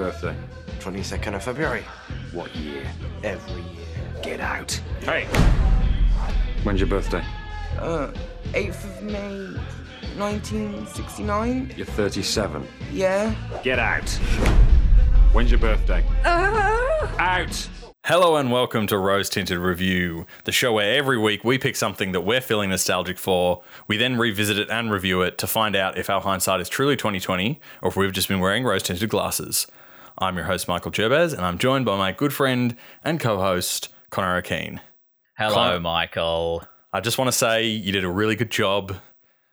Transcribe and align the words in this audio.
birthday? 0.00 0.34
22nd 0.78 1.34
of 1.34 1.42
February. 1.42 1.82
What 2.32 2.56
year? 2.56 2.90
Every 3.22 3.60
year. 3.60 3.86
Get 4.22 4.40
out. 4.40 4.72
Hey! 5.02 5.26
When's 6.62 6.80
your 6.80 6.88
birthday? 6.88 7.22
Uh, 7.78 8.10
8th 8.52 8.84
of 8.84 9.02
May, 9.02 9.52
1969? 10.16 11.74
You're 11.76 11.84
37. 11.84 12.66
Yeah. 12.90 13.34
Get 13.62 13.78
out. 13.78 14.08
When's 15.34 15.50
your 15.50 15.60
birthday? 15.60 16.02
Out! 16.24 17.68
Hello 18.06 18.36
and 18.36 18.50
welcome 18.50 18.86
to 18.86 18.96
Rose 18.96 19.28
Tinted 19.28 19.58
Review, 19.58 20.24
the 20.44 20.52
show 20.52 20.72
where 20.72 20.96
every 20.96 21.18
week 21.18 21.44
we 21.44 21.58
pick 21.58 21.76
something 21.76 22.12
that 22.12 22.22
we're 22.22 22.40
feeling 22.40 22.70
nostalgic 22.70 23.18
for. 23.18 23.62
We 23.86 23.98
then 23.98 24.16
revisit 24.16 24.58
it 24.58 24.70
and 24.70 24.90
review 24.90 25.20
it 25.20 25.36
to 25.36 25.46
find 25.46 25.76
out 25.76 25.98
if 25.98 26.08
our 26.08 26.22
hindsight 26.22 26.62
is 26.62 26.70
truly 26.70 26.96
2020 26.96 27.60
or 27.82 27.90
if 27.90 27.96
we've 27.96 28.10
just 28.10 28.28
been 28.28 28.40
wearing 28.40 28.64
rose 28.64 28.82
tinted 28.82 29.10
glasses. 29.10 29.66
I'm 30.20 30.36
your 30.36 30.44
host 30.44 30.68
Michael 30.68 30.90
Gerbez 30.90 31.32
and 31.32 31.40
I'm 31.46 31.56
joined 31.56 31.86
by 31.86 31.96
my 31.96 32.12
good 32.12 32.32
friend 32.34 32.76
and 33.02 33.18
co-host 33.18 33.88
Connor 34.10 34.36
O'Keen. 34.36 34.80
Hello, 35.38 35.54
Con- 35.54 35.82
Michael. 35.82 36.62
I 36.92 37.00
just 37.00 37.16
want 37.16 37.28
to 37.28 37.32
say 37.32 37.66
you 37.68 37.90
did 37.90 38.04
a 38.04 38.08
really 38.08 38.36
good 38.36 38.50
job 38.50 38.94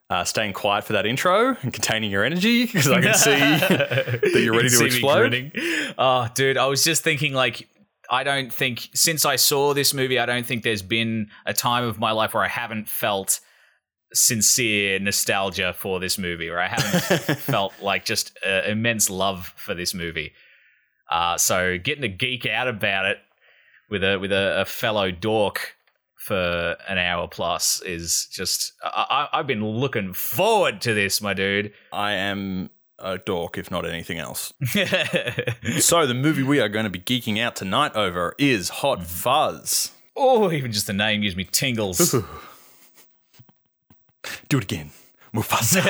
uh, 0.10 0.26
staying 0.26 0.52
quiet 0.52 0.84
for 0.84 0.94
that 0.94 1.06
intro 1.06 1.56
and 1.62 1.74
containing 1.74 2.12
your 2.12 2.26
energy 2.26 2.66
because 2.66 2.90
I 2.90 3.02
can 3.02 3.14
see 3.16 3.30
that 3.32 4.42
you're 4.44 4.54
ready 4.54 4.66
You 4.66 4.78
to 4.78 4.78
can 4.78 4.92
see 4.92 5.02
me 5.02 5.52
explode. 5.54 5.94
Oh, 5.98 6.28
dude, 6.36 6.58
I 6.58 6.66
was 6.66 6.84
just 6.84 7.02
thinking, 7.02 7.34
like, 7.34 7.70
I 8.10 8.24
don't 8.24 8.52
think 8.52 8.90
since 8.94 9.24
I 9.26 9.36
saw 9.36 9.74
this 9.74 9.94
movie, 9.94 10.20
I 10.20 10.26
don't 10.26 10.46
think 10.46 10.64
there's 10.64 10.82
been 10.82 11.30
a 11.46 11.54
time 11.54 11.84
of 11.86 12.00
my 12.00 12.12
life 12.12 12.34
where 12.34 12.44
I 12.44 12.48
haven't 12.48 12.90
felt 12.90 13.40
sincere 14.14 15.00
nostalgia 15.00 15.74
for 15.74 16.00
this 16.00 16.18
movie, 16.18 16.50
or 16.50 16.60
I 16.60 16.68
haven't 16.68 17.20
felt 17.40 17.74
like 17.82 18.06
just 18.06 18.38
uh, 18.46 18.62
immense 18.66 19.10
love 19.10 19.54
for 19.58 19.74
this 19.74 19.94
movie. 19.94 20.34
Uh, 21.10 21.38
so 21.38 21.78
getting 21.78 22.02
to 22.02 22.10
geek 22.10 22.46
out 22.46 22.68
about 22.68 23.06
it 23.06 23.18
with 23.90 24.04
a 24.04 24.18
with 24.18 24.32
a, 24.32 24.62
a 24.62 24.66
fellow 24.66 25.12
dork 25.12 25.76
for 26.16 26.76
an 26.90 26.98
hour 26.98 27.28
plus 27.28 27.82
is 27.84 28.28
just 28.32 28.74
I, 28.84 29.28
I've 29.32 29.48
been 29.48 29.66
looking 29.66 30.14
forward 30.14 30.82
to 30.82 30.94
this, 30.94 31.22
my 31.22 31.34
dude. 31.34 31.72
I 31.94 32.14
am 32.14 32.70
a 33.00 33.18
dork, 33.18 33.58
if 33.58 33.72
not 33.72 33.86
anything 33.86 34.20
else. 34.20 34.54
So 35.80 36.06
the 36.08 36.14
movie 36.14 36.44
we 36.44 36.60
are 36.60 36.70
going 36.70 36.86
to 36.86 36.90
be 36.90 37.00
geeking 37.00 37.40
out 37.40 37.56
tonight 37.56 37.96
over 37.96 38.34
is 38.38 38.70
Hot 38.70 39.06
Fuzz. 39.06 39.92
oh, 40.16 40.52
even 40.52 40.72
just 40.72 40.88
the 40.88 40.94
name 40.94 41.22
gives 41.22 41.36
me 41.36 41.44
tingles. 41.46 42.12
Do 44.50 44.58
it 44.58 44.64
again. 44.64 44.92
Mufasa. 45.34 45.84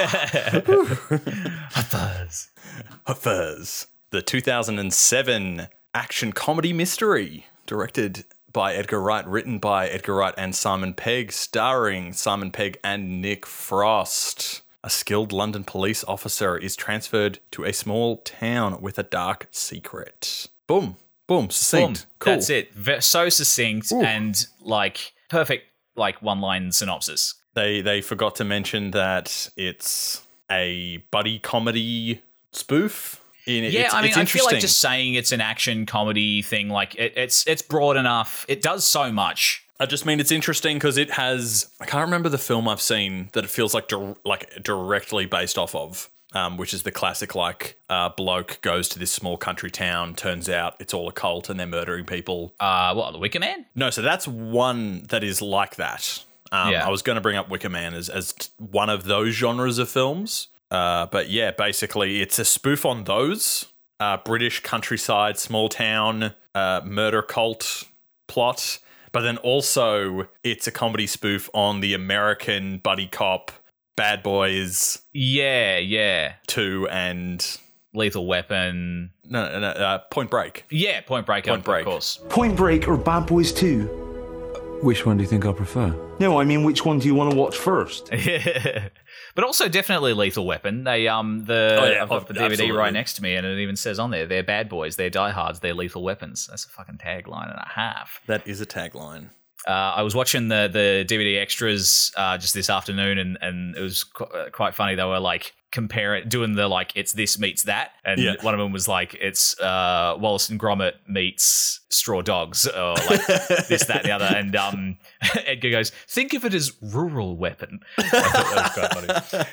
Buzz. 1.91 2.49
Hot 3.05 3.17
Fuzz. 3.17 3.87
The 4.09 4.21
2007 4.21 5.67
action 5.93 6.31
comedy 6.31 6.71
mystery 6.71 7.45
directed 7.65 8.23
by 8.53 8.73
Edgar 8.73 9.01
Wright, 9.01 9.27
written 9.27 9.59
by 9.59 9.89
Edgar 9.89 10.15
Wright 10.15 10.33
and 10.37 10.55
Simon 10.55 10.93
Pegg, 10.93 11.33
starring 11.33 12.13
Simon 12.13 12.51
Pegg 12.51 12.77
and 12.85 13.21
Nick 13.21 13.45
Frost. 13.45 14.61
A 14.81 14.89
skilled 14.89 15.33
London 15.33 15.65
police 15.65 16.05
officer 16.05 16.57
is 16.57 16.77
transferred 16.77 17.39
to 17.51 17.65
a 17.65 17.73
small 17.73 18.19
town 18.19 18.79
with 18.81 18.97
a 18.97 19.03
dark 19.03 19.49
secret. 19.51 20.47
Boom. 20.67 20.95
Boom. 21.27 21.41
Boom. 21.41 21.49
Succinct. 21.49 22.05
Cool. 22.19 22.33
That's 22.33 22.49
it. 22.49 23.03
So 23.03 23.27
succinct 23.27 23.91
and 23.91 24.47
like 24.61 25.11
perfect, 25.29 25.65
like 25.97 26.21
one 26.21 26.39
line 26.39 26.71
synopsis. 26.71 27.33
They 27.55 27.81
they 27.81 27.99
forgot 27.99 28.35
to 28.35 28.45
mention 28.45 28.91
that 28.91 29.49
it's 29.57 30.23
a 30.49 31.03
buddy 31.11 31.39
comedy 31.39 32.21
spoof. 32.53 33.21
In 33.47 33.63
Yeah, 33.63 33.85
it's, 33.85 33.93
I 33.93 34.01
mean, 34.01 34.13
I 34.13 34.25
feel 34.25 34.45
like 34.45 34.59
just 34.59 34.79
saying 34.79 35.13
it's 35.13 35.31
an 35.31 35.39
action 35.41 35.85
comedy 35.85 36.41
thing, 36.41 36.69
like 36.69 36.95
it, 36.95 37.13
it's 37.15 37.47
it's 37.47 37.61
broad 37.61 37.95
enough. 37.97 38.45
It 38.47 38.61
does 38.61 38.85
so 38.85 39.11
much. 39.11 39.63
I 39.79 39.85
just 39.85 40.05
mean 40.05 40.19
it's 40.19 40.31
interesting 40.31 40.75
because 40.77 40.97
it 40.97 41.11
has. 41.11 41.71
I 41.79 41.85
can't 41.85 42.03
remember 42.03 42.29
the 42.29 42.37
film 42.37 42.67
I've 42.67 42.81
seen 42.81 43.29
that 43.33 43.43
it 43.45 43.49
feels 43.49 43.73
like 43.73 43.87
dir- 43.87 44.15
like 44.25 44.61
directly 44.61 45.25
based 45.25 45.57
off 45.57 45.73
of. 45.73 46.09
Um, 46.33 46.57
which 46.57 46.73
is 46.73 46.83
the 46.83 46.91
classic 46.91 47.35
like 47.35 47.79
uh, 47.89 48.09
bloke 48.09 48.59
goes 48.61 48.89
to 48.89 48.99
this 48.99 49.11
small 49.11 49.37
country 49.37 49.71
town. 49.71 50.13
Turns 50.13 50.49
out 50.49 50.75
it's 50.77 50.93
all 50.93 51.07
a 51.07 51.11
cult 51.13 51.49
and 51.49 51.57
they're 51.57 51.65
murdering 51.65 52.03
people. 52.03 52.53
Uh, 52.59 52.93
what 52.93 53.09
the 53.13 53.17
Wicker 53.17 53.39
Man? 53.39 53.65
No, 53.75 53.89
so 53.89 54.01
that's 54.01 54.27
one 54.27 55.03
that 55.03 55.23
is 55.23 55.41
like 55.41 55.77
that. 55.77 56.21
Um, 56.51 56.73
Yeah. 56.73 56.85
I 56.85 56.89
was 56.89 57.01
going 57.01 57.15
to 57.15 57.21
bring 57.21 57.37
up 57.37 57.49
Wicker 57.49 57.69
Man 57.69 57.93
as, 57.93 58.09
as 58.09 58.35
one 58.57 58.89
of 58.89 59.05
those 59.05 59.33
genres 59.35 59.77
of 59.79 59.89
films. 59.89 60.49
Uh, 60.71 61.05
but 61.07 61.29
yeah, 61.29 61.51
basically, 61.51 62.21
it's 62.21 62.39
a 62.39 62.45
spoof 62.45 62.85
on 62.85 63.05
those 63.05 63.67
uh, 63.99 64.17
British 64.17 64.61
countryside, 64.61 65.37
small 65.37 65.69
town, 65.69 66.33
uh, 66.53 66.81
murder 66.85 67.21
cult 67.21 67.83
plot. 68.27 68.79
But 69.11 69.21
then 69.21 69.37
also, 69.37 70.27
it's 70.43 70.67
a 70.67 70.71
comedy 70.71 71.07
spoof 71.07 71.49
on 71.53 71.79
the 71.79 71.93
American 71.93 72.77
buddy 72.79 73.07
cop, 73.07 73.51
Bad 73.95 74.21
Boys 74.21 75.01
Yeah, 75.13 75.77
yeah. 75.77 76.33
2 76.47 76.87
and. 76.89 77.57
Lethal 77.93 78.27
Weapon. 78.27 79.11
No, 79.23 79.49
no, 79.53 79.59
no 79.59 79.67
uh, 79.69 79.97
Point 80.11 80.29
Break. 80.29 80.65
Yeah, 80.69 81.01
Point 81.01 81.25
Break. 81.25 81.45
Point 81.45 81.59
of 81.59 81.65
Break. 81.65 81.85
course. 81.85 82.19
Point 82.29 82.55
Break 82.55 82.87
or 82.87 82.95
Bad 82.97 83.25
Boys 83.25 83.51
2? 83.53 84.79
Which 84.83 85.03
one 85.05 85.17
do 85.17 85.23
you 85.23 85.29
think 85.29 85.45
I 85.45 85.51
prefer? 85.53 85.95
No, 86.19 86.39
I 86.39 86.43
mean, 86.43 86.63
which 86.63 86.85
one 86.85 86.99
do 86.99 87.07
you 87.07 87.15
want 87.15 87.31
to 87.31 87.37
watch 87.37 87.57
first? 87.57 88.09
but 89.37 89.43
also 89.45 89.69
definitely 89.69 90.13
Lethal 90.13 90.47
Weapon. 90.47 90.83
They 90.83 91.07
um 91.07 91.45
the 91.45 91.77
Oh, 91.79 91.85
yeah, 91.85 92.01
I've 92.01 92.09
got 92.09 92.27
the 92.27 92.33
DVD 92.33 92.45
absolutely. 92.45 92.75
right 92.75 92.91
next 92.91 93.13
to 93.17 93.21
me, 93.21 93.35
and 93.35 93.45
it 93.45 93.59
even 93.59 93.75
says 93.75 93.99
on 93.99 94.09
there 94.09 94.25
they're 94.25 94.41
bad 94.41 94.67
boys, 94.67 94.95
they're 94.95 95.11
diehards, 95.11 95.59
they're 95.59 95.75
lethal 95.75 96.01
weapons. 96.01 96.47
That's 96.47 96.65
a 96.65 96.69
fucking 96.69 96.97
tagline 96.97 97.51
and 97.51 97.59
a 97.59 97.69
half. 97.75 98.19
That 98.25 98.47
is 98.47 98.61
a 98.61 98.65
tagline. 98.65 99.29
Uh, 99.67 99.95
I 99.97 100.01
was 100.01 100.15
watching 100.15 100.47
the 100.47 100.69
the 100.71 101.05
DVD 101.13 101.41
extras 101.41 102.11
uh, 102.15 102.37
just 102.37 102.53
this 102.53 102.69
afternoon, 102.69 103.17
and 103.17 103.37
and 103.41 103.75
it 103.75 103.81
was 103.81 104.03
qu- 104.05 104.23
uh, 104.25 104.49
quite 104.49 104.73
funny. 104.75 104.95
They 104.95 105.03
were 105.03 105.19
like 105.19 105.53
comparing, 105.71 106.29
doing 106.29 106.55
the 106.55 106.69
like 106.69 106.93
it's 106.95 107.11
this 107.11 107.37
meets 107.37 107.63
that, 107.63 107.91
and 108.05 108.21
Yeah. 108.21 108.35
one 108.41 108.53
of 108.53 108.59
them 108.61 108.71
was 108.71 108.87
like 108.87 109.13
it's 109.19 109.59
uh, 109.59 110.15
Wallace 110.17 110.49
and 110.49 110.57
Gromit 110.57 110.93
meets 111.07 111.81
Straw 111.89 112.21
Dogs, 112.21 112.65
or 112.65 112.93
like 112.93 113.25
this, 113.67 113.83
that, 113.85 113.97
and 113.97 114.05
the 114.05 114.11
other. 114.11 114.25
And 114.25 114.55
um, 114.55 114.97
Edgar 115.45 115.71
goes, 115.71 115.89
think 116.07 116.33
of 116.33 116.45
it 116.45 116.53
as 116.53 116.71
rural 116.81 117.35
weapon. 117.35 117.81
That 117.97 118.73
was 118.75 119.03
quite 119.05 119.43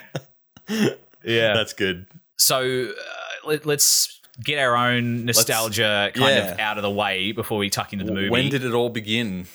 funny. 0.68 0.90
Yeah. 1.24 1.54
That's 1.54 1.72
good. 1.72 2.06
So 2.36 2.88
uh, 2.90 3.48
let, 3.48 3.64
let's 3.64 4.20
get 4.42 4.58
our 4.58 4.76
own 4.76 5.24
nostalgia 5.24 6.10
kind 6.14 6.38
of 6.38 6.58
out 6.58 6.76
of 6.76 6.82
the 6.82 6.90
way 6.90 7.32
before 7.32 7.56
we 7.58 7.70
tuck 7.70 7.92
into 7.92 8.04
the 8.04 8.12
movie. 8.12 8.28
When 8.28 8.50
did 8.50 8.62
it 8.64 8.72
all 8.74 8.90
begin 8.90 9.46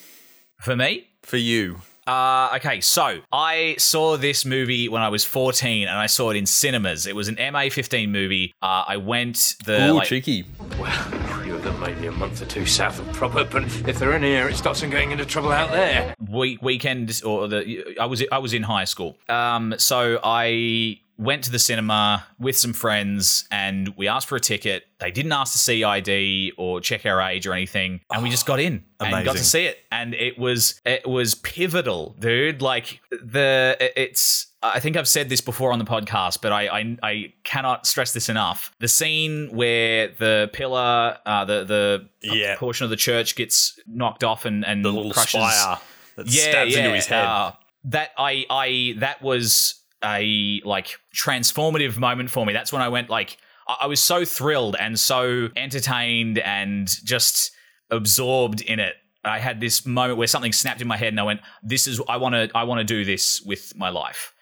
For 0.60 0.76
me, 0.76 1.08
for 1.24 1.38
you? 1.38 1.78
Uh, 2.06 2.50
okay, 2.56 2.82
so 2.82 3.20
I 3.32 3.76
saw 3.78 4.18
this 4.18 4.44
movie 4.44 4.90
when 4.90 5.02
I 5.02 5.08
was 5.08 5.24
14 5.24 5.88
and 5.88 5.98
I 5.98 6.08
saw 6.08 6.32
it 6.32 6.36
in 6.36 6.46
cinemas. 6.46 7.06
It 7.06 7.16
was 7.16 7.30
an 7.30 7.38
MA15 7.38 8.10
movie. 8.10 8.54
Uh, 8.62 8.84
I 8.86 8.98
went 8.98 9.56
the 9.64 9.90
Ooh, 9.90 9.94
like, 9.94 10.08
cheeky. 10.10 10.44
Well, 10.78 11.46
you 11.46 11.56
of 11.56 11.64
them 11.64 11.80
may 11.80 11.94
be 11.94 12.08
a 12.08 12.12
month 12.12 12.42
or 12.42 12.46
two 12.46 12.66
south 12.66 13.00
of 13.00 13.08
proper, 13.14 13.46
but 13.46 13.64
if 13.88 14.00
they're 14.00 14.16
in 14.18 14.24
here, 14.24 14.50
it 14.50 14.56
stops 14.56 14.82
them 14.82 14.90
getting 14.90 15.12
into 15.12 15.26
trouble 15.26 15.52
out 15.52 15.72
there. 15.72 16.14
week 16.28 16.62
weekend 16.62 17.22
or 17.24 17.48
the 17.48 17.96
I 17.98 18.06
was 18.06 18.22
I 18.30 18.40
was 18.40 18.54
in 18.54 18.64
high 18.64 18.86
school. 18.86 19.16
Um, 19.30 19.76
so 19.78 20.20
I 20.24 21.00
went 21.20 21.44
to 21.44 21.52
the 21.52 21.60
cinema 21.60 22.26
with 22.40 22.58
some 22.58 22.72
friends 22.72 23.46
and 23.52 23.94
we 23.98 24.08
asked 24.08 24.28
for 24.28 24.38
a 24.38 24.40
ticket. 24.40 24.86
They 25.00 25.12
didn't 25.12 25.34
ask 25.34 25.52
to 25.52 25.60
see 25.60 25.84
ID 25.84 26.54
or 26.58 26.80
check 26.82 27.06
our 27.06 27.22
age 27.22 27.46
or 27.46 27.54
anything, 27.54 28.00
and 28.10 28.24
we 28.24 28.30
just 28.30 28.46
got 28.46 28.60
in 28.60 28.86
and 29.02 29.26
got 29.26 29.36
to 29.36 29.44
see 29.44 29.66
it. 29.66 29.78
And 29.92 30.14
it 30.16 30.40
was 30.40 30.80
it 30.86 31.06
was 31.08 31.36
pivotal, 31.36 32.16
dude. 32.20 32.62
Like 32.62 33.02
the 33.12 33.78
it's. 33.96 34.48
I 34.62 34.82
think 34.82 34.98
I've 34.98 35.08
said 35.08 35.30
this 35.30 35.40
before 35.40 35.72
on 35.72 35.80
the 35.80 35.86
podcast, 35.86 36.42
but 36.42 36.52
I 36.52 36.68
I, 36.68 36.98
I 37.02 37.34
cannot 37.46 37.86
stress 37.86 38.12
this 38.14 38.28
enough. 38.28 38.74
The 38.80 38.90
scene 38.90 39.50
where 39.56 40.10
the 40.10 40.50
pillar, 40.54 41.18
uh, 41.26 41.46
the 41.46 41.64
the 41.64 42.10
Yeah. 42.22 42.56
portion 42.58 42.84
of 42.84 42.90
the 42.90 42.98
church 42.98 43.36
gets 43.36 43.80
knocked 43.88 44.24
off 44.24 44.44
and 44.46 44.66
and 44.66 44.84
The 44.84 44.92
little 44.92 45.12
crushes 45.14 45.32
spire 45.32 45.78
that 46.18 46.30
stabs 46.30 46.76
into 46.76 46.92
his 46.92 47.06
head. 47.06 47.24
uh, 47.26 47.52
that 47.86 48.12
I 48.18 48.46
I 48.50 48.96
that 48.98 49.22
was 49.22 49.76
a 50.04 50.62
like 50.66 50.98
transformative 51.14 51.98
moment 51.98 52.30
for 52.30 52.46
me. 52.46 52.54
That's 52.54 52.72
when 52.72 52.82
I 52.82 52.90
went 52.90 53.10
like 53.10 53.38
I, 53.68 53.78
I 53.82 53.88
was 53.88 54.00
so 54.00 54.26
thrilled 54.26 54.76
and 54.80 55.00
so 55.00 55.50
entertained 55.56 56.40
and 56.40 56.88
just 57.04 57.52
absorbed 57.90 58.62
in 58.62 58.80
it. 58.80 58.96
I 59.26 59.40
had 59.40 59.60
this 59.60 59.86
moment 59.86 60.18
where 60.18 60.28
something 60.28 60.54
snapped 60.54 60.82
in 60.82 60.88
my 60.88 60.98
head 60.98 61.10
and 61.10 61.20
I 61.20 61.24
went, 61.24 61.42
"This 61.62 61.88
is 61.88 62.02
I 62.08 62.18
want 62.18 62.36
to 62.36 62.50
I 62.56 62.64
want 62.64 62.80
to 62.80 62.86
do 62.86 63.04
this 63.04 63.42
with 63.42 63.76
my 63.76 63.90
life." 63.90 64.34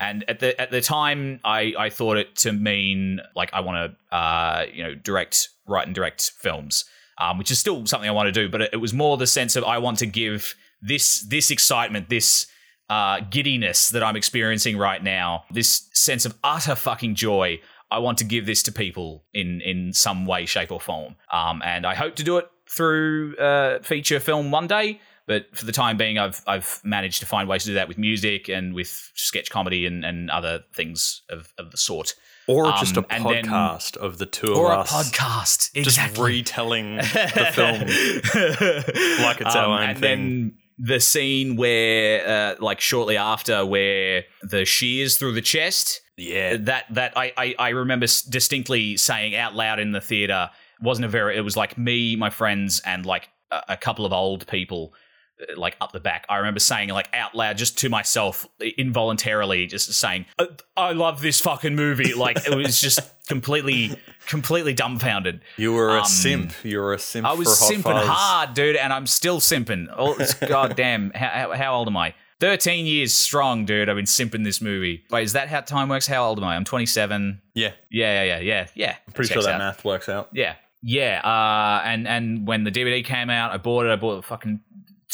And 0.00 0.24
at 0.28 0.40
the 0.40 0.60
at 0.60 0.70
the 0.70 0.80
time, 0.80 1.40
I 1.44 1.74
I 1.78 1.90
thought 1.90 2.16
it 2.16 2.36
to 2.36 2.52
mean 2.52 3.20
like 3.34 3.52
I 3.52 3.60
want 3.60 3.96
to 4.10 4.16
uh 4.16 4.66
you 4.72 4.82
know 4.82 4.94
direct 4.94 5.48
write 5.66 5.86
and 5.86 5.94
direct 5.94 6.32
films, 6.38 6.84
um, 7.18 7.38
which 7.38 7.50
is 7.50 7.58
still 7.58 7.86
something 7.86 8.08
I 8.08 8.12
want 8.12 8.26
to 8.26 8.32
do. 8.32 8.48
But 8.48 8.62
it, 8.62 8.70
it 8.74 8.76
was 8.78 8.92
more 8.92 9.16
the 9.16 9.26
sense 9.26 9.56
of 9.56 9.64
I 9.64 9.78
want 9.78 9.98
to 10.00 10.06
give 10.06 10.54
this 10.82 11.20
this 11.20 11.50
excitement, 11.50 12.08
this 12.08 12.46
uh, 12.90 13.20
giddiness 13.30 13.88
that 13.90 14.02
I'm 14.02 14.16
experiencing 14.16 14.76
right 14.76 15.02
now, 15.02 15.44
this 15.50 15.88
sense 15.92 16.24
of 16.26 16.34
utter 16.44 16.74
fucking 16.74 17.14
joy. 17.14 17.60
I 17.90 17.98
want 17.98 18.18
to 18.18 18.24
give 18.24 18.46
this 18.46 18.62
to 18.64 18.72
people 18.72 19.24
in 19.32 19.60
in 19.60 19.92
some 19.92 20.26
way, 20.26 20.46
shape, 20.46 20.72
or 20.72 20.80
form. 20.80 21.16
Um, 21.32 21.62
and 21.64 21.86
I 21.86 21.94
hope 21.94 22.16
to 22.16 22.22
do 22.24 22.38
it 22.38 22.48
through 22.68 23.36
uh, 23.36 23.78
feature 23.82 24.18
film 24.20 24.50
one 24.50 24.66
day. 24.66 25.00
But 25.26 25.56
for 25.56 25.64
the 25.64 25.72
time 25.72 25.96
being, 25.96 26.18
I've 26.18 26.42
I've 26.46 26.80
managed 26.84 27.20
to 27.20 27.26
find 27.26 27.48
ways 27.48 27.62
to 27.64 27.68
do 27.70 27.74
that 27.74 27.88
with 27.88 27.96
music 27.96 28.48
and 28.48 28.74
with 28.74 29.10
sketch 29.14 29.48
comedy 29.48 29.86
and, 29.86 30.04
and 30.04 30.30
other 30.30 30.64
things 30.74 31.22
of, 31.30 31.52
of 31.58 31.70
the 31.70 31.76
sort. 31.78 32.14
Or 32.46 32.66
Um, 32.66 32.74
just 32.78 32.96
a 32.98 33.06
and 33.08 33.24
then- 33.24 33.44
podcast 33.46 33.96
of 33.96 34.18
the 34.18 34.26
two 34.26 34.52
Or 34.54 34.70
of 34.72 34.78
a 34.78 34.80
us. 34.82 34.92
podcast. 35.10 35.72
Just 35.72 35.76
Exactly. 35.76 36.24
retelling 36.26 36.96
the 36.96 37.50
film 37.54 37.80
like 39.24 39.40
it's 39.40 39.56
our 39.56 39.64
Um, 39.66 39.72
own 39.72 39.82
and 39.90 39.98
thing. 39.98 40.18
then 40.18 40.54
the 40.78 41.00
scene 41.00 41.56
where, 41.56 42.26
uh, 42.26 42.54
like, 42.58 42.80
shortly 42.80 43.16
after, 43.16 43.64
where 43.64 44.24
the 44.42 44.64
shears 44.64 45.16
through 45.16 45.32
the 45.32 45.42
chest. 45.42 46.00
yeah. 46.16 46.56
That 46.56 46.84
that 46.90 47.12
I 47.16 47.32
I, 47.36 47.54
I 47.58 47.68
remember 47.70 48.06
distinctly 48.28 48.96
saying 48.96 49.34
out 49.36 49.54
loud 49.54 49.78
in 49.78 49.92
the 49.92 50.00
theater. 50.00 50.50
Wasn't 50.80 51.04
a 51.04 51.08
very. 51.08 51.36
It 51.36 51.42
was 51.42 51.56
like 51.56 51.78
me, 51.78 52.16
my 52.16 52.30
friends, 52.30 52.80
and 52.84 53.06
like 53.06 53.28
a, 53.50 53.62
a 53.70 53.76
couple 53.76 54.04
of 54.04 54.12
old 54.12 54.46
people. 54.46 54.94
Uh, 55.40 55.58
Like 55.58 55.76
up 55.80 55.92
the 55.92 56.00
back, 56.00 56.26
I 56.28 56.36
remember 56.38 56.60
saying 56.60 56.90
like 56.90 57.08
out 57.12 57.34
loud, 57.34 57.56
just 57.56 57.78
to 57.78 57.88
myself, 57.88 58.46
involuntarily, 58.78 59.66
just 59.66 59.92
saying, 59.92 60.26
"I, 60.38 60.48
I 60.76 60.92
love 60.92 61.22
this 61.22 61.40
fucking 61.40 61.74
movie." 61.74 62.14
Like 62.14 62.46
it 62.46 62.54
was 62.54 62.80
just 62.80 63.00
completely, 63.28 63.98
completely 64.26 64.74
dumbfounded. 64.74 65.40
You 65.56 65.72
were 65.72 65.96
a 65.96 66.00
um, 66.00 66.06
simp. 66.06 66.52
You 66.64 66.78
were 66.80 66.94
a 66.94 66.98
simp 66.98 67.26
I 67.26 67.32
was 67.32 67.48
simping 67.48 67.82
Fuzz. 67.82 68.06
hard, 68.06 68.54
dude, 68.54 68.76
and 68.76 68.92
I'm 68.92 69.06
still 69.06 69.40
simping. 69.40 69.86
Oh, 69.96 70.14
it's 70.14 70.34
goddamn. 70.48 71.12
How, 71.14 71.52
how, 71.52 71.74
old 71.74 71.88
am 71.88 71.96
I? 71.96 72.14
13 72.40 72.86
years 72.86 73.12
strong, 73.12 73.64
dude. 73.64 73.88
I've 73.88 73.96
been 73.96 74.04
simping 74.04 74.44
this 74.44 74.60
movie. 74.60 75.04
Wait, 75.10 75.22
is 75.22 75.32
that 75.32 75.48
how 75.48 75.60
time 75.60 75.88
works? 75.88 76.06
How 76.06 76.24
old 76.24 76.38
am 76.38 76.44
I? 76.44 76.56
I'm 76.56 76.64
27. 76.64 77.40
Yeah. 77.54 77.72
Yeah, 77.90 78.22
yeah, 78.22 78.36
yeah, 78.36 78.40
yeah. 78.40 78.66
yeah. 78.74 78.96
Pretty 79.14 79.32
sure 79.32 79.42
that 79.42 79.54
out. 79.54 79.58
math 79.58 79.84
works 79.84 80.08
out. 80.08 80.28
Yeah. 80.32 80.56
Yeah. 80.82 81.20
Uh, 81.24 81.82
and, 81.86 82.06
and 82.06 82.46
when 82.46 82.64
the 82.64 82.70
DVD 82.70 83.04
came 83.04 83.30
out, 83.30 83.52
I 83.52 83.56
bought 83.56 83.86
it. 83.86 83.92
I 83.92 83.96
bought 83.96 84.16
the 84.16 84.22
fucking 84.22 84.60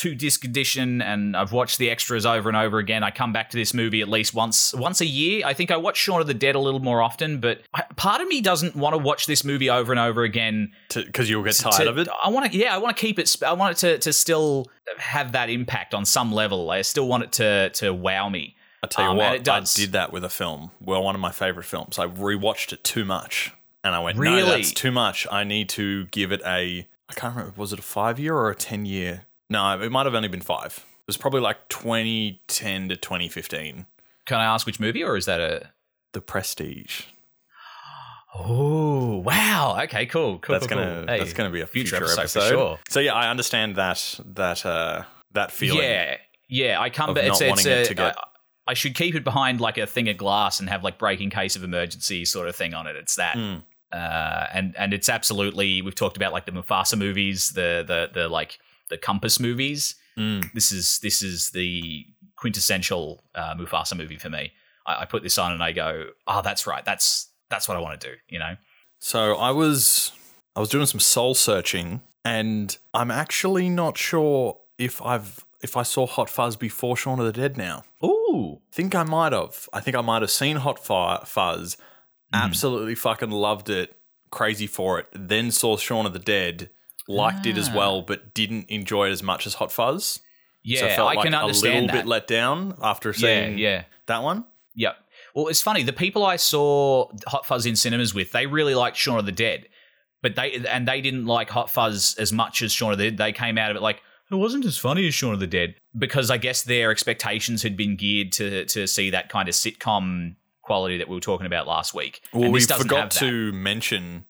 two 0.01 0.15
disc 0.15 0.45
edition 0.45 1.03
and 1.03 1.37
I've 1.37 1.53
watched 1.53 1.77
the 1.79 1.91
extras 1.91 2.25
over 2.25 2.49
and 2.49 2.57
over 2.57 2.79
again. 2.79 3.03
I 3.03 3.11
come 3.11 3.33
back 3.33 3.51
to 3.51 3.57
this 3.57 3.75
movie 3.75 4.01
at 4.01 4.09
least 4.09 4.33
once 4.35 4.73
once 4.73 5.01
a 5.01 5.07
year. 5.07 5.43
I 5.45 5.53
think 5.53 5.71
I 5.71 5.77
watch 5.77 5.97
Shaun 5.99 6.21
of 6.21 6.27
the 6.27 6.35
Dead 6.35 6.55
a 6.55 6.59
little 6.59 6.81
more 6.81 7.03
often, 7.03 7.39
but 7.41 7.61
part 7.97 8.21
of 8.23 8.29
me 8.29 8.41
doesn't 8.41 8.75
want 8.75 8.95
to 8.95 8.99
watch 8.99 9.27
this 9.27 9.45
movie 9.45 9.69
over 9.69 9.93
and 9.93 10.01
over 10.01 10.23
again 10.23 10.73
Because 10.95 11.29
you'll 11.29 11.45
get 11.45 11.55
to- 11.57 11.65
tired 11.65 11.89
of 11.89 11.99
it. 11.99 12.09
I 12.25 12.31
want 12.31 12.51
to, 12.51 12.57
yeah, 12.59 12.75
I 12.75 12.79
want 12.79 12.97
to 12.97 13.01
keep 13.01 13.19
it. 13.19 13.37
I 13.47 13.53
want 13.53 13.73
it 13.73 13.79
to 13.81 13.99
to 13.99 14.13
still 14.13 14.67
have 14.99 15.33
that 15.33 15.51
impact 15.51 15.93
on 15.95 16.05
some 16.05 16.33
level. 16.33 16.71
I 16.71 16.83
still 16.83 17.07
want 17.07 17.25
it 17.25 17.33
to 17.33 17.71
to 17.71 17.93
wow 17.93 18.29
me. 18.29 18.57
I 18.83 18.87
tell 18.87 19.05
you 19.05 19.11
Um, 19.11 19.17
what. 19.19 19.47
I 19.49 19.61
did 19.75 19.93
that 19.93 20.11
with 20.13 20.25
a 20.25 20.31
film. 20.31 20.71
Well, 20.81 21.03
one 21.03 21.15
of 21.15 21.21
my 21.21 21.33
favorite 21.33 21.65
films. 21.67 21.99
I 21.99 22.07
rewatched 22.07 22.73
it 22.73 22.83
too 22.83 23.05
much, 23.05 23.53
and 23.85 23.95
I 23.95 23.99
went, 24.01 24.17
"No, 24.17 24.23
Really? 24.35 24.51
that's 24.63 24.73
too 24.73 24.91
much. 24.91 25.27
I 25.31 25.45
need 25.45 25.69
to 25.71 26.07
give 26.07 26.33
it 26.33 26.41
a. 26.47 26.89
I 27.09 27.13
can't 27.13 27.35
remember. 27.37 27.55
Was 27.61 27.73
it 27.75 27.79
a 27.79 27.83
five 27.83 28.19
year 28.19 28.35
or 28.35 28.49
a 28.51 28.55
ten 28.55 28.87
year? 28.87 29.27
No, 29.51 29.79
it 29.81 29.91
might 29.93 30.07
have 30.07 30.15
only 30.15 30.29
been 30.29 30.41
five. 30.41 30.87
It 31.01 31.07
was 31.07 31.17
probably 31.17 31.41
like 31.41 31.69
2010 31.69 32.89
to 32.89 32.97
2015. 32.97 33.87
Can 34.27 34.39
I 34.39 34.45
ask 34.45 34.65
which 34.65 34.79
movie, 34.81 35.03
or 35.03 35.17
is 35.17 35.27
that 35.27 35.41
a? 35.41 35.71
The 36.13 36.21
Prestige. 36.21 37.03
Oh 38.33 39.17
wow! 39.19 39.77
Okay, 39.83 40.07
cool, 40.07 40.39
cool. 40.39 40.55
That's 40.55 40.67
cool, 40.67 40.79
gonna 40.79 41.05
cool. 41.05 41.07
Hey, 41.09 41.19
that's 41.19 41.33
gonna 41.33 41.51
be 41.51 41.63
a 41.63 41.67
future, 41.67 41.97
episode, 41.97 42.21
episode. 42.21 42.41
for 42.43 42.49
sure. 42.49 42.79
So 42.89 43.01
yeah, 43.01 43.15
I 43.15 43.29
understand 43.29 43.75
that 43.77 44.21
that 44.25 44.65
uh 44.65 45.03
that 45.33 45.51
feeling. 45.51 45.83
Yeah, 45.83 46.17
yeah. 46.49 46.81
I 46.81 46.91
come 46.91 47.13
back. 47.15 47.25
It's, 47.25 47.41
it's 47.41 47.49
wanting 47.49 47.73
it 47.73 47.85
to 47.87 47.95
get- 47.95 48.17
I, 48.17 48.23
I 48.69 48.75
should 48.75 48.95
keep 48.95 49.17
it 49.17 49.25
behind 49.25 49.61
like 49.61 49.79
a 49.79 49.87
thing 49.87 50.09
of 50.09 50.17
glass 50.17 50.61
and 50.61 50.69
have 50.69 50.85
like 50.85 50.97
breaking 50.97 51.31
case 51.31 51.57
of 51.57 51.65
emergency 51.65 52.25
sort 52.25 52.47
of 52.49 52.55
thing 52.55 52.73
on 52.73 52.87
it. 52.87 52.95
It's 52.95 53.17
that. 53.17 53.35
Hmm. 53.37 53.57
Uh, 53.93 54.47
and 54.55 54.77
and 54.79 54.95
it's 54.95 55.09
absolutely 55.09 55.83
we've 55.83 55.97
talked 55.97 56.17
about 56.17 56.33
like 56.33 56.47
the 56.47 56.53
Mufasa 56.53 56.97
movies, 56.97 57.51
the 57.51 57.85
the 57.85 58.11
the 58.13 58.29
like 58.29 58.61
the 58.91 58.99
Compass 58.99 59.41
movies. 59.41 59.95
Hmm. 60.17 60.41
This 60.53 60.71
is 60.73 60.99
this 61.01 61.23
is 61.23 61.51
the 61.51 62.05
quintessential 62.37 63.23
uh, 63.35 63.55
Mufasa 63.55 63.97
movie 63.97 64.17
for 64.17 64.29
me. 64.31 64.53
I, 64.87 65.03
I 65.03 65.05
put 65.07 65.23
this 65.23 65.39
on 65.39 65.53
and 65.53 65.63
I 65.63 65.73
go, 65.73 66.09
oh, 66.27 66.43
that's 66.43 66.67
right. 66.67 66.85
That's 66.85 67.29
that's 67.49 67.69
what 67.69 67.77
I 67.77 67.81
want 67.81 68.01
to 68.01 68.09
do. 68.09 68.15
You 68.29 68.39
know. 68.39 68.57
So 68.99 69.37
I 69.37 69.51
was 69.51 70.13
I 70.55 70.61
was 70.61 70.69
doing 70.69 70.87
some 70.87 71.01
soul 71.01 71.35
searching, 71.35 72.03
and 72.25 72.77
I'm 72.93 73.11
actually 73.11 73.69
not 73.69 73.97
sure 73.97 74.59
if 74.79 75.01
I've 75.03 75.45
if 75.63 75.77
I 75.77 75.83
saw 75.83 76.07
Hot 76.07 76.29
Fuzz 76.29 76.57
before 76.57 76.97
Shaun 76.97 77.21
of 77.21 77.27
the 77.27 77.33
Dead. 77.33 77.57
Now, 77.57 77.85
Ooh. 78.05 78.61
think 78.73 78.95
I 78.95 79.05
might 79.05 79.33
have. 79.33 79.69
I 79.73 79.81
think 79.81 79.97
I 79.97 80.01
might 80.01 80.23
have 80.23 80.31
seen 80.31 80.57
Hot 80.57 80.85
Fuzz, 80.85 81.77
absolutely 82.33 82.95
fucking 82.95 83.31
loved 83.31 83.69
it, 83.69 83.97
crazy 84.31 84.67
for 84.67 84.99
it. 84.99 85.07
Then 85.13 85.51
saw 85.51 85.77
Shaun 85.77 86.07
of 86.07 86.13
the 86.13 86.19
Dead, 86.19 86.71
liked 87.11 87.47
it 87.47 87.59
as 87.59 87.69
ah. 87.69 87.77
well, 87.77 88.03
but 88.03 88.35
didn't 88.35 88.69
enjoy 88.69 89.09
it 89.09 89.13
as 89.13 89.23
much 89.23 89.47
as 89.47 89.55
Hot 89.55 89.73
Fuzz. 89.73 90.21
Yeah, 90.63 90.81
so 90.81 90.87
I 90.87 90.89
felt 90.97 91.11
I 91.11 91.15
like 91.15 91.25
can 91.25 91.35
a 91.35 91.39
understand 91.39 91.75
little 91.75 91.87
that. 91.89 91.93
bit 92.05 92.07
let 92.07 92.27
down 92.27 92.77
after 92.83 93.11
yeah, 93.11 93.15
seeing 93.17 93.59
yeah. 93.59 93.85
that 94.07 94.23
one. 94.23 94.45
Yep. 94.75 94.97
Well, 95.35 95.49
it's 95.49 95.63
funny. 95.63 95.83
The 95.83 95.93
people 95.93 96.25
I 96.25 96.37
saw 96.37 97.11
Hot 97.27 97.47
Fuzz 97.47 97.67
in 97.67 97.77
cinemas 97.77 98.15
with, 98.15 98.33
they 98.33 98.47
really 98.47 98.75
liked 98.75 98.97
Shaun 98.97 99.19
of 99.19 99.27
the 99.27 99.33
Dead, 99.33 99.69
but 100.23 100.35
they 100.35 100.63
and 100.69 100.87
they 100.87 101.01
didn't 101.01 101.27
like 101.27 101.51
Hot 101.51 101.71
Fuzz 101.71 102.15
as 102.19 102.33
much 102.33 102.63
as 102.63 102.73
Shaun 102.73 102.93
of 102.93 102.99
the 102.99 103.11
Dead. 103.11 103.19
They 103.19 103.33
came 103.33 103.59
out 103.59 103.71
of 103.71 103.77
it 103.77 103.83
like 103.83 104.03
it 104.31 104.35
wasn't 104.37 104.65
as 104.65 104.79
funny 104.79 105.07
as 105.07 105.15
Shaun 105.15 105.35
of 105.35 105.41
the 105.41 105.47
Dead 105.47 105.75
because 105.97 106.31
I 106.31 106.37
guess 106.37 106.63
their 106.63 106.91
expectations 106.91 107.63
had 107.63 107.77
been 107.77 107.97
geared 107.97 108.33
to 108.33 108.65
to 108.67 108.87
see 108.87 109.11
that 109.11 109.29
kind 109.29 109.49
of 109.49 109.55
sitcom 109.55 110.37
quality 110.63 110.99
that 110.99 111.09
we 111.09 111.17
were 111.17 111.21
talking 111.21 111.47
about 111.47 111.67
last 111.67 111.95
week. 111.95 112.23
Well, 112.33 112.45
And 112.45 112.53
we 112.53 112.61
this 112.61 112.69
doesn't 112.69 112.89
have 112.89 113.11
forgot 113.11 113.11
to 113.21 113.53
mention 113.53 114.25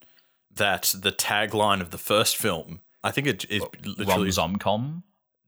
that 0.55 0.93
the 0.97 1.11
tagline 1.11 1.81
of 1.81 1.91
the 1.91 1.97
first 1.97 2.37
film, 2.37 2.81
I 3.03 3.11
think 3.11 3.27
it 3.27 3.45
is 3.49 3.63
literally 3.83 4.31
rom-zomcom. 4.31 5.03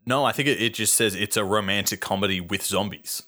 no, 0.06 0.24
I 0.26 0.32
think 0.32 0.48
it, 0.48 0.62
it 0.62 0.74
just 0.74 0.94
says 0.96 1.16
it's 1.16 1.38
a 1.38 1.44
romantic 1.46 2.02
comedy 2.02 2.40
with 2.42 2.64
zombies. 2.66 3.24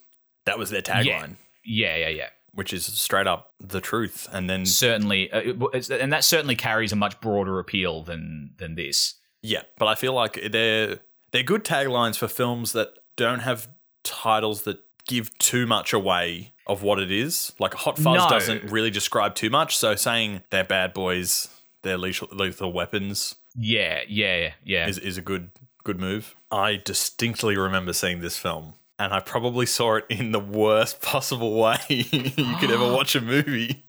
That 0.45 0.57
was 0.59 0.69
their 0.69 0.81
tagline, 0.81 1.35
Yeah, 1.65 1.95
yeah, 1.95 2.09
yeah. 2.09 2.29
which 2.53 2.71
is 2.73 2.85
straight 2.85 3.27
up 3.27 3.53
the 3.59 3.81
truth. 3.81 4.27
And 4.31 4.49
then 4.49 4.65
Certainly, 4.65 5.31
uh, 5.31 5.53
it- 5.73 5.89
and 5.89 6.13
that 6.13 6.23
certainly 6.23 6.55
carries 6.55 6.91
a 6.91 6.95
much 6.95 7.19
broader 7.21 7.59
appeal 7.59 8.03
than 8.03 8.51
than 8.57 8.75
this. 8.75 9.15
yeah, 9.41 9.63
but 9.77 9.87
I 9.87 9.95
feel 9.95 10.13
like 10.13 10.39
they're 10.51 10.99
they're 11.31 11.43
good 11.43 11.63
taglines 11.63 12.17
for 12.17 12.27
films 12.27 12.71
that 12.73 12.89
don't 13.17 13.39
have 13.39 13.67
titles 14.03 14.61
that 14.63 14.77
give 15.07 15.35
too 15.39 15.65
much 15.67 15.93
away 15.93 16.53
of 16.67 16.81
what 16.83 16.99
it 16.99 17.11
is. 17.11 17.51
Like 17.59 17.73
Hot 17.75 17.97
Fuzz 17.97 18.23
No. 18.23 18.29
doesn't 18.29 18.71
really 18.71 18.89
describe 18.91 19.35
too 19.35 19.49
much, 19.49 19.77
so 19.77 19.95
saying 19.95 20.41
they're 20.49 20.63
bad 20.63 20.93
boys, 20.93 21.47
they're 21.85 21.97
lethal, 21.97 22.27
lethal 22.33 22.73
weapons 22.73 23.35
Yeah, 23.55 24.01
yeah, 24.09 24.51
yeah. 24.65 24.87
is, 24.89 24.97
is 24.97 25.17
a 25.17 25.21
good 25.21 25.51
good 25.85 25.99
move. 25.99 26.35
I 26.51 26.81
distinctly 26.83 27.55
remember 27.55 27.93
seeing 27.93 28.19
this 28.19 28.37
film, 28.37 28.73
and 28.99 29.13
I 29.13 29.19
probably 29.21 29.65
saw 29.67 29.95
it 29.95 30.05
in 30.09 30.31
the 30.33 30.39
worst 30.39 31.01
possible 31.13 31.57
way 31.61 31.77
you 31.87 32.55
could 32.59 32.71
ever 32.71 32.91
watch 32.91 33.15
a 33.15 33.21
movie. 33.21 33.83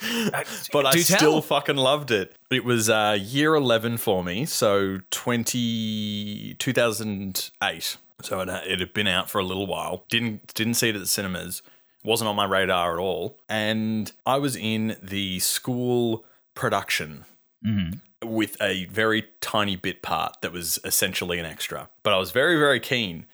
but 0.72 0.86
I 0.86 0.92
do 0.92 1.00
still 1.00 1.18
tell. 1.18 1.42
fucking 1.42 1.76
loved 1.76 2.10
it. 2.10 2.34
It 2.50 2.64
was 2.64 2.88
uh, 2.90 3.16
year 3.20 3.54
11 3.54 3.98
for 3.98 4.24
me, 4.24 4.44
so 4.44 4.98
20, 5.10 6.54
2008. 6.58 7.96
So 8.22 8.40
it, 8.40 8.48
it 8.48 8.80
had 8.80 8.94
been 8.94 9.06
out 9.06 9.30
for 9.30 9.38
a 9.38 9.44
little 9.44 9.66
while. 9.66 10.04
Didn't 10.08 10.54
didn't 10.54 10.74
see 10.74 10.88
it 10.88 10.94
at 10.94 11.00
the 11.00 11.06
cinemas. 11.06 11.62
Wasn't 12.04 12.28
on 12.28 12.36
my 12.36 12.44
radar 12.44 12.94
at 12.94 13.00
all. 13.00 13.38
And 13.48 14.10
I 14.26 14.36
was 14.36 14.56
in 14.56 14.96
the 15.02 15.38
school 15.40 16.24
production 16.54 17.24
mm-hmm. 17.64 18.28
with 18.28 18.56
a 18.60 18.86
very 18.86 19.26
tiny 19.40 19.76
bit 19.76 20.02
part 20.02 20.40
that 20.42 20.52
was 20.52 20.78
essentially 20.84 21.38
an 21.38 21.46
extra. 21.46 21.88
But 22.02 22.12
I 22.12 22.18
was 22.18 22.30
very, 22.30 22.58
very 22.58 22.80
keen. 22.80 23.26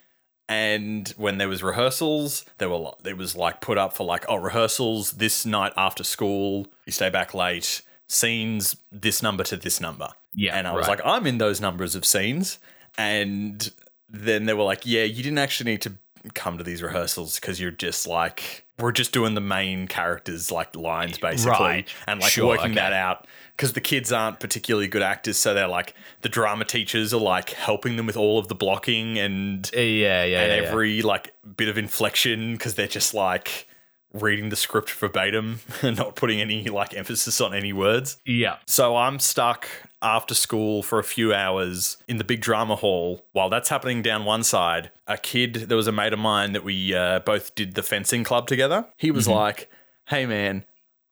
And 0.48 1.08
when 1.10 1.38
there 1.38 1.48
was 1.48 1.62
rehearsals, 1.62 2.44
there 2.58 2.68
were 2.68 2.92
it 3.04 3.16
was 3.16 3.36
like 3.36 3.60
put 3.60 3.78
up 3.78 3.92
for 3.92 4.04
like 4.04 4.24
oh 4.28 4.34
rehearsals 4.34 5.12
this 5.12 5.46
night 5.46 5.72
after 5.76 6.02
school. 6.02 6.66
You 6.86 6.92
stay 6.92 7.08
back 7.08 7.34
late. 7.34 7.82
Scenes 8.08 8.76
this 8.90 9.22
number 9.22 9.44
to 9.44 9.56
this 9.56 9.80
number. 9.80 10.08
Yeah, 10.34 10.58
and 10.58 10.66
I 10.66 10.72
was 10.72 10.88
right. 10.88 10.98
like 10.98 11.06
I'm 11.06 11.28
in 11.28 11.38
those 11.38 11.60
numbers 11.60 11.94
of 11.94 12.04
scenes. 12.04 12.58
And 12.98 13.70
then 14.08 14.46
they 14.46 14.52
were 14.52 14.64
like, 14.64 14.84
yeah, 14.84 15.04
you 15.04 15.22
didn't 15.22 15.38
actually 15.38 15.70
need 15.70 15.82
to 15.82 15.92
come 16.34 16.58
to 16.58 16.64
these 16.64 16.82
rehearsals 16.82 17.38
because 17.38 17.60
you're 17.60 17.70
just 17.70 18.08
like 18.08 18.66
we're 18.80 18.92
just 18.92 19.12
doing 19.12 19.34
the 19.34 19.40
main 19.40 19.87
characters 19.87 20.50
like 20.50 20.75
lines 20.76 21.18
basically 21.18 21.52
Right. 21.58 21.88
and 22.06 22.20
like 22.20 22.30
Sure, 22.30 22.46
working 22.49 22.66
okay. 22.72 22.75
that 22.75 22.92
out 22.92 23.26
because 23.56 23.72
the 23.75 23.80
kids 23.80 24.10
aren't 24.12 24.40
particularly 24.40 24.88
good 24.88 25.02
actors 25.02 25.37
so 25.37 25.52
they're 25.54 25.68
like 25.68 25.94
the 26.22 26.28
drama 26.28 26.64
teachers 26.64 27.12
are 27.14 27.20
like 27.20 27.50
helping 27.50 27.96
them 27.96 28.06
with 28.06 28.16
all 28.16 28.38
of 28.38 28.49
the 28.49 28.54
blocking 28.54 29.18
and 29.18 29.70
Yeah, 29.75 29.80
yeah, 29.82 30.25
yeah. 30.25 30.40
and 30.42 30.62
yeah. 30.62 30.68
every 30.68 31.02
like 31.02 31.34
bit 31.56 31.68
of 31.68 31.76
inflection 31.78 32.52
because 32.54 32.75
they're 32.75 32.87
just 32.88 33.14
like 33.14 33.66
reading 34.12 34.48
the 34.48 34.56
script 34.56 34.90
verbatim 34.90 35.60
and 35.82 35.96
not 35.96 36.16
putting 36.16 36.40
any 36.40 36.64
like 36.68 36.94
emphasis 36.94 37.40
on 37.40 37.54
any 37.54 37.72
words 37.72 38.18
yeah. 38.24 38.56
so 38.66 38.96
I'm 38.96 39.18
stuck 39.18 39.68
after 40.02 40.34
school 40.34 40.82
for 40.82 40.98
a 40.98 41.04
few 41.04 41.34
hours 41.34 41.98
in 42.08 42.16
the 42.16 42.24
big 42.24 42.40
drama 42.40 42.76
hall. 42.76 43.24
While 43.32 43.50
that's 43.50 43.68
happening 43.68 44.02
down 44.02 44.24
one 44.24 44.42
side, 44.42 44.90
a 45.06 45.18
kid, 45.18 45.54
there 45.68 45.76
was 45.76 45.86
a 45.86 45.92
mate 45.92 46.12
of 46.12 46.18
mine 46.18 46.52
that 46.52 46.64
we 46.64 46.94
uh, 46.94 47.20
both 47.20 47.54
did 47.54 47.74
the 47.74 47.82
fencing 47.82 48.24
club 48.24 48.46
together. 48.46 48.86
He 48.96 49.10
was 49.10 49.28
like, 49.28 49.70
hey 50.06 50.26
man, 50.26 50.64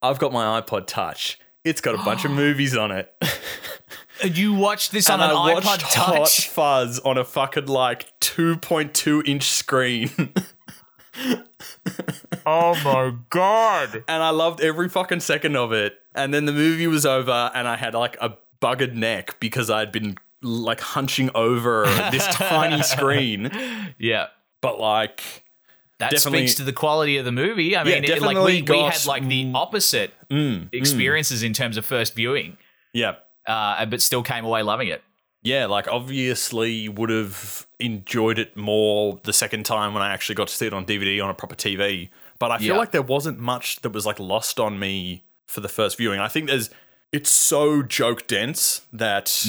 I've 0.02 0.18
got 0.18 0.32
my 0.32 0.60
iPod 0.60 0.86
Touch. 0.86 1.38
It's 1.64 1.80
got 1.80 1.94
a 1.94 1.98
bunch 1.98 2.24
of 2.24 2.30
movies 2.32 2.76
on 2.76 2.90
it. 2.90 3.12
You 4.24 4.52
watched 4.52 4.90
this 4.90 5.08
on 5.08 5.20
an 5.20 5.30
I 5.30 5.54
iPod 5.54 5.64
watched 5.64 5.94
Hot 5.94 6.16
Touch. 6.16 6.48
Fuzz 6.48 6.98
on 6.98 7.18
a 7.18 7.24
fucking 7.24 7.66
like 7.66 8.18
2.2 8.18 9.28
inch 9.28 9.44
screen. 9.44 10.10
Oh 12.46 12.74
my 12.84 13.14
god! 13.30 14.04
and 14.08 14.22
I 14.22 14.30
loved 14.30 14.60
every 14.60 14.88
fucking 14.88 15.20
second 15.20 15.56
of 15.56 15.72
it. 15.72 15.94
And 16.14 16.32
then 16.34 16.44
the 16.46 16.52
movie 16.52 16.86
was 16.86 17.06
over, 17.06 17.50
and 17.54 17.68
I 17.68 17.76
had 17.76 17.94
like 17.94 18.16
a 18.20 18.36
buggered 18.60 18.94
neck 18.94 19.38
because 19.40 19.70
I'd 19.70 19.92
been 19.92 20.16
like 20.42 20.80
hunching 20.80 21.30
over 21.34 21.84
this 22.10 22.26
tiny 22.32 22.82
screen. 22.82 23.50
Yeah. 23.98 24.26
But 24.60 24.80
like, 24.80 25.44
That 26.00 26.10
Definitely- 26.10 26.40
speaks 26.46 26.54
to 26.56 26.64
the 26.64 26.72
quality 26.72 27.16
of 27.18 27.24
the 27.24 27.32
movie. 27.32 27.76
I 27.76 27.82
Yeah, 27.84 27.94
mean, 28.00 28.04
it, 28.04 28.20
like 28.22 28.36
we, 28.36 28.62
we 28.62 28.78
had 28.80 29.06
like 29.06 29.26
the 29.28 29.52
opposite 29.54 30.12
experiences 30.72 31.42
in 31.42 31.52
terms 31.52 31.76
of 31.76 31.84
first 31.84 32.14
viewing, 32.14 32.56
yeah, 32.92 33.14
uh, 33.46 33.84
but 33.86 34.00
still 34.02 34.22
came 34.22 34.44
away 34.44 34.62
loving 34.62 34.88
it. 34.88 35.02
yeah, 35.42 35.66
like 35.66 35.86
obviously 35.88 36.88
would 36.88 37.10
have 37.10 37.66
enjoyed 37.78 38.38
it 38.38 38.56
more 38.56 39.20
the 39.24 39.32
second 39.32 39.64
time 39.64 39.94
when 39.94 40.02
I 40.02 40.12
actually 40.12 40.34
got 40.34 40.48
to 40.48 40.54
see 40.54 40.66
it 40.66 40.72
on 40.74 40.84
DVD 40.84 41.22
on 41.22 41.30
a 41.30 41.34
proper 41.34 41.54
TV. 41.54 42.10
But 42.38 42.50
I 42.52 42.58
feel 42.58 42.68
Yeah. 42.74 42.76
like 42.78 42.92
there 42.92 43.02
wasn't 43.02 43.38
much 43.38 43.80
that 43.82 43.90
was 43.90 44.06
like 44.06 44.18
lost 44.20 44.60
on 44.60 44.78
me 44.78 45.24
for 45.46 45.60
the 45.60 45.68
first 45.68 45.96
viewing. 45.96 46.20
I 46.20 46.28
think 46.28 46.46
there's 46.48 46.70
it's 47.12 47.30
so 47.30 47.82
joke 47.82 48.26
dense 48.26 48.82
that 48.92 49.44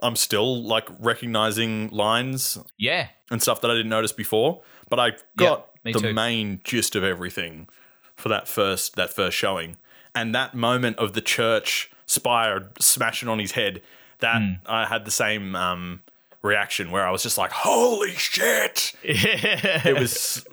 I'm 0.00 0.16
still 0.16 0.62
like 0.62 0.88
recognizing 1.00 1.88
lines 1.90 2.58
Yeah, 2.78 3.08
and 3.30 3.42
stuff 3.42 3.60
that 3.60 3.70
I 3.70 3.74
didn't 3.74 3.90
notice 3.90 4.12
before. 4.12 4.62
But 4.88 4.98
I 5.00 5.12
got 5.36 5.68
me 5.84 5.92
the 5.92 5.98
too. 6.00 6.12
main 6.14 6.60
gist 6.64 6.94
of 6.96 7.02
everything 7.04 7.68
for 8.16 8.28
that 8.28 8.46
first 8.48 8.94
that 8.96 9.12
first 9.12 9.36
showing, 9.36 9.76
and 10.14 10.34
that 10.34 10.54
moment 10.54 10.96
of 10.98 11.12
the 11.14 11.20
church 11.20 11.90
spire 12.06 12.70
smashing 12.80 13.28
on 13.28 13.38
his 13.38 13.52
head. 13.52 13.82
That 14.20 14.38
Hmm. 14.40 14.52
I 14.66 14.86
had 14.86 15.04
the 15.04 15.10
same 15.10 15.56
um, 15.56 16.02
reaction 16.42 16.92
where 16.92 17.04
I 17.06 17.10
was 17.10 17.22
just 17.24 17.36
like, 17.36 17.50
"Holy 17.50 18.12
shit!" 18.14 18.92
Yeah. 19.02 19.82
it 19.88 19.98
was. 19.98 20.46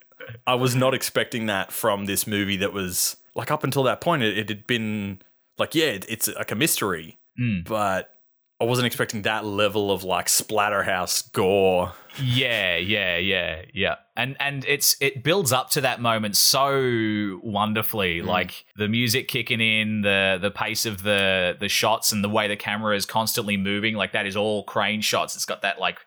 I 0.48 0.56
was 0.56 0.76
not 0.76 0.94
expecting 0.94 1.46
that 1.48 1.72
from 1.72 2.06
this 2.06 2.26
movie. 2.28 2.58
That 2.58 2.74
was 2.74 3.18
like 3.36 3.52
up 3.52 3.64
until 3.64 3.84
that 3.84 4.02
point, 4.02 4.24
it, 4.24 4.38
it 4.38 4.50
had 4.50 4.68
been 4.68 5.22
like, 5.58 5.76
yeah, 5.76 5.86
it- 5.88 6.06
it's 6.10 6.28
like 6.28 6.52
a 6.52 6.56
mystery, 6.56 7.18
Hmm. 7.38 7.60
but 7.66 8.16
I 8.62 8.66
wasn't 8.66 8.88
expecting 8.88 9.22
that 9.22 9.46
level 9.46 9.90
of 9.92 10.04
like 10.04 10.26
splatterhouse 10.28 11.32
gore. 11.32 11.94
yeah, 12.22 12.76
yeah, 12.76 13.16
yeah, 13.18 13.62
yeah. 13.74 13.96
And 14.18 14.36
and 14.42 14.66
it's 14.68 14.98
it 15.00 15.24
builds 15.24 15.54
up 15.54 15.70
to 15.72 15.82
that 15.82 16.02
moment 16.02 16.36
so 16.36 17.40
wonderfully. 17.42 18.22
Like 18.22 18.66
the 18.76 18.90
music 18.90 19.30
kicking 19.30 19.62
in, 19.62 20.02
the 20.02 20.38
the 20.42 20.52
pace 20.52 20.86
of 20.86 21.04
the 21.04 21.56
the 21.58 21.70
shots, 21.70 22.12
and 22.12 22.22
the 22.24 22.28
way 22.30 22.48
the 22.50 22.58
camera 22.58 22.96
is 22.98 23.06
constantly 23.06 23.56
moving. 23.56 23.96
Like 23.96 24.12
that 24.12 24.26
is 24.26 24.36
all 24.36 24.64
crane 24.64 25.00
shots. 25.02 25.36
It's 25.36 25.46
got 25.46 25.62
that 25.62 25.80
like 25.80 26.00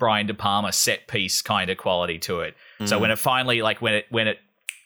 Brian 0.00 0.26
De 0.26 0.34
Palma 0.34 0.72
set 0.72 1.06
piece 1.06 1.42
kind 1.42 1.70
of 1.70 1.78
quality 1.78 2.18
to 2.18 2.40
it. 2.40 2.56
So 2.80 2.84
mm-hmm. 2.84 3.02
when 3.02 3.10
it 3.12 3.18
finally 3.20 3.62
like 3.62 3.80
when 3.80 3.94
it 3.94 4.06
when 4.10 4.26
it 4.26 4.38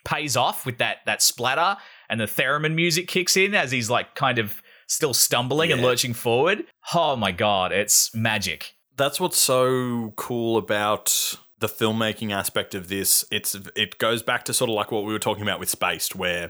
pays 0.04 0.36
off 0.36 0.66
with 0.66 0.76
that 0.78 0.98
that 1.06 1.22
splatter 1.22 1.80
and 2.10 2.20
the 2.20 2.26
theremin 2.26 2.74
music 2.74 3.08
kicks 3.08 3.38
in 3.38 3.54
as 3.54 3.70
he's 3.70 3.88
like 3.88 4.14
kind 4.14 4.38
of 4.38 4.60
still 4.86 5.14
stumbling 5.14 5.72
and 5.72 5.80
lurching 5.80 6.12
forward. 6.12 6.64
Oh 6.94 7.16
my 7.16 7.32
god, 7.32 7.72
it's 7.72 8.14
magic. 8.14 8.74
that's 8.96 9.18
what's 9.20 9.38
so 9.38 10.12
cool 10.16 10.56
about 10.56 11.36
the 11.58 11.68
filmmaking 11.68 12.32
aspect 12.32 12.74
of 12.74 12.88
this. 12.88 13.24
It's 13.30 13.56
it 13.74 13.98
goes 13.98 14.22
back 14.22 14.44
to 14.44 14.54
sort 14.54 14.70
of 14.70 14.76
like 14.76 14.90
what 14.90 15.04
we 15.04 15.12
were 15.12 15.18
talking 15.18 15.42
about 15.42 15.60
with 15.60 15.68
Spaced, 15.68 16.14
where 16.14 16.48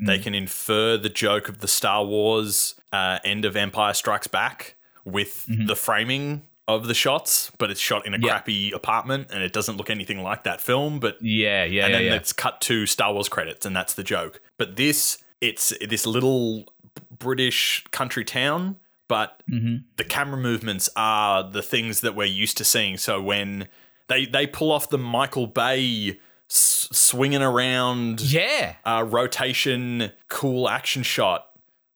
mm. 0.00 0.06
they 0.06 0.18
can 0.18 0.34
infer 0.34 0.96
the 0.96 1.08
joke 1.08 1.48
of 1.48 1.58
the 1.58 1.68
Star 1.68 2.04
Wars 2.04 2.74
uh, 2.92 3.18
end 3.24 3.44
of 3.44 3.56
Empire 3.56 3.92
Strikes 3.92 4.26
Back 4.26 4.76
with 5.04 5.46
mm-hmm. 5.48 5.66
the 5.66 5.76
framing 5.76 6.42
of 6.68 6.88
the 6.88 6.94
shots, 6.94 7.50
but 7.58 7.70
it's 7.70 7.80
shot 7.80 8.06
in 8.06 8.14
a 8.14 8.18
Yeah. 8.18 8.28
crappy 8.28 8.72
apartment 8.72 9.28
and 9.32 9.42
it 9.42 9.52
doesn't 9.52 9.76
look 9.76 9.88
anything 9.90 10.22
like 10.22 10.42
that 10.44 10.60
film. 10.60 10.98
But 10.98 11.16
Yeah, 11.20 11.64
yeah, 11.64 11.84
and 11.86 11.94
then 11.94 12.04
yeah. 12.04 12.14
it's 12.14 12.32
cut 12.32 12.60
to 12.62 12.86
Star 12.86 13.12
Wars 13.12 13.28
credits, 13.28 13.64
and 13.64 13.74
that's 13.76 13.94
the 13.94 14.02
joke. 14.02 14.40
But 14.58 14.76
this, 14.76 15.18
it's 15.40 15.72
this 15.86 16.06
little 16.06 16.72
British 17.16 17.84
country 17.92 18.24
town, 18.24 18.76
but 19.08 19.42
Mm-hmm. 19.50 19.76
the 19.96 20.04
camera 20.04 20.38
movements 20.40 20.88
are 20.96 21.48
the 21.48 21.62
things 21.62 22.00
that 22.00 22.14
we're 22.16 22.24
used 22.24 22.56
to 22.58 22.64
seeing. 22.64 22.96
So 22.96 23.20
when 23.22 23.68
they 24.08 24.26
they 24.26 24.46
pull 24.46 24.72
off 24.72 24.88
the 24.90 24.98
Michael 24.98 25.46
Bay 25.46 26.18
s- 26.50 26.88
swinging 26.92 27.42
around, 27.42 28.20
Yeah. 28.20 28.74
uh, 28.84 29.04
rotation, 29.06 30.10
cool 30.28 30.68
action 30.68 31.02
shot, 31.04 31.46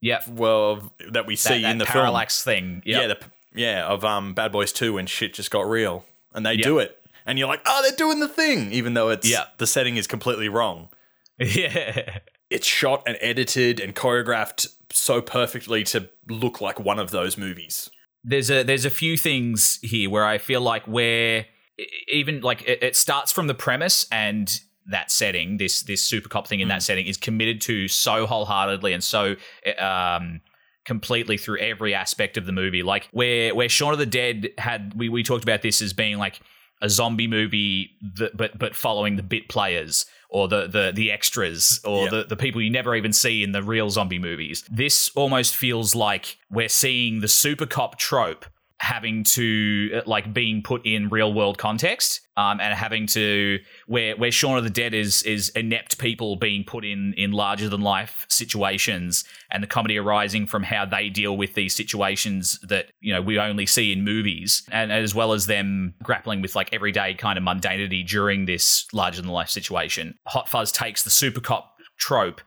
Yeah. 0.00 0.20
well, 0.28 0.92
that 1.10 1.26
we 1.26 1.34
see 1.36 1.54
that, 1.54 1.62
that 1.62 1.70
in 1.72 1.78
the 1.78 1.86
parallax 1.86 2.44
thing. 2.44 2.82
Yep. 2.84 3.00
yeah, 3.00 3.06
the, 3.08 3.18
yeah, 3.54 3.86
of 3.86 4.04
um, 4.04 4.34
Bad 4.34 4.52
Boys 4.52 4.72
Two, 4.72 4.94
when 4.94 5.06
shit 5.06 5.34
just 5.34 5.50
got 5.50 5.68
real, 5.68 6.04
and 6.34 6.44
they 6.46 6.56
do 6.56 6.78
it, 6.78 6.98
and 7.26 7.38
you're 7.38 7.48
like, 7.48 7.62
oh, 7.66 7.82
they're 7.82 7.96
doing 7.96 8.20
the 8.20 8.28
thing, 8.28 8.72
even 8.72 8.94
though 8.94 9.08
it's 9.10 9.28
Yeah. 9.28 9.44
the 9.58 9.66
setting 9.66 9.96
is 9.96 10.06
completely 10.06 10.48
wrong 10.48 10.88
yeah. 11.38 12.18
it's 12.50 12.66
shot 12.66 13.02
and 13.06 13.16
edited 13.20 13.80
and 13.80 13.94
choreographed 13.94 14.66
so 14.92 15.22
perfectly 15.22 15.84
to 15.84 16.08
look 16.28 16.60
like 16.60 16.78
one 16.80 16.98
of 16.98 17.10
those 17.10 17.38
movies. 17.38 17.88
There's 18.24 18.50
a 18.50 18.62
there's 18.62 18.84
a 18.84 18.90
few 18.90 19.16
things 19.16 19.78
here 19.82 20.10
where 20.10 20.26
I 20.26 20.36
feel 20.38 20.60
like 20.60 20.84
where 20.86 21.46
even 22.08 22.40
like 22.42 22.62
it, 22.68 22.82
it 22.82 22.96
starts 22.96 23.32
from 23.32 23.46
the 23.46 23.54
premise 23.54 24.06
and 24.12 24.60
that 24.86 25.10
setting, 25.10 25.56
this 25.56 25.82
this 25.82 26.02
super 26.02 26.28
cop 26.28 26.46
thing 26.46 26.60
in 26.60 26.66
Mm. 26.68 26.72
that 26.72 26.82
setting 26.82 27.06
is 27.06 27.16
committed 27.16 27.60
to 27.62 27.88
so 27.88 28.26
wholeheartedly 28.26 28.92
and 28.92 29.02
so 29.02 29.36
um 29.78 30.40
completely 30.84 31.36
through 31.36 31.58
every 31.58 31.94
aspect 31.94 32.36
of 32.36 32.46
the 32.46 32.52
movie. 32.52 32.82
Like 32.82 33.08
where 33.12 33.54
where 33.54 33.68
Shaun 33.68 33.92
of 33.92 33.98
the 33.98 34.06
Dead 34.06 34.50
had 34.58 34.94
we 34.94 35.08
we 35.08 35.22
talked 35.22 35.44
about 35.44 35.62
this 35.62 35.82
as 35.82 35.92
being 35.92 36.18
like 36.18 36.40
a 36.82 36.88
zombie 36.88 37.26
movie 37.28 37.90
that 38.16 38.36
but 38.36 38.58
but 38.58 38.74
following 38.74 39.16
the 39.16 39.22
bit 39.22 39.48
players 39.48 40.06
or 40.30 40.48
the 40.48 40.66
the 40.66 40.92
the 40.94 41.10
extras 41.10 41.80
or 41.84 42.04
Yeah. 42.04 42.10
the, 42.10 42.24
the 42.24 42.36
people 42.36 42.62
you 42.62 42.70
never 42.70 42.94
even 42.94 43.12
see 43.12 43.42
in 43.42 43.52
the 43.52 43.62
real 43.62 43.90
zombie 43.90 44.18
movies. 44.18 44.64
This 44.70 45.10
almost 45.14 45.54
feels 45.54 45.94
like 45.94 46.38
we're 46.50 46.68
seeing 46.70 47.20
the 47.20 47.28
super 47.28 47.66
cop 47.66 47.98
trope 47.98 48.46
having 48.80 49.22
to 49.22 49.90
uh, 49.94 50.00
like 50.06 50.32
being 50.32 50.62
put 50.62 50.84
in 50.86 51.10
real 51.10 51.34
world 51.34 51.58
context 51.58 52.22
um, 52.38 52.58
and 52.60 52.72
having 52.72 53.06
to 53.06 53.58
where 53.86 54.16
where 54.16 54.32
Shaun 54.32 54.56
of 54.56 54.64
the 54.64 54.70
Dead 54.70 54.94
is 54.94 55.22
is 55.24 55.50
inept 55.50 55.98
people 55.98 56.36
being 56.36 56.64
put 56.64 56.82
in 56.82 57.12
in 57.18 57.30
larger 57.30 57.68
than 57.68 57.82
life 57.82 58.24
situations 58.30 59.24
and 59.50 59.62
the 59.62 59.66
comedy 59.66 59.98
arising 59.98 60.46
from 60.46 60.62
how 60.62 60.86
they 60.86 61.10
deal 61.10 61.36
with 61.36 61.52
these 61.52 61.74
situations 61.74 62.58
that 62.68 62.86
you 63.00 63.12
know 63.12 63.20
we 63.20 63.38
only 63.38 63.66
see 63.66 63.92
in 63.92 64.02
movies 64.02 64.62
and 64.72 64.90
as 64.90 65.14
well 65.14 65.34
as 65.34 65.46
them 65.46 65.92
grappling 66.02 66.40
with 66.40 66.56
like 66.56 66.72
everyday 66.72 67.12
kind 67.12 67.36
of 67.36 67.44
mundanity 67.44 68.06
during 68.06 68.46
this 68.46 68.86
larger 68.94 69.20
than 69.20 69.30
life 69.30 69.50
situation. 69.50 70.18
Hot 70.28 70.48
Fuzz 70.48 70.72
takes 70.72 71.04
the 71.04 71.10
super 71.10 71.40
cop 71.40 71.74
trope 71.98 72.40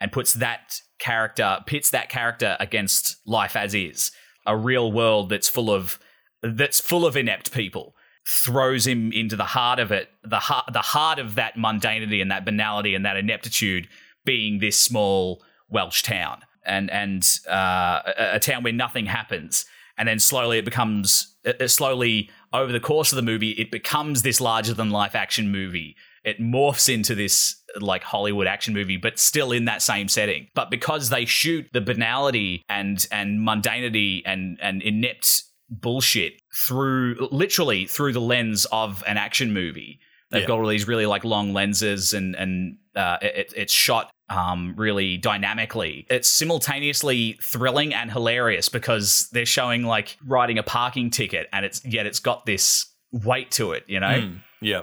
and 0.00 0.12
puts 0.12 0.34
that 0.34 0.80
character 1.00 1.58
pits 1.66 1.90
that 1.90 2.08
character 2.08 2.56
against 2.60 3.16
life 3.26 3.56
as 3.56 3.74
is 3.74 4.12
a 4.46 4.56
real 4.56 4.90
world 4.90 5.28
that's 5.28 5.48
full 5.48 5.70
of 5.70 5.98
that's 6.42 6.80
full 6.80 7.06
of 7.06 7.16
inept 7.16 7.52
people 7.52 7.94
throws 8.26 8.86
him 8.86 9.12
into 9.12 9.36
the 9.36 9.44
heart 9.44 9.78
of 9.78 9.90
it 9.90 10.10
the 10.22 10.38
heart 10.38 10.64
the 10.72 10.80
heart 10.80 11.18
of 11.18 11.34
that 11.34 11.56
mundanity 11.56 12.20
and 12.20 12.30
that 12.30 12.44
banality 12.44 12.94
and 12.94 13.04
that 13.04 13.16
ineptitude 13.16 13.88
being 14.24 14.58
this 14.58 14.78
small 14.78 15.42
welsh 15.68 16.02
town 16.02 16.42
and 16.64 16.90
and 16.90 17.40
uh, 17.48 18.00
a, 18.16 18.38
town 18.38 18.62
where 18.62 18.72
nothing 18.72 19.06
happens. 19.06 19.64
And 19.96 20.08
then 20.08 20.18
slowly 20.18 20.58
it 20.58 20.64
becomes 20.64 21.34
slowly 21.66 22.30
over 22.52 22.72
the 22.72 22.80
course 22.80 23.12
of 23.12 23.16
the 23.16 23.22
movie 23.22 23.50
it 23.52 23.70
becomes 23.70 24.22
this 24.22 24.40
larger 24.40 24.74
than 24.74 24.90
life 24.90 25.14
action 25.14 25.50
movie 25.50 25.96
it 26.24 26.40
morphs 26.40 26.92
into 26.92 27.14
this 27.14 27.56
like 27.78 28.02
Hollywood 28.02 28.46
action 28.46 28.74
movie, 28.74 28.96
but 28.96 29.18
still 29.18 29.52
in 29.52 29.64
that 29.66 29.80
same 29.82 30.08
setting. 30.08 30.48
But 30.54 30.70
because 30.70 31.08
they 31.08 31.24
shoot 31.24 31.66
the 31.72 31.80
banality 31.80 32.62
and 32.68 33.06
and 33.10 33.40
mundanity 33.40 34.22
and 34.26 34.58
and 34.60 34.82
inept 34.82 35.44
bullshit 35.68 36.34
through 36.66 37.28
literally 37.30 37.86
through 37.86 38.12
the 38.12 38.20
lens 38.20 38.66
of 38.72 39.04
an 39.06 39.16
action 39.16 39.52
movie, 39.52 40.00
they've 40.30 40.42
Yeah. 40.42 40.48
got 40.48 40.58
all 40.58 40.66
these 40.66 40.88
really 40.88 41.06
like 41.06 41.24
long 41.24 41.52
lenses 41.52 42.12
and 42.12 42.34
and 42.34 42.76
uh, 42.96 43.18
it, 43.22 43.52
it's 43.56 43.72
shot 43.72 44.10
um, 44.28 44.74
really 44.76 45.16
dynamically. 45.16 46.06
It's 46.10 46.28
simultaneously 46.28 47.38
thrilling 47.42 47.94
and 47.94 48.10
hilarious 48.10 48.68
because 48.68 49.28
they're 49.32 49.46
showing 49.46 49.84
like 49.84 50.16
writing 50.26 50.58
a 50.58 50.62
parking 50.64 51.10
ticket, 51.10 51.48
and 51.52 51.64
it's 51.64 51.84
yet 51.84 52.06
it's 52.06 52.18
got 52.20 52.46
this 52.46 52.86
weight 53.12 53.50
to 53.52 53.72
it, 53.72 53.84
you 53.86 54.00
know. 54.00 54.32
Yeah, 54.60 54.82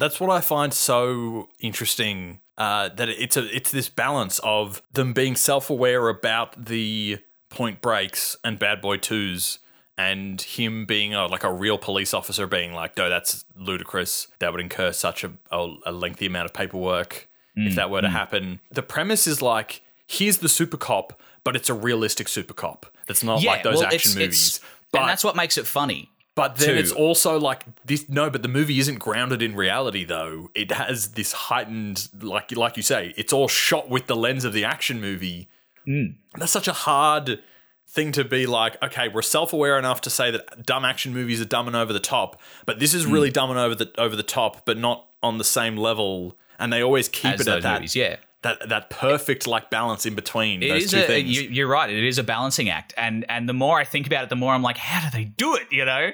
that's 0.00 0.18
what 0.18 0.30
I 0.30 0.40
find 0.40 0.74
so 0.74 1.48
interesting. 1.60 2.40
Uh, 2.58 2.88
that 2.90 3.08
it's 3.08 3.36
a 3.36 3.54
it's 3.54 3.70
this 3.70 3.88
balance 3.88 4.38
of 4.40 4.82
them 4.92 5.12
being 5.12 5.36
self 5.36 5.70
aware 5.70 6.08
about 6.08 6.66
the 6.66 7.18
Point 7.48 7.80
Breaks 7.80 8.36
and 8.44 8.58
Bad 8.58 8.80
Boy 8.80 8.96
Twos, 8.96 9.60
and 9.96 10.40
him 10.40 10.84
being 10.86 11.14
a, 11.14 11.26
like 11.26 11.44
a 11.44 11.52
real 11.52 11.78
police 11.78 12.12
officer, 12.12 12.46
being 12.46 12.74
like, 12.74 12.96
"No, 12.96 13.08
that's 13.08 13.44
ludicrous. 13.54 14.28
That 14.40 14.52
would 14.52 14.60
incur 14.60 14.92
such 14.92 15.24
a, 15.24 15.32
a, 15.50 15.92
lengthy 15.92 16.26
amount 16.26 16.46
of 16.46 16.54
paperwork 16.54 17.28
if 17.56 17.76
that 17.76 17.90
were 17.90 18.00
to 18.02 18.08
happen." 18.10 18.60
The 18.70 18.82
premise 18.82 19.26
is 19.26 19.40
like 19.40 19.82
here's 20.06 20.38
the 20.38 20.48
super 20.48 20.76
cop, 20.76 21.20
but 21.44 21.56
it's 21.56 21.70
a 21.70 21.74
realistic 21.74 22.28
super 22.28 22.54
cop. 22.54 22.86
That's 23.06 23.22
not 23.22 23.42
like 23.42 23.62
those 23.62 23.76
well, 23.76 23.84
action 23.84 24.12
it's- 24.12 24.14
movies. 24.16 24.56
it's- 24.56 24.70
but 24.92 25.02
and 25.02 25.08
that's 25.08 25.22
what 25.22 25.36
makes 25.36 25.56
it 25.56 25.66
funny. 25.68 26.10
But 26.40 26.56
then 26.56 26.76
it's 26.78 26.92
also 26.92 27.38
like 27.38 27.64
this. 27.84 28.08
No, 28.08 28.30
but 28.30 28.42
the 28.42 28.48
movie 28.48 28.78
isn't 28.78 28.98
grounded 28.98 29.42
in 29.42 29.54
reality, 29.54 30.04
though. 30.04 30.50
It 30.54 30.70
has 30.72 31.08
this 31.12 31.32
heightened, 31.32 32.08
like 32.20 32.54
like 32.56 32.76
you 32.76 32.82
say, 32.82 33.12
it's 33.16 33.32
all 33.32 33.48
shot 33.48 33.88
with 33.90 34.06
the 34.06 34.16
lens 34.16 34.44
of 34.44 34.52
the 34.52 34.64
action 34.64 35.00
movie. 35.00 35.48
Mm. 35.86 36.14
That's 36.38 36.52
such 36.52 36.68
a 36.68 36.72
hard 36.72 37.40
thing 37.88 38.12
to 38.12 38.24
be 38.24 38.46
like. 38.46 38.82
Okay, 38.82 39.08
we're 39.08 39.22
self 39.22 39.52
aware 39.52 39.78
enough 39.78 40.00
to 40.02 40.10
say 40.10 40.30
that 40.30 40.64
dumb 40.64 40.84
action 40.84 41.12
movies 41.12 41.40
are 41.40 41.44
dumb 41.46 41.66
and 41.66 41.76
over 41.76 41.92
the 41.92 42.00
top, 42.00 42.40
but 42.66 42.78
this 42.78 42.94
is 42.94 43.06
Mm. 43.06 43.12
really 43.12 43.30
dumb 43.30 43.50
and 43.50 43.58
over 43.58 43.74
the 43.74 43.90
over 43.98 44.16
the 44.16 44.22
top, 44.22 44.64
but 44.64 44.78
not 44.78 45.06
on 45.22 45.38
the 45.38 45.44
same 45.44 45.76
level. 45.76 46.36
And 46.58 46.72
they 46.72 46.82
always 46.82 47.08
keep 47.08 47.34
As 47.34 47.40
it 47.42 47.48
at 47.48 47.62
that. 47.62 47.74
movies, 47.80 47.96
yeah. 47.96 48.16
That, 48.42 48.70
that 48.70 48.88
perfect 48.88 49.46
like 49.46 49.68
balance 49.68 50.06
in 50.06 50.14
between 50.14 50.62
It 50.62 50.68
those 50.68 50.90
two 50.90 51.00
a, 51.00 51.02
things. 51.02 51.28
you, 51.28 51.50
you're 51.50 51.68
right. 51.68 51.90
It 51.90 52.04
is 52.04 52.16
a 52.16 52.22
balancing 52.24 52.70
act, 52.70 52.94
and 52.96 53.26
and 53.28 53.46
the 53.46 53.52
more 53.52 53.78
I 53.78 53.84
think 53.84 54.06
about 54.06 54.24
it, 54.24 54.30
the 54.30 54.36
more 54.36 54.54
I'm 54.54 54.62
like, 54.62 54.78
how 54.78 55.06
do 55.06 55.14
they 55.14 55.24
do 55.24 55.56
it? 55.56 55.66
You 55.70 55.84
know, 55.84 56.10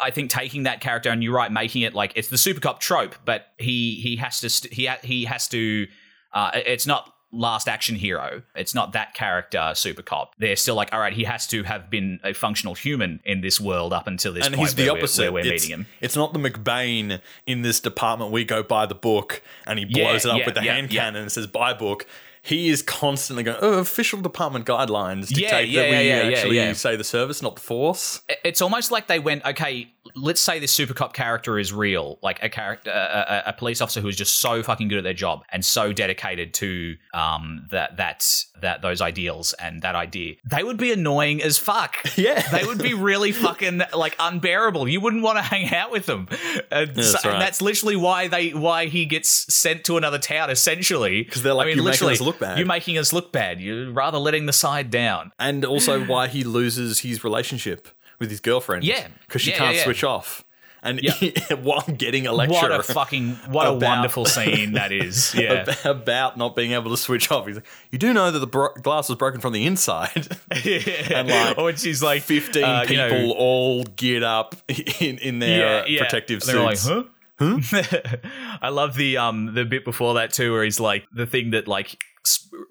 I 0.00 0.10
think 0.10 0.30
taking 0.30 0.62
that 0.62 0.80
character 0.80 1.10
and 1.10 1.22
you're 1.22 1.34
right, 1.34 1.52
making 1.52 1.82
it 1.82 1.92
like 1.92 2.12
it's 2.16 2.28
the 2.28 2.38
super 2.38 2.60
cop 2.60 2.80
trope, 2.80 3.16
but 3.26 3.48
he 3.58 3.96
he 3.96 4.16
has 4.16 4.40
to 4.40 4.48
st- 4.48 4.72
he 4.72 4.86
ha- 4.86 5.00
he 5.02 5.26
has 5.26 5.46
to. 5.48 5.86
Uh, 6.32 6.52
it's 6.54 6.86
not 6.86 7.12
last 7.30 7.68
action 7.68 7.94
hero. 7.96 8.42
It's 8.54 8.74
not 8.74 8.92
that 8.92 9.12
character 9.14 9.72
super 9.74 10.02
cop. 10.02 10.34
They're 10.38 10.56
still 10.56 10.74
like, 10.74 10.92
all 10.92 11.00
right, 11.00 11.12
he 11.12 11.24
has 11.24 11.46
to 11.48 11.62
have 11.64 11.90
been 11.90 12.20
a 12.24 12.32
functional 12.32 12.74
human 12.74 13.20
in 13.24 13.40
this 13.42 13.60
world 13.60 13.92
up 13.92 14.06
until 14.06 14.32
this 14.32 14.46
and 14.46 14.54
point 14.54 14.68
he's 14.68 14.74
the 14.74 14.84
we're- 14.84 14.98
opposite. 14.98 15.22
where 15.32 15.44
we're 15.44 15.52
it's, 15.52 15.64
meeting 15.64 15.80
him. 15.80 15.86
it's 16.00 16.16
not 16.16 16.32
the 16.32 16.38
McBain 16.38 17.20
in 17.46 17.62
this 17.62 17.80
department. 17.80 18.32
We 18.32 18.44
go 18.44 18.62
by 18.62 18.86
the 18.86 18.94
book, 18.94 19.42
and 19.66 19.78
he 19.78 19.84
Yeah, 19.88 20.04
blows 20.04 20.24
it 20.24 20.30
up 20.30 20.38
yeah, 20.38 20.44
with 20.46 20.54
the 20.54 20.64
yeah, 20.64 20.74
hand 20.74 20.92
yeah. 20.92 21.02
cannon 21.04 21.22
and 21.22 21.32
says 21.32 21.46
"by 21.46 21.74
book." 21.74 22.06
He 22.40 22.70
is 22.70 22.80
constantly 22.82 23.42
going, 23.42 23.58
"Oh, 23.60 23.74
official 23.74 24.20
department 24.22 24.64
guidelines 24.64 25.26
dictate 25.28 25.68
Yeah, 25.68 25.82
yeah, 25.82 25.90
that 25.90 25.90
we 26.00 26.08
yeah, 26.08 26.22
yeah, 26.30 26.36
actually 26.36 26.56
yeah. 26.56 26.72
say 26.72 26.96
the 26.96 27.04
service, 27.04 27.42
not 27.42 27.56
the 27.56 27.60
force." 27.62 28.22
it's 28.44 28.62
almost 28.62 28.90
like 28.90 29.06
they 29.06 29.18
went, 29.18 29.44
okay, 29.44 29.92
let's 30.14 30.40
say 30.40 30.58
this 30.58 30.72
super 30.72 30.94
cop 30.94 31.12
character 31.12 31.58
is 31.58 31.72
real, 31.72 32.18
like 32.22 32.42
a 32.42 32.48
character, 32.48 32.90
a, 32.90 33.42
a, 33.46 33.50
a 33.50 33.52
police 33.52 33.80
officer 33.80 34.00
who 34.00 34.08
is 34.08 34.16
just 34.16 34.40
so 34.40 34.62
fucking 34.62 34.88
good 34.88 34.98
at 34.98 35.04
their 35.04 35.14
job 35.14 35.42
and 35.50 35.64
so 35.64 35.92
dedicated 35.92 36.54
to 36.54 36.96
um 37.14 37.66
that 37.70 37.96
that 37.96 38.44
that 38.60 38.82
those 38.82 39.00
ideals 39.00 39.52
and 39.54 39.82
that 39.82 39.94
idea. 39.94 40.34
They 40.48 40.62
would 40.62 40.76
be 40.78 40.92
annoying 40.92 41.42
as 41.42 41.58
fuck. 41.58 41.96
Yeah. 42.18 42.40
they 42.50 42.64
would 42.64 42.78
be 42.82 42.94
really 42.94 43.30
fucking 43.30 43.80
like 43.94 44.16
unbearable. 44.18 44.88
You 44.88 45.00
wouldn't 45.00 45.22
want 45.22 45.38
to 45.38 45.42
hang 45.42 45.72
out 45.72 45.92
with 45.92 46.06
them. 46.06 46.26
And, 46.72 46.94
That's 46.94 47.22
so- 47.22 47.30
and 47.30 47.40
that's 47.40 47.62
literally 47.62 47.94
why 47.96 48.26
they 48.26 48.50
why 48.50 48.86
he 48.86 49.06
gets 49.06 49.28
sent 49.54 49.84
to 49.84 49.96
another 49.96 50.18
town 50.18 50.50
essentially 50.50 51.22
because 51.22 51.42
they're 51.42 51.54
like, 51.54 51.66
I 51.66 51.68
mean, 51.68 51.76
"You're 51.76 51.84
making 51.84 51.92
literally, 52.06 52.14
us 52.14 52.20
look 52.20 52.38
bad." 52.40 52.58
You're 52.58 52.66
making 52.66 52.98
us 52.98 53.12
look 53.12 53.30
bad. 53.32 53.60
You're 53.60 53.92
rather 53.92 54.18
letting 54.18 54.46
the 54.46 54.52
side 54.52 54.90
down. 54.90 55.30
And 55.38 55.64
also 55.64 56.04
why 56.04 56.26
he 56.28 56.42
loses 56.44 57.00
his 57.00 57.22
relationship 57.22 57.88
with 58.18 58.30
his 58.30 58.40
girlfriend. 58.40 58.84
Yeah. 58.84 59.06
because 59.26 59.42
she 59.42 59.50
Yeah, 59.50 59.58
can't 59.58 59.72
yeah, 59.74 59.78
yeah. 59.78 59.84
switch 59.84 60.04
off. 60.04 60.44
And 60.80 61.00
Yeah. 61.02 61.12
while 61.60 61.82
getting 61.82 62.28
a 62.28 62.32
lecture 62.32 62.54
What 62.54 62.70
a 62.70 62.82
fucking 62.84 63.30
what 63.48 63.66
a 63.66 63.72
wonderful 63.72 64.24
scene 64.26 64.72
that 64.74 64.92
is. 65.04 65.34
Yeah. 65.34 65.66
about 65.84 66.36
not 66.36 66.54
being 66.54 66.70
able 66.72 66.92
to 66.92 66.96
switch 66.96 67.32
off, 67.32 67.46
he's 67.48 67.56
like, 67.56 67.66
"You 67.90 67.98
do 67.98 68.12
know 68.12 68.30
that 68.30 68.38
the 68.38 68.46
bro- 68.46 68.72
glass 68.80 69.08
was 69.08 69.18
broken 69.18 69.40
from 69.40 69.52
the 69.52 69.66
inside." 69.66 70.28
and 70.52 71.28
like 71.28 71.58
or 71.58 71.76
she's 71.76 72.00
like 72.00 72.22
15 72.22 72.62
uh, 72.62 72.80
you 72.82 72.88
people 72.88 73.08
know, 73.28 73.32
all 73.32 73.82
geared 73.82 74.22
up 74.22 74.54
in, 75.00 75.18
in 75.18 75.40
their 75.40 75.82
protective 75.98 76.42
And 76.42 76.48
they're 76.48 76.68
suits. 76.76 76.86
like, 76.88 76.96
huh? 76.96 77.10
Huh? 77.38 77.60
I 78.62 78.70
love 78.70 78.96
the 78.96 79.16
um 79.16 79.54
the 79.54 79.64
bit 79.64 79.84
before 79.84 80.14
that 80.14 80.32
too, 80.32 80.52
where 80.52 80.64
he's 80.64 80.80
like 80.80 81.06
the 81.12 81.26
thing 81.26 81.50
that 81.50 81.68
like 81.68 82.02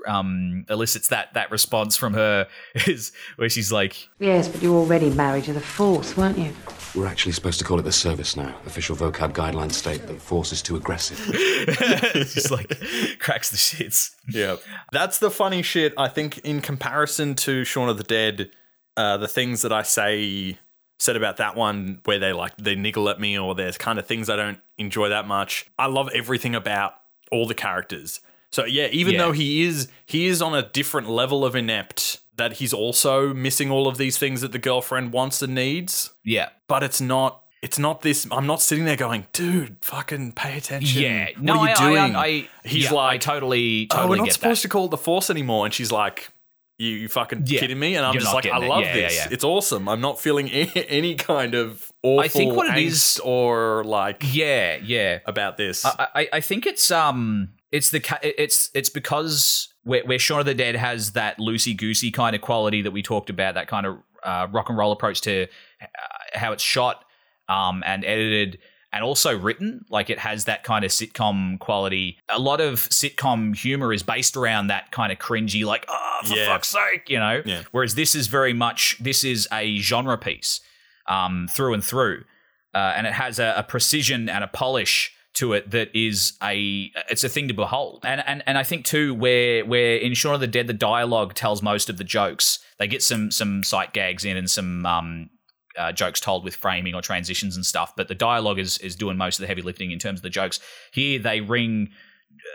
um 0.06 0.66
elicits 0.70 1.08
that 1.08 1.34
that 1.34 1.50
response 1.52 1.96
from 1.98 2.14
her 2.14 2.48
is 2.88 3.12
where 3.38 3.50
she's 3.50 3.72
like, 3.72 4.08
Yes, 4.20 4.48
but 4.48 4.62
you're 4.62 4.76
already 4.76 5.10
married 5.10 5.46
to 5.46 5.54
the 5.54 5.62
Force, 5.62 6.18
weren't 6.18 6.38
you? 6.38 6.54
We're 6.96 7.08
actually 7.08 7.34
supposed 7.34 7.60
to 7.60 7.66
call 7.66 7.80
it 7.80 7.84
the 7.84 7.92
service 7.92 8.36
now. 8.36 8.56
Official 8.66 8.96
vocab 8.96 9.34
guidelines 9.34 9.74
state 9.74 10.08
that 10.08 10.20
force 10.20 10.52
is 10.52 10.62
too 10.62 10.76
aggressive. 10.76 11.18
just 12.14 12.50
like 12.50 12.70
cracks 13.20 13.52
the 13.52 13.58
shits. 13.58 14.12
Yeah. 14.30 14.56
That's 14.92 15.20
the 15.20 15.30
funny 15.30 15.62
shit. 15.62 15.94
I 15.96 16.08
think 16.08 16.40
in 16.40 16.60
comparison 16.60 17.36
to 17.36 17.64
Shaun 17.64 17.88
of 17.88 17.98
the 17.98 18.04
Dead, 18.04 18.50
uh, 18.96 19.18
the 19.18 19.28
things 19.28 19.62
that 19.62 19.72
I 19.72 19.84
say 19.84 20.58
said 21.00 21.16
about 21.16 21.38
that 21.38 21.56
one 21.56 22.00
where 22.06 22.20
they 22.20 22.34
like 22.34 22.56
they 22.58 22.76
niggle 22.76 23.08
at 23.10 23.20
me 23.20 23.38
or 23.38 23.54
there's 23.56 23.78
kind 23.78 24.00
of 24.00 24.06
things 24.08 24.30
I 24.30 24.36
don't 24.36 24.60
enjoy 24.78 25.10
that 25.10 25.28
much. 25.28 25.66
I 25.78 25.86
love 25.88 26.10
everything 26.14 26.56
about 26.56 26.96
all 27.32 27.46
the 27.48 27.54
characters. 27.54 28.20
So 28.52 28.66
yeah, 28.66 28.88
even 28.92 29.14
Yeah. 29.14 29.20
though 29.26 29.32
he 29.34 29.64
is 29.64 29.90
he 30.06 30.28
is 30.28 30.42
on 30.42 30.56
a 30.56 30.64
different 30.64 31.10
level 31.10 31.46
of 31.46 31.56
inept, 31.56 32.20
that 32.38 32.54
he's 32.54 32.74
also 32.74 33.34
missing 33.34 33.70
all 33.70 33.88
of 33.88 33.98
these 33.98 34.18
things 34.18 34.42
that 34.42 34.52
the 34.54 34.60
girlfriend 34.60 35.12
wants 35.12 35.42
and 35.42 35.54
needs. 35.54 36.12
Yeah. 36.24 36.50
But 36.68 36.82
it's 36.84 37.02
not 37.02 37.44
it's 37.62 37.78
not 37.80 38.02
this 38.02 38.26
I'm 38.32 38.48
not 38.48 38.62
sitting 38.62 38.86
there 38.86 38.96
going, 38.96 39.28
dude, 39.34 39.78
fucking 39.82 40.32
pay 40.34 40.58
attention. 40.58 41.02
Yeah. 41.02 41.26
What 41.36 41.42
No, 41.44 41.60
are 41.60 41.68
you 41.68 41.74
I, 41.74 41.76
doing? 41.90 42.16
I, 42.16 42.26
I, 42.26 42.48
He's 42.64 42.86
yeah, 42.86 42.92
like 42.94 43.14
I 43.16 43.18
totally, 43.18 43.88
oh, 43.92 43.96
totally 43.96 44.10
we're 44.20 44.26
not 44.26 44.34
supposed 44.34 44.60
that. 44.64 44.68
to 44.68 44.70
call 44.70 44.86
it 44.86 44.92
the 44.92 44.98
Force 44.98 45.30
anymore. 45.30 45.66
And 45.66 45.74
she's 45.74 45.92
like, 45.92 46.30
you, 46.78 46.90
you 46.92 47.08
fucking 47.08 47.44
Yeah. 47.46 47.60
kidding 47.60 47.80
me? 47.80 47.96
And 47.96 48.06
I'm 48.06 48.14
You're 48.14 48.22
just 48.22 48.34
like, 48.34 48.46
I 48.46 48.58
it. 48.64 48.68
love 48.68 48.82
Yeah, 48.84 48.94
this. 48.94 49.16
yeah. 49.16 49.28
It's 49.32 49.44
awesome. 49.44 49.88
I'm 49.90 50.02
not 50.02 50.20
feeling 50.20 50.50
any, 50.52 51.16
kind 51.16 51.56
of 51.56 51.92
awful 52.04 52.20
I 52.20 52.28
think 52.28 52.56
what 52.56 52.78
it 52.78 52.84
is- 52.84 53.20
or 53.24 53.84
like 53.84 54.24
Yeah, 54.32 54.78
yeah. 54.84 55.20
about 55.26 55.58
this. 55.58 55.86
I, 55.86 56.08
I, 56.16 56.30
I 56.34 56.42
think 56.42 56.66
it's 56.66 56.92
um 56.92 57.50
it's 57.72 57.90
the 57.90 58.02
it's 58.24 58.70
it's 58.74 58.90
because 58.90 59.70
where, 59.84 60.04
where 60.06 60.20
Shaun 60.20 60.40
of 60.40 60.46
the 60.46 60.54
Dead 60.54 60.76
has 60.76 61.14
that 61.14 61.38
loosey 61.40 61.76
goosey 61.76 62.12
kind 62.12 62.36
of 62.36 62.42
quality 62.42 62.82
that 62.84 62.92
we 62.92 63.02
talked 63.02 63.30
about, 63.30 63.56
that 63.56 63.68
kind 63.68 63.86
of 63.86 63.98
uh, 64.24 64.48
rock 64.52 64.70
and 64.70 64.78
roll 64.78 64.92
approach 64.92 65.22
to 65.22 65.44
uh, 65.82 65.86
how 66.34 66.52
it's 66.52 66.64
shot 66.64 67.04
um, 67.50 67.84
and 67.86 68.04
edited. 68.06 68.60
And 68.94 69.04
also 69.04 69.38
written, 69.38 69.84
like 69.90 70.10
it 70.10 70.18
has 70.20 70.46
that 70.46 70.64
kind 70.64 70.86
of 70.86 70.92
sitcom 70.92 71.60
quality. 71.60 72.18
A 72.30 72.40
lot 72.40 72.62
of 72.62 72.76
sitcom 72.90 73.56
humor 73.56 73.92
is 73.92 74.02
based 74.02 74.38
around 74.38 74.68
that 74.68 74.92
kind 74.92 75.12
of 75.12 75.20
cringy, 75.20 75.66
like, 75.66 75.86
oh, 75.90 76.20
for 76.26 76.36
Yeah. 76.36 76.46
fuck's 76.48 76.70
sake, 76.70 77.10
you 77.10 77.20
know? 77.20 77.42
Yeah. 77.46 77.64
Whereas 77.72 77.96
this 77.96 78.16
is 78.16 78.28
very 78.28 78.54
much, 78.54 78.98
this 79.00 79.24
is 79.26 79.48
a 79.52 79.78
genre 79.80 80.18
piece 80.18 80.62
um, 81.08 81.48
through 81.52 81.74
and 81.74 81.84
through. 81.84 82.24
Uh, 82.74 82.94
and 82.96 83.06
it 83.06 83.14
has 83.14 83.40
a, 83.40 83.56
a 83.58 83.64
precision 83.64 84.30
and 84.30 84.44
a 84.44 84.48
polish 84.48 85.12
to 85.34 85.54
it 85.54 85.70
that 85.70 85.90
is 85.96 86.34
a 86.42 86.92
it's 87.10 87.24
a 87.24 87.30
thing 87.30 87.48
to 87.48 87.54
behold. 87.54 88.02
And 88.04 88.24
and 88.26 88.42
and 88.48 88.58
I 88.58 88.64
think 88.64 88.86
too 88.86 89.14
where 89.14 89.64
where 89.66 89.96
in 89.98 90.16
Shaun 90.16 90.34
of 90.34 90.40
the 90.40 90.48
Dead 90.48 90.66
the 90.66 90.74
dialogue 90.74 91.36
tells 91.36 91.62
most 91.62 91.90
of 91.92 91.98
the 91.98 92.04
jokes. 92.04 92.58
They 92.80 92.88
get 92.88 93.04
some 93.04 93.30
some 93.32 93.64
sight 93.64 93.94
gags 93.94 94.26
in 94.26 94.36
and 94.36 94.50
some 94.50 94.86
um 94.88 95.30
uh, 95.78 95.92
jokes 95.92 96.20
told 96.20 96.44
with 96.44 96.56
framing 96.56 96.96
or 96.96 97.02
transitions 97.02 97.56
and 97.56 97.66
stuff, 97.66 97.96
but 97.96 98.08
the 98.08 98.16
dialogue 98.16 98.60
is 98.60 98.78
is 98.80 98.96
doing 98.96 99.18
most 99.18 99.38
of 99.38 99.42
the 99.42 99.48
heavy 99.48 99.62
lifting 99.62 99.92
in 99.92 100.00
terms 100.00 100.20
of 100.20 100.24
the 100.24 100.30
jokes. 100.30 100.60
Here 100.92 101.20
they 101.20 101.42
ring 101.42 101.90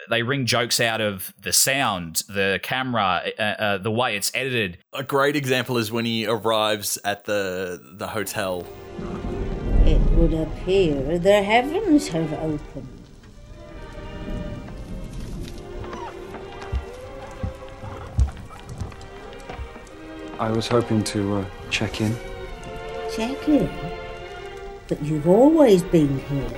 they 0.09 0.23
wring 0.23 0.47
jokes 0.47 0.81
out 0.81 1.01
of 1.01 1.33
the 1.41 1.53
sound, 1.53 2.23
the 2.29 2.61
camera, 2.63 3.23
uh, 3.39 3.43
uh, 3.43 3.79
the 3.79 3.91
way 3.91 4.17
it's 4.17 4.31
edited. 4.35 4.79
a 4.93 5.03
great 5.03 5.37
example 5.37 5.79
is 5.79 5.93
when 5.93 6.05
he 6.05 6.27
arrives 6.27 6.99
at 7.05 7.25
the 7.25 7.81
the 7.97 8.09
hotel. 8.09 8.67
It 9.85 10.01
would 10.13 10.35
appear 10.35 11.19
the 11.19 11.43
heavens 11.43 12.09
have 12.09 12.33
opened. 12.35 12.89
I 20.39 20.51
was 20.51 20.67
hoping 20.67 21.05
to 21.05 21.37
uh, 21.37 21.45
check 21.71 22.01
in. 22.01 22.17
Check 23.14 23.46
in. 23.46 23.70
But 24.88 25.03
you've 25.03 25.29
always 25.29 25.83
been 25.83 26.18
here. 26.20 26.51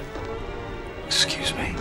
Excuse 1.06 1.52
me. 1.54 1.74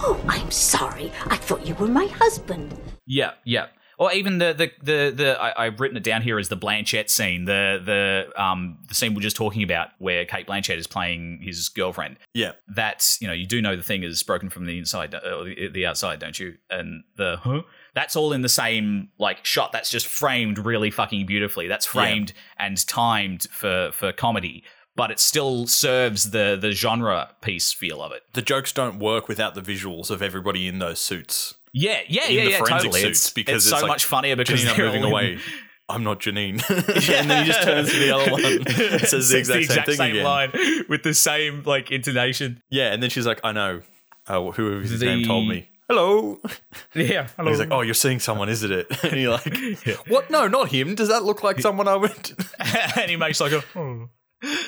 Oh, 0.00 0.22
I'm 0.28 0.50
sorry. 0.50 1.10
I 1.26 1.36
thought 1.36 1.66
you 1.66 1.74
were 1.76 1.88
my 1.88 2.06
husband. 2.06 2.78
Yeah, 3.06 3.32
yeah. 3.44 3.68
Or 3.98 4.12
even 4.12 4.38
the 4.38 4.52
the 4.52 4.70
the, 4.82 5.10
the 5.10 5.42
I, 5.42 5.66
I've 5.66 5.80
written 5.80 5.96
it 5.96 6.04
down 6.04 6.22
here 6.22 6.38
as 6.38 6.48
the 6.48 6.56
Blanchett 6.56 7.10
scene, 7.10 7.46
the 7.46 7.82
the 7.84 8.40
um 8.40 8.78
the 8.86 8.94
scene 8.94 9.14
we're 9.14 9.22
just 9.22 9.36
talking 9.36 9.64
about 9.64 9.88
where 9.98 10.24
Cate 10.24 10.46
Blanchett 10.46 10.76
is 10.76 10.86
playing 10.86 11.40
his 11.42 11.68
girlfriend. 11.68 12.18
Yeah. 12.32 12.52
That's 12.68 13.20
you 13.20 13.26
know 13.26 13.34
you 13.34 13.46
do 13.46 13.60
know 13.60 13.74
the 13.74 13.82
thing 13.82 14.04
is 14.04 14.22
broken 14.22 14.50
from 14.50 14.66
the 14.66 14.78
inside 14.78 15.14
uh, 15.14 15.18
or 15.18 15.44
the, 15.44 15.68
the 15.68 15.86
outside, 15.86 16.20
don't 16.20 16.38
you? 16.38 16.58
And 16.70 17.02
the 17.16 17.38
huh? 17.42 17.62
That's 17.98 18.14
all 18.14 18.32
in 18.32 18.42
the 18.42 18.48
same 18.48 19.08
like 19.18 19.44
shot. 19.44 19.72
That's 19.72 19.90
just 19.90 20.06
framed 20.06 20.56
really 20.56 20.92
fucking 20.92 21.26
beautifully. 21.26 21.66
That's 21.66 21.84
framed 21.84 22.32
and 22.56 22.86
timed 22.86 23.48
for 23.50 23.90
for 23.92 24.12
comedy, 24.12 24.62
but 24.94 25.10
it 25.10 25.18
still 25.18 25.66
serves 25.66 26.30
the 26.30 26.56
the 26.60 26.70
genre 26.70 27.30
piece 27.40 27.72
feel 27.72 28.00
of 28.00 28.12
it. 28.12 28.22
The 28.34 28.42
jokes 28.42 28.70
don't 28.72 29.00
work 29.00 29.26
without 29.26 29.56
the 29.56 29.62
visuals 29.62 30.10
of 30.12 30.22
everybody 30.22 30.68
in 30.68 30.78
those 30.78 31.00
suits. 31.00 31.54
Yeah, 31.72 31.98
yeah, 32.08 32.26
in 32.28 32.34
yeah, 32.36 32.44
the 32.44 32.50
yeah. 32.52 32.58
forensic 32.58 32.92
Totally. 32.92 33.00
suits 33.00 33.24
It's, 33.24 33.30
because 33.30 33.56
it's 33.56 33.66
it's 33.72 33.80
so 33.80 33.86
like, 33.86 33.88
much 33.88 34.04
funnier 34.04 34.36
because 34.36 34.62
Janine, 34.62 34.76
they're 34.76 34.86
moving 34.86 35.02
in- 35.02 35.10
away. 35.10 35.38
I'm 35.90 36.04
not 36.04 36.20
Janine. 36.20 36.62
and 37.18 37.30
then 37.30 37.44
he 37.44 37.50
just 37.50 37.62
turns 37.64 37.90
to 37.90 37.98
the 37.98 38.14
other 38.14 38.30
one, 38.30 38.42
says 39.06 39.28
the 39.30 39.42
Says 39.44 39.50
exact, 39.50 39.86
same 39.88 39.96
thing 39.96 40.10
again. 40.12 40.24
line 40.24 40.50
with 40.88 41.02
the 41.02 41.14
same 41.14 41.62
like 41.64 41.90
intonation. 41.90 42.62
Yeah, 42.70 42.92
and 42.92 43.02
then 43.02 43.10
she's 43.10 43.26
like, 43.26 43.40
"I 43.42 43.50
know. 43.52 43.80
Uh, 44.28 44.50
who 44.52 44.78
his 44.80 45.00
The- 45.00 45.06
name 45.06 45.24
told 45.26 45.48
me. 45.48 45.68
Hello. 45.88 46.40
Yeah, 46.94 47.28
And 47.36 47.48
he's 47.48 47.58
like, 47.58 47.70
oh, 47.70 47.80
you're 47.82 47.94
seeing 47.94 48.18
someone, 48.20 48.48
isn't 48.48 48.70
it? 48.72 48.86
And 49.04 49.20
you're 49.20 49.32
like, 49.32 49.86
what? 50.08 50.30
No, 50.30 50.46
not 50.48 50.70
him. 50.70 50.94
Does 50.94 51.08
that 51.08 51.22
look 51.24 51.42
like 51.42 51.60
someone 51.60 51.86
I 51.88 51.96
would? 51.96 52.32
and 52.96 53.10
he 53.10 53.16
makes 53.16 53.40
like 53.40 53.52
a. 53.52 53.62
Oh. 53.76 54.08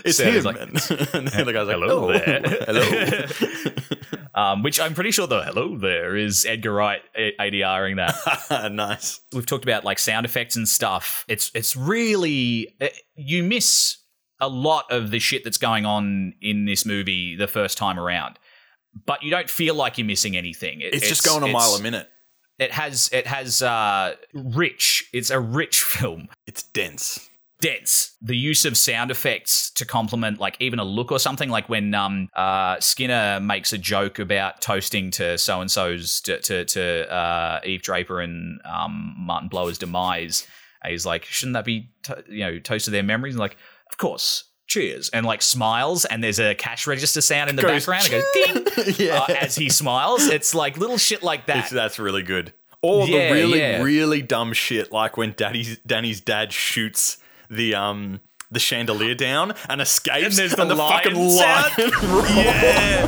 It's 0.04 0.18
So 0.18 0.24
him. 0.24 0.42
like- 0.44 0.56
and 0.60 1.28
then 1.28 1.46
the 1.46 1.52
guy's 1.52 1.66
like, 1.68 1.76
Hello 1.76 2.08
oh, 2.08 2.12
there. 2.12 2.42
hello. 2.66 3.26
Um, 4.34 4.62
which 4.62 4.78
I'm 4.80 4.94
pretty 4.94 5.10
sure 5.10 5.26
the 5.26 5.42
hello 5.42 5.76
there 5.76 6.16
is 6.16 6.46
Edgar 6.46 6.72
Wright 6.72 7.02
ADRing 7.18 7.96
that. 7.96 8.72
nice. 8.72 9.20
We've 9.32 9.44
talked 9.46 9.64
about 9.64 9.84
like 9.84 9.98
sound 9.98 10.24
effects 10.26 10.56
and 10.56 10.68
stuff. 10.68 11.24
It's 11.28 11.50
it's 11.54 11.76
really 11.76 12.74
eh, 12.80 12.88
you 13.16 13.42
miss 13.42 13.98
a 14.40 14.48
lot 14.48 14.84
of 14.90 15.10
the 15.10 15.18
shit 15.18 15.42
that's 15.44 15.58
going 15.58 15.84
on 15.84 16.34
in 16.40 16.64
this 16.64 16.86
movie 16.86 17.34
the 17.36 17.48
first 17.48 17.76
time 17.76 17.98
around, 17.98 18.38
but 19.06 19.22
you 19.22 19.30
don't 19.30 19.48
feel 19.50 19.74
like 19.74 19.98
you're 19.98 20.06
missing 20.06 20.36
anything. 20.36 20.80
It- 20.80 20.94
It's, 20.94 21.08
just 21.08 21.24
going 21.24 21.42
a 21.42 21.52
mile 21.52 21.74
a 21.74 21.82
minute. 21.82 22.08
It 22.58 22.72
has 22.72 23.08
it 23.12 23.26
has 23.26 23.62
uh, 23.62 24.16
rich. 24.34 25.08
It's 25.12 25.30
a 25.30 25.40
rich 25.40 25.80
film. 25.94 26.28
It's 26.46 26.62
dense. 26.62 27.28
dense. 27.62 28.14
The 28.20 28.36
use 28.36 28.64
of 28.66 28.76
sound 28.76 29.10
effects 29.10 29.70
to 29.76 29.86
complement 29.86 30.38
like 30.40 30.56
even 30.60 30.78
a 30.78 30.84
look 30.84 31.10
or 31.10 31.18
something, 31.18 31.48
like 31.48 31.68
when 31.70 31.94
um 31.94 32.28
uh 32.36 32.78
Skinner 32.80 33.40
makes 33.40 33.72
a 33.72 33.78
joke 33.78 34.18
about 34.18 34.60
toasting 34.60 35.10
to 35.12 35.38
so 35.38 35.60
and 35.62 35.70
so's 35.70 36.20
to 36.22 36.38
to, 36.42 36.64
to 36.66 37.10
uh, 37.12 37.60
Eve 37.64 37.80
Draper 37.82 38.20
and 38.20 38.60
um 38.66 39.14
Martin 39.16 39.48
Blower's 39.48 39.78
demise. 39.78 40.46
And 40.82 40.90
He's 40.92 41.06
like, 41.06 41.24
shouldn't 41.24 41.54
that 41.54 41.64
be 41.64 41.90
to- 42.04 42.24
you 42.28 42.40
know 42.40 42.58
toast 42.58 42.84
to 42.86 42.90
their 42.90 43.02
memories? 43.02 43.34
And 43.34 43.40
like, 43.40 43.56
of 43.90 43.96
course. 43.96 44.44
Cheers 44.70 45.10
and 45.10 45.26
like 45.26 45.42
smiles, 45.42 46.04
and 46.04 46.22
there's 46.22 46.38
a 46.38 46.54
cash 46.54 46.86
register 46.86 47.20
sound 47.20 47.50
in 47.50 47.56
the 47.56 47.62
Goes, 47.62 47.84
background. 47.86 48.24
It 48.34 48.76
goes 48.76 48.94
ding 48.96 49.06
Yeah. 49.06 49.18
uh, 49.28 49.32
as 49.40 49.56
he 49.56 49.68
smiles. 49.68 50.28
It's 50.28 50.54
like 50.54 50.76
little 50.78 50.96
shit 50.96 51.24
like 51.24 51.46
that. 51.46 51.56
It's, 51.64 51.70
that's 51.70 51.98
really 51.98 52.22
good. 52.22 52.52
Or 52.80 53.06
Yeah, 53.08 53.28
the 53.28 53.34
really, 53.34 53.58
yeah. 53.58 53.82
really 53.82 54.22
dumb 54.22 54.52
shit, 54.52 54.92
like 54.92 55.16
when 55.16 55.32
Daddy's 55.36 55.78
Danny's 55.80 56.20
dad 56.20 56.52
shoots 56.52 57.18
the 57.50 57.74
um 57.74 58.20
the 58.52 58.60
chandelier 58.60 59.14
down 59.16 59.54
and 59.68 59.80
escapes, 59.80 60.24
And 60.26 60.32
there's 60.34 60.54
the 60.54 60.64
lion 60.64 61.02
fucking 61.04 61.14
lion. 61.16 61.70
yeah, 62.36 63.06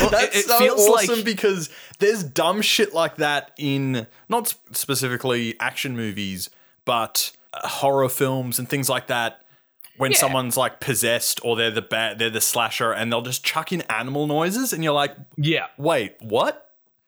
Well, 0.00 0.10
That's 0.10 0.36
it, 0.36 0.40
it 0.40 0.44
so 0.46 0.58
feels 0.58 0.88
awesome 0.88 1.16
like 1.16 1.24
because 1.24 1.70
there's 2.00 2.24
dumb 2.24 2.60
shit 2.60 2.92
like 2.92 3.16
that 3.16 3.52
in 3.56 4.06
not 4.28 4.52
specifically 4.72 5.54
action 5.60 5.96
movies, 5.96 6.50
but 6.84 7.30
uh, 7.52 7.66
horror 7.68 8.08
films 8.08 8.58
and 8.58 8.68
things 8.68 8.88
like 8.88 9.06
that. 9.06 9.43
When 9.96 10.10
Yeah. 10.12 10.18
someone's 10.18 10.56
like 10.56 10.80
possessed 10.80 11.40
or 11.44 11.54
they're 11.56 11.70
the 11.70 11.82
bad, 11.82 12.18
they're 12.18 12.30
the 12.30 12.40
slasher, 12.40 12.92
and 12.92 13.12
they'll 13.12 13.22
just 13.22 13.44
chuck 13.44 13.72
in 13.72 13.82
animal 13.82 14.26
noises, 14.26 14.72
and 14.72 14.82
you're 14.82 14.92
like, 14.92 15.14
yeah, 15.36 15.66
wait, 15.78 16.16
what? 16.20 16.60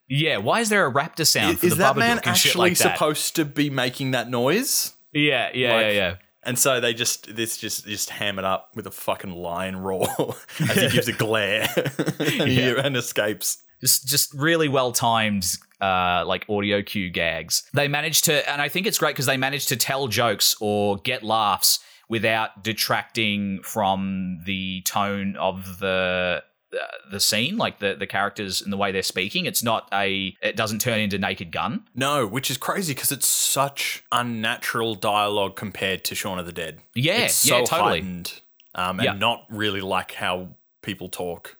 yeah. 0.09 0.37
Why 0.37 0.61
is 0.61 0.69
there 0.69 0.87
a 0.87 0.91
raptor 0.93 1.27
sound 1.27 1.55
Is, 1.55 1.59
for 1.59 1.65
is 1.65 1.71
the 1.73 1.77
that 1.79 1.97
man 1.97 2.21
actually 2.23 2.69
like 2.69 2.77
that? 2.77 2.93
supposed 2.95 3.35
to 3.35 3.43
be 3.45 3.69
making 3.69 4.11
that 4.11 4.29
noise? 4.29 4.93
Yeah, 5.11 5.49
yeah, 5.53 5.73
Like- 5.73 5.85
yeah, 5.87 5.91
yeah. 5.91 6.15
And 6.43 6.57
so 6.57 6.79
they 6.79 6.93
just 6.93 7.35
this 7.35 7.57
just 7.57 7.85
just 7.85 8.09
ham 8.09 8.39
it 8.39 8.45
up 8.45 8.69
with 8.73 8.87
a 8.87 8.91
fucking 8.91 9.31
lion 9.31 9.75
roar 9.75 10.07
as 10.61 10.75
he 10.77 10.87
gives 10.87 11.09
a 11.09 11.11
glare 11.25 11.67
and, 12.19 12.49
he- 12.49 12.69
and 12.77 12.95
escapes. 12.95 13.57
Just, 13.81 14.07
just 14.07 14.33
really 14.33 14.69
well 14.69 14.91
timed, 14.93 15.45
uh, 15.81 16.23
like 16.25 16.45
audio 16.49 16.81
cue 16.81 17.09
gags. 17.11 17.61
They 17.73 17.87
managed 17.89 18.23
to, 18.25 18.49
and 18.49 18.59
I 18.61 18.69
think 18.69 18.87
it's 18.87 18.97
great 18.97 19.09
because 19.13 19.27
they 19.27 19.37
managed 19.37 19.67
to 19.69 19.75
tell 19.75 20.07
jokes 20.07 20.55
or 20.61 20.97
get 20.97 21.21
laughs 21.21 21.79
without 22.09 22.63
detracting 22.63 23.61
from 23.63 24.39
the 24.45 24.81
tone 24.81 25.35
of 25.37 25.79
the 25.79 26.43
uh, 26.73 26.77
the 27.11 27.19
scene, 27.19 27.57
like 27.57 27.79
the 27.79 27.95
the 27.95 28.07
characters 28.07 28.61
and 28.61 28.73
the 28.73 28.77
way 28.77 28.91
they're 28.91 29.01
speaking. 29.01 29.45
It's 29.45 29.63
not 29.63 29.87
a, 29.93 30.35
it 30.41 30.57
doesn't 30.57 30.79
turn 30.79 30.99
into 30.99 31.17
Naked 31.17 31.51
Gun. 31.51 31.85
No, 31.95 32.27
which 32.27 32.51
is 32.51 32.57
crazy 32.57 32.93
because 32.93 33.11
it's 33.11 33.25
such 33.27 34.03
unnatural 34.11 34.95
dialogue 34.95 35.55
compared 35.55 36.03
to 36.05 36.15
Shaun 36.15 36.39
of 36.39 36.45
the 36.45 36.51
Dead. 36.51 36.79
Yeah, 36.93 37.23
it's 37.25 37.35
so 37.35 37.59
yeah, 37.59 37.63
totally. 37.63 37.89
heightened, 38.01 38.41
um, 38.75 38.99
and 38.99 39.05
Yeah. 39.05 39.13
not 39.13 39.45
really 39.49 39.79
like 39.81 40.11
how 40.13 40.49
people 40.81 41.07
talk, 41.07 41.57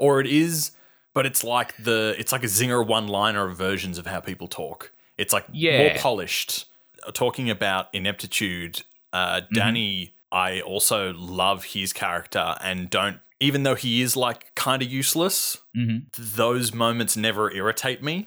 or 0.00 0.20
it 0.20 0.26
is, 0.26 0.72
but 1.14 1.26
it's 1.26 1.44
like 1.44 1.76
the 1.76 2.16
it's 2.18 2.32
like 2.32 2.42
a 2.42 2.48
zinger 2.48 2.84
one-liner 2.84 3.46
of 3.46 3.56
versions 3.56 3.98
of 3.98 4.06
how 4.06 4.18
people 4.18 4.48
talk. 4.48 4.92
It's 5.16 5.32
like 5.32 5.44
yeah. 5.52 5.78
more 5.78 5.98
polished. 5.98 6.66
Talking 7.14 7.48
about 7.48 7.86
ineptitude, 7.94 8.82
uh, 9.12 9.40
Mm-hmm. 9.42 9.54
Danny, 9.54 10.14
I 10.32 10.60
also 10.60 11.12
love 11.14 11.64
his 11.64 11.92
character 11.92 12.56
and 12.62 12.88
don't. 12.90 13.18
Even 13.42 13.62
though 13.62 13.74
he 13.74 14.02
is 14.02 14.16
like 14.16 14.54
kind 14.54 14.82
of 14.82 14.90
useless, 14.90 15.56
Mhm. 15.76 16.04
those 16.36 16.74
moments 16.74 17.16
never 17.16 17.50
irritate 17.52 18.02
me. 18.02 18.26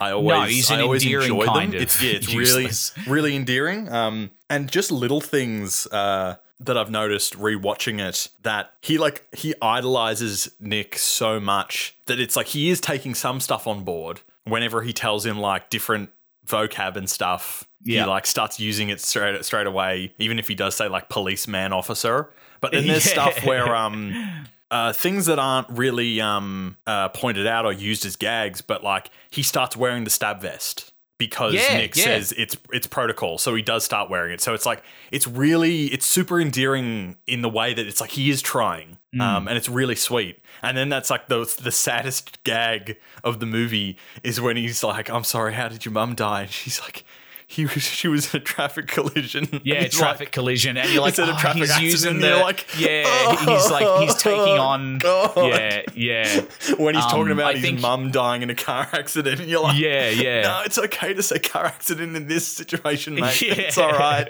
I 0.00 0.10
always, 0.12 0.50
he's 0.50 0.70
I 0.70 0.80
always 0.82 1.04
enjoy 1.04 1.44
them. 1.44 1.74
It's 1.74 2.02
yeah, 2.02 2.12
it's 2.14 2.34
really, 2.34 2.68
really 3.10 3.36
endearing. 3.36 3.90
Um, 3.92 4.30
and 4.50 4.70
just 4.70 4.90
little 4.90 5.20
things 5.20 5.86
uh, 5.88 6.36
that 6.60 6.76
I've 6.78 6.90
noticed 6.90 7.34
rewatching 7.38 7.98
it 8.00 8.28
that 8.42 8.72
he 8.82 8.96
like 8.98 9.26
he 9.34 9.54
idolizes 9.60 10.50
Nick 10.60 10.98
so 10.98 11.38
much 11.40 11.94
that 12.06 12.18
it's 12.20 12.36
like 12.36 12.46
he 12.48 12.70
is 12.70 12.80
taking 12.80 13.14
some 13.14 13.40
stuff 13.40 13.66
on 13.66 13.84
board 13.84 14.20
whenever 14.44 14.82
he 14.82 14.92
tells 14.92 15.24
him 15.26 15.38
like 15.38 15.70
different 15.70 16.10
vocab 16.46 16.96
and 16.96 17.08
stuff. 17.10 17.64
Yeah. 17.84 18.02
He 18.04 18.08
like 18.08 18.26
starts 18.26 18.58
using 18.58 18.88
it 18.88 19.00
straight 19.00 19.44
straight 19.44 19.66
away, 19.66 20.12
even 20.18 20.38
if 20.38 20.48
he 20.48 20.54
does 20.54 20.74
say 20.74 20.88
like 20.88 21.08
policeman 21.08 21.72
officer. 21.72 22.30
But 22.60 22.72
then 22.72 22.86
there's 22.88 23.04
stuff 23.04 23.44
where 23.44 23.74
um 23.74 24.46
uh, 24.70 24.92
things 24.92 25.26
that 25.26 25.38
aren't 25.38 25.68
really 25.70 26.20
um, 26.20 26.76
uh, 26.88 27.08
pointed 27.10 27.46
out 27.46 27.64
or 27.64 27.72
used 27.72 28.04
as 28.04 28.16
gags, 28.16 28.60
but 28.62 28.82
like 28.82 29.10
he 29.30 29.42
starts 29.44 29.76
wearing 29.76 30.02
the 30.02 30.10
stab 30.10 30.40
vest 30.40 30.92
because 31.18 31.54
Yeah, 31.54 31.76
Nick 31.76 31.94
yeah. 31.96 32.04
says 32.04 32.34
it's 32.36 32.56
it's 32.72 32.88
protocol, 32.88 33.38
so 33.38 33.54
he 33.54 33.62
does 33.62 33.84
start 33.84 34.10
wearing 34.10 34.32
it. 34.32 34.40
So 34.40 34.54
it's 34.54 34.66
like 34.66 34.82
it's 35.12 35.28
really 35.28 35.84
it's 35.86 36.04
super 36.04 36.40
endearing 36.40 37.14
in 37.28 37.42
the 37.42 37.48
way 37.48 37.74
that 37.74 37.86
it's 37.86 38.00
like 38.00 38.10
he 38.10 38.28
is 38.30 38.42
trying, 38.42 38.98
Mm. 39.14 39.20
um, 39.22 39.48
and 39.48 39.56
it's 39.56 39.68
really 39.68 39.94
sweet. 39.94 40.40
And 40.62 40.76
then 40.76 40.88
that's 40.88 41.10
like 41.10 41.28
the 41.28 41.44
the 41.62 41.70
saddest 41.70 42.42
gag 42.42 42.98
of 43.22 43.38
the 43.38 43.46
movie 43.46 43.96
is 44.24 44.40
when 44.40 44.56
he's 44.56 44.82
like, 44.82 45.08
"I'm 45.08 45.22
sorry, 45.24 45.54
how 45.54 45.68
did 45.68 45.84
your 45.84 45.92
mum 45.92 46.14
die?" 46.16 46.42
And 46.42 46.50
she's 46.50 46.80
like. 46.80 47.04
He 47.48 47.64
was, 47.64 47.82
she 47.82 48.08
was 48.08 48.34
in 48.34 48.40
a 48.40 48.44
traffic 48.44 48.88
collision. 48.88 49.60
Yeah, 49.64 49.86
traffic 49.88 50.26
like- 50.28 50.32
collision, 50.32 50.76
and 50.76 50.90
you're 50.92 51.00
like, 51.02 51.18
oh, 51.18 51.36
traffic 51.38 51.62
he's 51.62 51.80
using 51.80 52.20
the 52.20 52.36
like, 52.36 52.66
yeah, 52.78 53.36
he's 53.36 53.70
like 53.70 54.02
he's 54.02 54.14
taking 54.22 54.58
on, 54.58 54.98
God. 54.98 55.32
yeah, 55.36 55.82
yeah, 55.94 56.40
when 56.78 56.94
he's 56.96 57.04
talking 57.04 57.22
Um, 57.32 57.38
about 57.38 57.50
I 57.50 57.52
his 57.54 57.62
think- 57.62 57.80
mum 57.80 58.10
dying 58.10 58.42
in 58.42 58.50
a 58.50 58.54
car 58.54 58.88
accident, 58.92 59.40
and 59.40 59.48
you're 59.48 59.62
like, 59.62 59.78
Yeah, 59.78 60.08
yeah. 60.10 60.42
no, 60.42 60.62
it's 60.64 60.78
okay 60.78 61.14
to 61.14 61.22
say 61.22 61.38
car 61.38 61.64
accident 61.66 62.16
in 62.16 62.26
this 62.26 62.46
situation, 62.48 63.14
mate. 63.14 63.40
Yeah. 63.40 63.54
It's 63.54 63.78
all 63.78 63.92
right. 63.92 64.28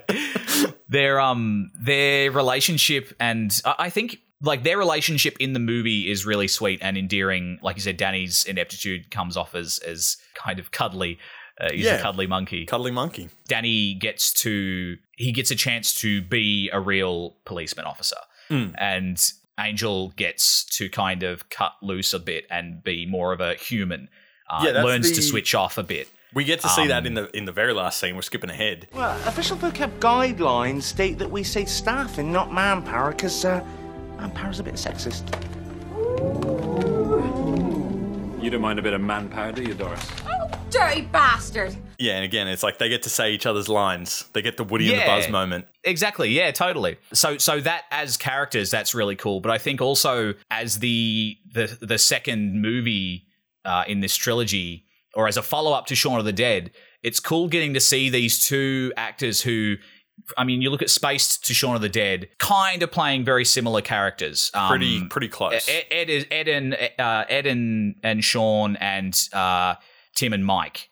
their 0.88 1.20
um 1.20 1.70
their 1.80 2.30
relationship, 2.30 3.14
and 3.18 3.60
I 3.64 3.74
I 3.86 3.90
think 3.90 4.18
like 4.42 4.62
their 4.62 4.76
relationship 4.76 5.34
in 5.40 5.54
the 5.54 5.58
movie 5.58 6.10
is 6.10 6.26
really 6.26 6.48
sweet 6.48 6.80
and 6.82 6.98
endearing. 6.98 7.58
Like 7.62 7.76
you 7.76 7.82
said, 7.82 7.96
Danny's 7.96 8.44
ineptitude 8.44 9.10
comes 9.10 9.36
off 9.36 9.54
as 9.54 9.78
as 9.78 10.18
kind 10.34 10.58
of 10.58 10.70
cuddly. 10.70 11.18
Uh, 11.60 11.70
he's 11.72 11.86
a 11.86 11.98
cuddly 12.00 12.26
monkey. 12.26 12.66
Cuddly 12.66 12.90
monkey. 12.90 13.28
Danny 13.48 13.94
gets 13.94 14.32
to 14.42 14.96
he 15.12 15.32
gets 15.32 15.50
a 15.50 15.54
chance 15.56 15.98
to 16.00 16.20
be 16.20 16.68
a 16.72 16.80
real 16.80 17.34
policeman 17.44 17.86
officer, 17.86 18.16
Mm. 18.50 18.74
and 18.78 19.32
Angel 19.58 20.10
gets 20.16 20.64
to 20.76 20.90
kind 20.90 21.22
of 21.22 21.48
cut 21.48 21.72
loose 21.82 22.12
a 22.12 22.18
bit 22.18 22.46
and 22.50 22.84
be 22.84 23.06
more 23.06 23.32
of 23.32 23.40
a 23.40 23.54
human. 23.54 24.08
Uh, 24.50 24.60
Yeah, 24.64 24.72
that's 24.72 24.84
learns 24.84 25.12
to 25.12 25.22
switch 25.22 25.54
off 25.54 25.78
a 25.78 25.82
bit. 25.82 26.08
We 26.34 26.44
get 26.44 26.60
to 26.60 26.68
see 26.68 26.86
that 26.88 26.98
Um, 27.00 27.06
in 27.06 27.14
the 27.14 27.36
in 27.36 27.44
the 27.46 27.52
very 27.52 27.72
last 27.72 27.98
scene. 27.98 28.14
We're 28.14 28.20
skipping 28.22 28.50
ahead. 28.50 28.86
Well, 28.92 29.16
official 29.26 29.56
vocab 29.56 29.98
guidelines 29.98 30.82
state 30.82 31.16
that 31.18 31.30
we 31.30 31.42
say 31.42 31.64
staffing, 31.64 32.30
not 32.30 32.52
manpower, 32.52 33.12
because 33.12 33.42
uh, 33.46 33.64
manpower's 34.18 34.60
a 34.60 34.62
bit 34.62 34.74
sexist. 34.74 35.24
You 38.42 38.50
don't 38.50 38.60
mind 38.60 38.78
a 38.78 38.82
bit 38.82 38.92
of 38.92 39.00
manpower, 39.00 39.52
do 39.52 39.62
you, 39.62 39.72
Doris? 39.74 40.06
Dirty 40.78 41.02
bastard! 41.02 41.76
Yeah, 41.98 42.16
and 42.16 42.24
again, 42.24 42.48
it's 42.48 42.62
like 42.62 42.78
they 42.78 42.88
get 42.88 43.02
to 43.04 43.08
say 43.08 43.32
each 43.32 43.46
other's 43.46 43.68
lines. 43.68 44.24
They 44.34 44.42
get 44.42 44.56
the 44.56 44.64
Woody 44.64 44.88
and 44.90 44.98
the 44.98 45.02
Yeah. 45.04 45.16
Buzz 45.16 45.28
moment. 45.30 45.66
Exactly. 45.84 46.28
Yeah, 46.30 46.50
totally. 46.50 46.98
So 47.12 47.38
so 47.38 47.60
that 47.60 47.84
as 47.90 48.16
characters 48.16 48.70
that's 48.70 48.94
really 48.94 49.16
cool, 49.16 49.40
but 49.40 49.50
I 49.50 49.58
think 49.58 49.80
also 49.80 50.34
as 50.50 50.78
the 50.80 51.36
the 51.52 51.78
the 51.80 51.98
second 51.98 52.60
movie 52.60 53.26
uh, 53.64 53.84
in 53.88 54.00
this 54.00 54.14
trilogy 54.16 54.84
or 55.14 55.26
as 55.28 55.36
a 55.38 55.42
follow-up 55.42 55.86
to 55.86 55.94
Shaun 55.94 56.18
of 56.18 56.24
the 56.26 56.32
Dead, 56.32 56.70
it's 57.02 57.20
cool 57.20 57.48
getting 57.48 57.72
to 57.74 57.80
see 57.80 58.10
these 58.10 58.46
two 58.46 58.92
actors 58.96 59.40
who 59.40 59.76
I 60.36 60.44
mean, 60.44 60.62
you 60.62 60.70
look 60.70 60.80
at 60.82 60.88
Spaced 60.90 61.44
to 61.46 61.54
Shaun 61.54 61.74
of 61.76 61.82
the 61.82 61.88
Dead, 61.90 62.28
kind 62.38 62.82
of 62.82 62.90
playing 62.90 63.24
very 63.24 63.44
similar 63.44 63.80
characters. 63.82 64.50
Um, 64.54 64.68
Pretty 64.68 65.04
pretty 65.06 65.28
close. 65.28 65.68
Ed, 65.68 65.84
Ed, 65.90 66.10
is- 66.10 66.26
Ed 66.30 66.48
and 66.48 66.74
uh, 66.98 67.24
Ed 67.28 67.46
and, 67.46 67.96
and 68.02 68.22
Sean 68.24 68.76
and 68.76 69.18
uh, 69.32 69.74
Tim 70.16 70.32
and 70.32 70.44
Mike 70.44 70.88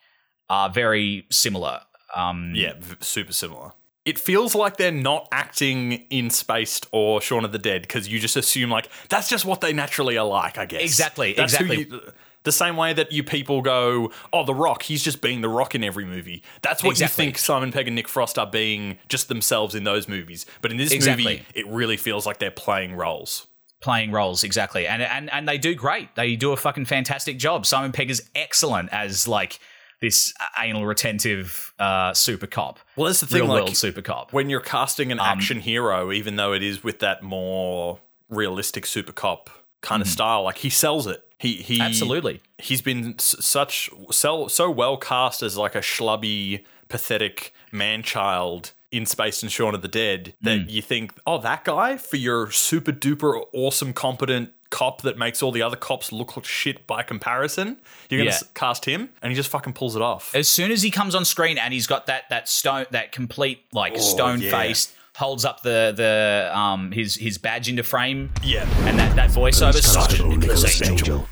are 0.48 0.70
very 0.70 1.26
similar. 1.30 1.80
Um, 2.14 2.52
yeah, 2.54 2.74
v- 2.78 2.96
super 3.00 3.32
similar. 3.32 3.72
It 4.04 4.18
feels 4.18 4.54
like 4.54 4.76
they're 4.76 4.92
not 4.92 5.26
acting 5.32 5.92
in 6.10 6.28
Spaced 6.30 6.86
or 6.92 7.20
Shaun 7.22 7.44
of 7.44 7.52
the 7.52 7.58
Dead 7.58 7.82
because 7.82 8.06
you 8.06 8.20
just 8.20 8.36
assume 8.36 8.70
like 8.70 8.88
that's 9.08 9.28
just 9.28 9.44
what 9.46 9.60
they 9.62 9.72
naturally 9.72 10.16
are 10.18 10.26
like. 10.26 10.58
I 10.58 10.66
guess 10.66 10.82
Exactly, 10.82 11.32
That's 11.32 11.54
exactly. 11.54 11.86
you- 11.88 12.12
The 12.42 12.52
same 12.52 12.76
way 12.76 12.92
that 12.92 13.10
you 13.10 13.24
people 13.24 13.62
go, 13.62 14.12
oh, 14.30 14.44
The 14.44 14.52
Rock, 14.54 14.82
he's 14.82 15.02
just 15.02 15.22
being 15.22 15.40
The 15.40 15.48
Rock 15.48 15.74
in 15.74 15.82
every 15.82 16.04
movie. 16.04 16.42
That's 16.60 16.82
what 16.84 16.90
Exactly. 16.90 17.24
you 17.24 17.28
think 17.30 17.38
Simon 17.38 17.72
Pegg 17.72 17.86
and 17.86 17.96
Nick 17.96 18.06
Frost 18.06 18.38
are 18.38 18.46
being 18.46 18.98
just 19.08 19.28
themselves 19.28 19.74
in 19.74 19.84
those 19.84 20.06
movies. 20.08 20.44
But 20.60 20.70
in 20.70 20.76
this 20.76 20.92
Exactly. 20.92 21.24
movie, 21.24 21.46
it 21.54 21.66
really 21.68 21.96
feels 21.96 22.26
like 22.26 22.38
they're 22.40 22.50
playing 22.50 22.92
roles. 22.96 23.46
Playing 23.84 24.10
roles 24.10 24.42
exactly 24.42 24.86
and 24.86 25.02
and 25.02 25.30
and 25.32 25.46
they 25.46 25.58
do 25.58 25.74
great 25.74 26.08
they 26.16 26.34
do 26.36 26.52
a 26.52 26.56
fucking 26.56 26.86
fantastic 26.86 27.36
job 27.38 27.66
simon 27.66 27.92
pegg 27.92 28.10
is 28.10 28.20
excellent 28.34 28.88
as 28.92 29.28
like 29.28 29.60
this 30.00 30.32
anal 30.58 30.84
retentive 30.86 31.72
uh 31.78 32.12
super 32.14 32.46
cop 32.46 32.78
Well, 32.96 33.06
that's 33.06 33.20
the 33.20 33.26
thing, 33.26 33.42
real 33.42 33.48
like, 33.48 33.62
world 33.64 33.76
super 33.76 34.02
cop 34.02 34.32
When 34.32 34.50
you're 34.50 34.60
casting 34.60 35.12
Um, 35.12 35.18
an 35.18 35.24
action 35.24 35.60
hero, 35.60 36.12
even 36.12 36.36
though 36.36 36.52
it 36.52 36.62
is 36.62 36.82
with 36.82 36.98
that 37.00 37.22
more 37.22 38.00
realistic 38.28 38.86
super 38.86 39.12
cop 39.12 39.50
kind 39.80 40.00
of 40.02 40.08
style, 40.08 40.42
like 40.44 40.58
he 40.58 40.70
sells 40.70 41.06
it. 41.06 41.20
He 41.38 41.54
he 41.54 41.74
Mm-hmm. 41.74 41.82
Absolutely. 41.88 42.40
He's 42.58 42.82
been 42.82 43.18
such 43.18 43.90
so 44.10 44.48
so 44.48 44.70
well 44.70 44.96
cast 44.96 45.42
as 45.42 45.56
like 45.56 45.74
a 45.74 45.80
schlubby, 45.80 46.64
pathetic 46.88 47.52
man 47.72 48.02
child 48.02 48.72
in 48.96 49.06
Space 49.06 49.42
and 49.42 49.50
Shaun 49.50 49.74
of 49.74 49.82
the 49.82 49.88
Dead 49.88 50.34
that 50.42 50.60
Mm. 50.60 50.70
you 50.70 50.82
think, 50.82 51.12
oh, 51.26 51.38
that 51.38 51.64
guy 51.64 51.96
for 51.96 52.16
your 52.16 52.50
super 52.50 52.92
duper 52.92 53.42
awesome, 53.52 53.92
competent 53.92 54.50
cop 54.70 55.02
that 55.02 55.16
makes 55.16 55.42
all 55.42 55.52
the 55.52 55.62
other 55.62 55.76
cops 55.76 56.10
look 56.10 56.36
like 56.36 56.44
shit 56.44 56.86
by 56.86 57.02
comparison. 57.02 57.76
You're 58.10 58.18
gonna 58.20 58.30
Yeah. 58.30 58.36
s- 58.36 58.44
cast 58.54 58.84
him, 58.86 59.10
and 59.22 59.30
he 59.30 59.36
just 59.36 59.48
fucking 59.50 59.72
pulls 59.74 59.94
it 59.96 60.02
off. 60.02 60.34
as 60.34 60.48
soon 60.48 60.70
as 60.72 60.82
he 60.82 60.90
comes 60.90 61.14
on 61.14 61.24
screen 61.24 61.58
and 61.58 61.72
he's 61.72 61.86
got 61.86 62.06
that 62.06 62.28
that 62.30 62.48
stone 62.48 62.86
that 62.90 63.12
complete 63.12 63.64
like 63.72 63.92
Oh, 63.94 63.98
stone 64.00 64.40
yeah. 64.40 64.50
face 64.50 64.92
holds 65.16 65.44
up 65.44 65.62
the 65.62 65.92
the 65.96 66.50
um 66.58 66.90
his 66.90 67.14
his 67.14 67.38
badge 67.38 67.68
into 67.68 67.84
frame 67.84 68.32
Yeah. 68.42 68.66
and 68.88 68.98
that 68.98 69.14
that 69.14 69.30
voiceover 69.30 69.74
such 69.80 69.94
Constable 69.94 70.36
Nicholas 70.36 70.62
Nicholas 70.64 70.82
Angel. 70.82 71.14
Angel. 71.18 71.28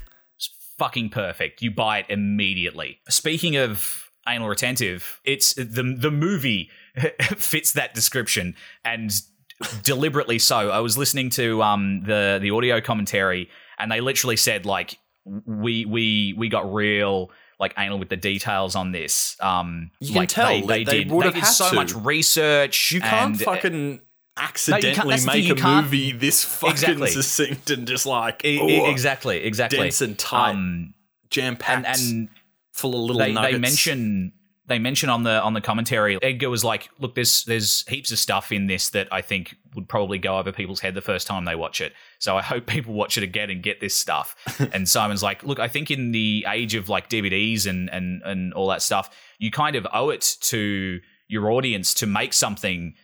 fucking 0.79 1.11
perfect. 1.11 1.63
You 1.63 1.71
buy 1.71 1.99
it 1.99 2.07
immediately. 2.09 2.99
Speaking 3.09 3.57
of 3.57 4.09
anal 4.29 4.49
retentive, 4.49 5.21
it's 5.25 5.55
the 5.55 5.83
the 5.99 6.11
movie 6.13 6.71
fits 7.37 7.73
that 7.75 7.95
description 7.95 8.55
and 8.85 9.13
deliberately 9.83 10.39
so. 10.39 10.71
I 10.71 10.81
was 10.81 10.99
listening 10.99 11.31
to 11.31 11.63
um 11.63 12.03
the 12.05 12.39
the 12.41 12.51
audio 12.51 12.81
commentary 12.81 13.49
and 13.79 13.91
they 13.91 14.01
literally 14.01 14.37
said 14.37 14.67
like 14.67 14.99
we 15.25 15.85
we 15.85 16.35
we 16.37 16.49
got 16.49 16.73
real 16.73 17.31
like 17.61 17.75
anal 17.79 17.99
with 17.99 18.09
the 18.09 18.17
details 18.17 18.75
on 18.75 18.93
this. 18.93 19.37
Um 19.41 19.91
You 20.01 20.15
can 20.15 20.27
tell 20.27 20.49
they, 20.49 20.61
they, 20.63 20.85
they 20.85 20.99
did, 21.05 21.11
would 21.11 21.23
they 21.23 21.27
have 21.27 21.35
did 21.35 21.45
so 21.47 21.71
to. 21.71 21.75
much 21.77 21.95
research. 21.95 22.91
You 22.93 23.01
can't 23.01 23.35
and, 23.35 23.43
uh, 23.43 23.45
fucking 23.45 24.01
accidentally 24.37 25.17
thing, 25.19 25.27
make 25.27 25.63
a 25.63 25.67
movie 25.83 26.13
this 26.13 26.43
fucking 26.61 26.73
Exactly. 26.73 27.11
succinct 27.11 27.71
and 27.71 27.87
just 27.87 28.07
like 28.07 28.43
oh, 28.45 28.91
exactly, 28.91 29.45
exactly. 29.45 29.79
dense 29.79 30.01
and 30.01 30.19
tight, 30.19 30.51
Um, 30.53 30.95
jam 31.31 31.57
packed, 31.57 31.87
and, 31.87 32.11
and 32.13 32.29
full 32.73 32.95
of 32.95 33.01
little 33.03 33.19
they, 33.19 33.33
nuggets. 33.33 33.53
they 33.53 33.59
mention 33.59 34.33
they 34.67 34.79
mention 34.79 35.09
on 35.09 35.25
the 35.25 35.43
on 35.43 35.55
the 35.55 35.61
commentary 35.61 36.19
Edgar 36.23 36.49
was 36.49 36.63
like 36.63 36.89
look 36.99 37.15
there's 37.15 37.45
there's 37.45 37.87
heaps 37.89 38.13
of 38.13 38.19
stuff 38.19 38.53
in 38.53 38.67
this 38.67 38.91
that 38.91 39.09
I 39.11 39.21
think 39.21 39.57
would 39.75 39.89
probably 39.89 40.19
go 40.19 40.39
over 40.39 40.53
people's 40.53 40.81
head 40.81 40.95
the 40.95 41.01
first 41.01 41.27
time 41.27 41.45
they 41.45 41.57
watch 41.57 41.81
it. 41.81 41.93
So 42.19 42.37
I 42.37 42.43
hope 42.43 42.67
people 42.69 42.95
watch 42.95 43.17
it 43.17 43.25
again 43.25 43.51
and 43.51 43.63
get 43.63 43.81
this 43.81 43.95
stuff. 43.95 44.37
And 44.73 44.89
Simon's 44.89 45.23
like 45.23 45.43
look 45.43 45.59
I 45.59 45.69
think 45.69 45.91
in 45.91 46.13
the 46.13 46.47
age 46.49 46.75
of 46.75 46.89
like 46.89 47.11
DVDs 47.11 47.67
and 47.67 47.91
and 47.91 48.23
and 48.23 48.55
all 48.55 48.69
that 48.69 48.83
stuff 48.83 49.11
you 49.39 49.51
kind 49.51 49.77
of 49.77 49.87
owe 49.93 50.11
it 50.11 50.37
to 50.43 51.01
your 51.29 51.51
audience 51.51 51.95
to 51.95 52.07
make 52.07 52.33
something 52.33 52.95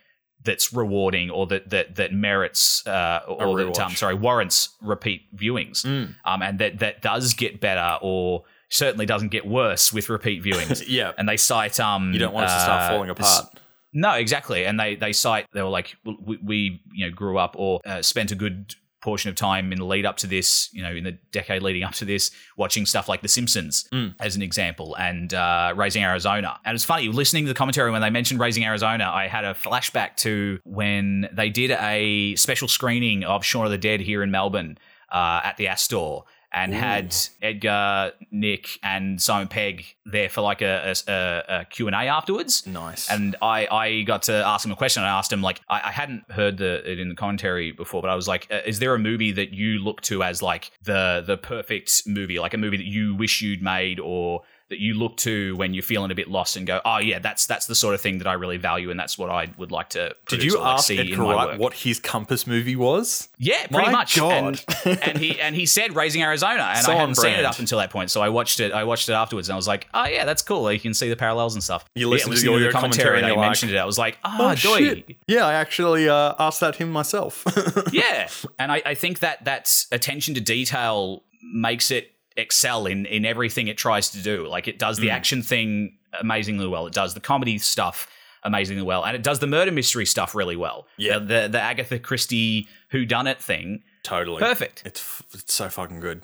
that's 0.44 0.72
rewarding 0.72 1.30
or 1.30 1.46
that 1.48 1.68
that 1.70 1.96
that 1.96 2.12
merits 2.12 2.86
uh, 2.86 3.20
or 3.26 3.56
that 3.56 3.78
um, 3.80 3.92
sorry 3.92 4.14
warrants 4.14 4.70
repeat 4.80 5.22
viewings. 5.36 5.84
Um, 6.24 6.42
and 6.42 6.58
that 6.60 6.78
that 6.78 7.02
does 7.02 7.34
get 7.34 7.60
better 7.60 7.98
or 8.00 8.44
certainly 8.70 9.06
doesn't 9.06 9.28
get 9.28 9.46
worse 9.46 9.92
with 9.92 10.08
repeat 10.08 10.42
viewings. 10.42 10.82
Yeah, 10.88 11.12
and 11.18 11.28
they 11.28 11.36
cite 11.36 11.80
um 11.80 12.12
you 12.12 12.18
don't 12.18 12.34
want 12.34 12.46
us 12.46 12.54
to 12.54 12.60
start 12.60 12.82
uh, 12.82 12.88
falling 12.90 13.08
this- 13.14 13.38
apart. 13.38 13.58
no 13.92 14.12
exactly. 14.12 14.64
And 14.66 14.78
they 14.78 14.96
they 14.96 15.12
cite 15.12 15.46
they 15.52 15.62
were 15.62 15.68
like 15.68 15.96
we, 16.04 16.38
we 16.42 16.82
you 16.92 17.06
know 17.06 17.12
grew 17.14 17.38
up 17.38 17.54
or 17.58 17.80
uh, 17.86 18.02
spent 18.02 18.30
a 18.32 18.34
good 18.34 18.74
portion 19.00 19.28
of 19.30 19.36
time 19.36 19.70
in 19.72 19.78
the 19.78 19.84
lead 19.84 20.04
up 20.04 20.16
to 20.16 20.26
this 20.26 20.68
you 20.72 20.82
know 20.82 20.90
in 20.90 21.04
the 21.04 21.12
decade 21.30 21.62
leading 21.62 21.84
up 21.84 21.92
to 21.92 22.04
this 22.04 22.32
watching 22.56 22.84
stuff 22.84 23.08
like 23.08 23.22
the 23.22 23.28
simpsons 23.28 23.88
Mm. 23.92 24.14
as 24.18 24.34
an 24.34 24.42
example 24.42 24.96
and 24.96 25.32
uh, 25.32 25.72
raising 25.76 26.02
arizona. 26.02 26.58
And 26.64 26.74
it's 26.74 26.84
funny 26.84 27.06
listening 27.08 27.44
to 27.44 27.48
the 27.48 27.54
commentary 27.54 27.92
when 27.92 28.02
they 28.02 28.10
mentioned 28.10 28.40
raising 28.40 28.64
arizona 28.64 29.08
i 29.08 29.28
had 29.28 29.44
a 29.44 29.54
flashback 29.54 30.16
to 30.16 30.58
when 30.64 31.28
they 31.32 31.48
did 31.48 31.70
a 31.70 32.34
special 32.34 32.66
screening 32.66 33.22
of 33.22 33.44
shaun 33.44 33.64
of 33.64 33.70
the 33.70 33.78
dead 33.78 34.00
here 34.00 34.20
in 34.24 34.32
melbourne 34.32 34.76
uh, 35.12 35.40
at 35.44 35.56
the 35.58 35.68
astor 35.68 36.20
and 36.64 36.74
had 36.74 37.16
Edgar, 37.42 38.12
Nick, 38.30 38.78
and 38.82 39.20
Simon 39.20 39.48
Pegg 39.48 39.84
there 40.04 40.28
for 40.28 40.40
like 40.40 40.62
a, 40.62 40.94
a, 41.08 41.12
a, 41.12 41.60
a 41.60 41.64
Q&A 41.66 41.92
afterwards. 41.92 42.66
Nice. 42.66 43.10
And 43.10 43.36
I, 43.42 43.66
I 43.66 44.02
got 44.02 44.22
to 44.24 44.32
ask 44.32 44.64
him 44.64 44.72
a 44.72 44.76
question. 44.76 45.02
I 45.02 45.08
asked 45.08 45.32
him, 45.32 45.42
like, 45.42 45.60
I, 45.68 45.80
I 45.84 45.90
hadn't 45.90 46.30
heard 46.30 46.58
the, 46.58 46.90
it 46.90 46.98
in 46.98 47.08
the 47.08 47.14
commentary 47.14 47.72
before, 47.72 48.02
but 48.02 48.10
I 48.10 48.14
was 48.14 48.28
like, 48.28 48.46
uh, 48.50 48.60
is 48.66 48.78
there 48.78 48.94
a 48.94 48.98
movie 48.98 49.32
that 49.32 49.52
you 49.52 49.78
look 49.78 50.00
to 50.02 50.22
as 50.22 50.42
like 50.42 50.70
the 50.82 51.22
the 51.26 51.36
perfect 51.36 52.02
movie, 52.06 52.38
like 52.38 52.54
a 52.54 52.58
movie 52.58 52.76
that 52.76 52.86
you 52.86 53.14
wish 53.14 53.40
you'd 53.40 53.62
made 53.62 54.00
or 54.00 54.42
that 54.70 54.78
you 54.80 54.92
look 54.94 55.16
to 55.16 55.56
when 55.56 55.72
you're 55.72 55.82
feeling 55.82 56.10
a 56.10 56.14
bit 56.14 56.28
lost 56.28 56.56
and 56.56 56.66
go, 56.66 56.80
oh, 56.84 56.98
yeah, 56.98 57.18
that's 57.18 57.46
that's 57.46 57.66
the 57.66 57.74
sort 57.74 57.94
of 57.94 58.00
thing 58.02 58.18
that 58.18 58.26
I 58.26 58.34
really 58.34 58.58
value 58.58 58.90
and 58.90 59.00
that's 59.00 59.16
what 59.16 59.30
I 59.30 59.48
would 59.56 59.72
like 59.72 59.88
to 59.90 60.14
Did 60.28 60.42
you 60.42 60.58
like, 60.58 60.74
ask 60.74 60.86
see 60.88 60.98
Edgar 60.98 61.14
in 61.14 61.20
my 61.20 61.32
Wright 61.32 61.48
work. 61.52 61.58
what 61.58 61.72
his 61.72 61.98
Compass 61.98 62.46
movie 62.46 62.76
was? 62.76 63.28
Yeah, 63.38 63.66
pretty 63.68 63.86
My 63.86 63.92
much. 63.92 64.16
God. 64.16 64.60
And, 64.84 65.02
and 65.02 65.18
he 65.18 65.40
and 65.40 65.54
he 65.56 65.64
said 65.64 65.96
Raising 65.96 66.22
Arizona, 66.22 66.72
and 66.76 66.84
So 66.84 66.92
I 66.92 66.96
hadn't 66.96 67.14
seen 67.14 67.32
it 67.32 67.44
up 67.46 67.58
until 67.58 67.78
that 67.78 67.90
point. 67.90 68.10
So 68.10 68.20
I 68.20 68.28
watched 68.28 68.60
it. 68.60 68.72
I 68.72 68.84
watched 68.84 69.08
it 69.08 69.12
afterwards, 69.12 69.48
and 69.48 69.54
I 69.54 69.56
was 69.56 69.66
like, 69.68 69.88
"Oh 69.94 70.06
yeah, 70.06 70.24
that's 70.26 70.42
cool. 70.42 70.70
You 70.70 70.78
can 70.80 70.92
see 70.92 71.08
the 71.08 71.16
parallels 71.16 71.54
and 71.54 71.62
stuff." 71.64 71.84
You 71.94 72.06
Yeah, 72.06 72.10
listened 72.10 72.32
to 72.36 72.50
listening 72.50 72.62
the 72.66 72.70
commentary, 72.70 72.80
commentary 72.80 73.18
and 73.18 73.26
I 73.26 73.30
like, 73.30 73.48
mentioned 73.48 73.72
it. 73.72 73.78
I 73.78 73.84
was 73.86 73.96
like, 73.98 74.18
"Oh, 74.24 74.36
Oh, 74.50 74.54
doy." 74.54 74.78
shit. 74.78 75.16
Yeah, 75.26 75.46
I 75.46 75.54
actually 75.54 76.08
uh, 76.10 76.34
asked 76.38 76.60
that 76.60 76.76
him 76.76 76.90
myself. 76.92 77.42
yeah." 77.92 78.28
And 78.58 78.70
I, 78.70 78.82
I 78.84 78.94
think 78.94 79.20
that 79.20 79.44
that 79.46 79.86
attention 79.92 80.34
to 80.34 80.40
detail 80.42 81.22
makes 81.54 81.90
it 81.90 82.10
excel 82.38 82.86
in 82.86 83.04
in 83.06 83.24
everything 83.26 83.68
it 83.68 83.76
tries 83.76 84.08
to 84.10 84.22
do. 84.22 84.46
Like 84.46 84.68
it 84.68 84.78
does 84.78 84.96
the 84.98 85.08
Mm. 85.08 85.12
action 85.12 85.42
thing 85.42 85.98
amazingly 86.20 86.66
well. 86.66 86.86
It 86.86 86.94
does 86.94 87.12
the 87.14 87.20
comedy 87.20 87.58
stuff 87.58 88.08
amazingly 88.44 88.82
well, 88.82 89.04
and 89.04 89.14
it 89.16 89.22
does 89.22 89.40
the 89.40 89.46
murder 89.46 89.72
mystery 89.72 90.06
stuff 90.06 90.34
really 90.34 90.56
well. 90.56 90.86
Yeah. 90.96 91.18
the 91.18 91.24
the, 91.42 91.48
the 91.52 91.60
Agatha 91.60 91.98
Christie 91.98 92.68
who 92.90 93.04
done 93.04 93.26
it 93.26 93.42
thing. 93.42 93.82
totally. 94.04 94.40
Perfect. 94.40 94.82
It's, 94.86 95.22
it's 95.34 95.52
so 95.52 95.68
fucking 95.68 96.00
good. 96.00 96.22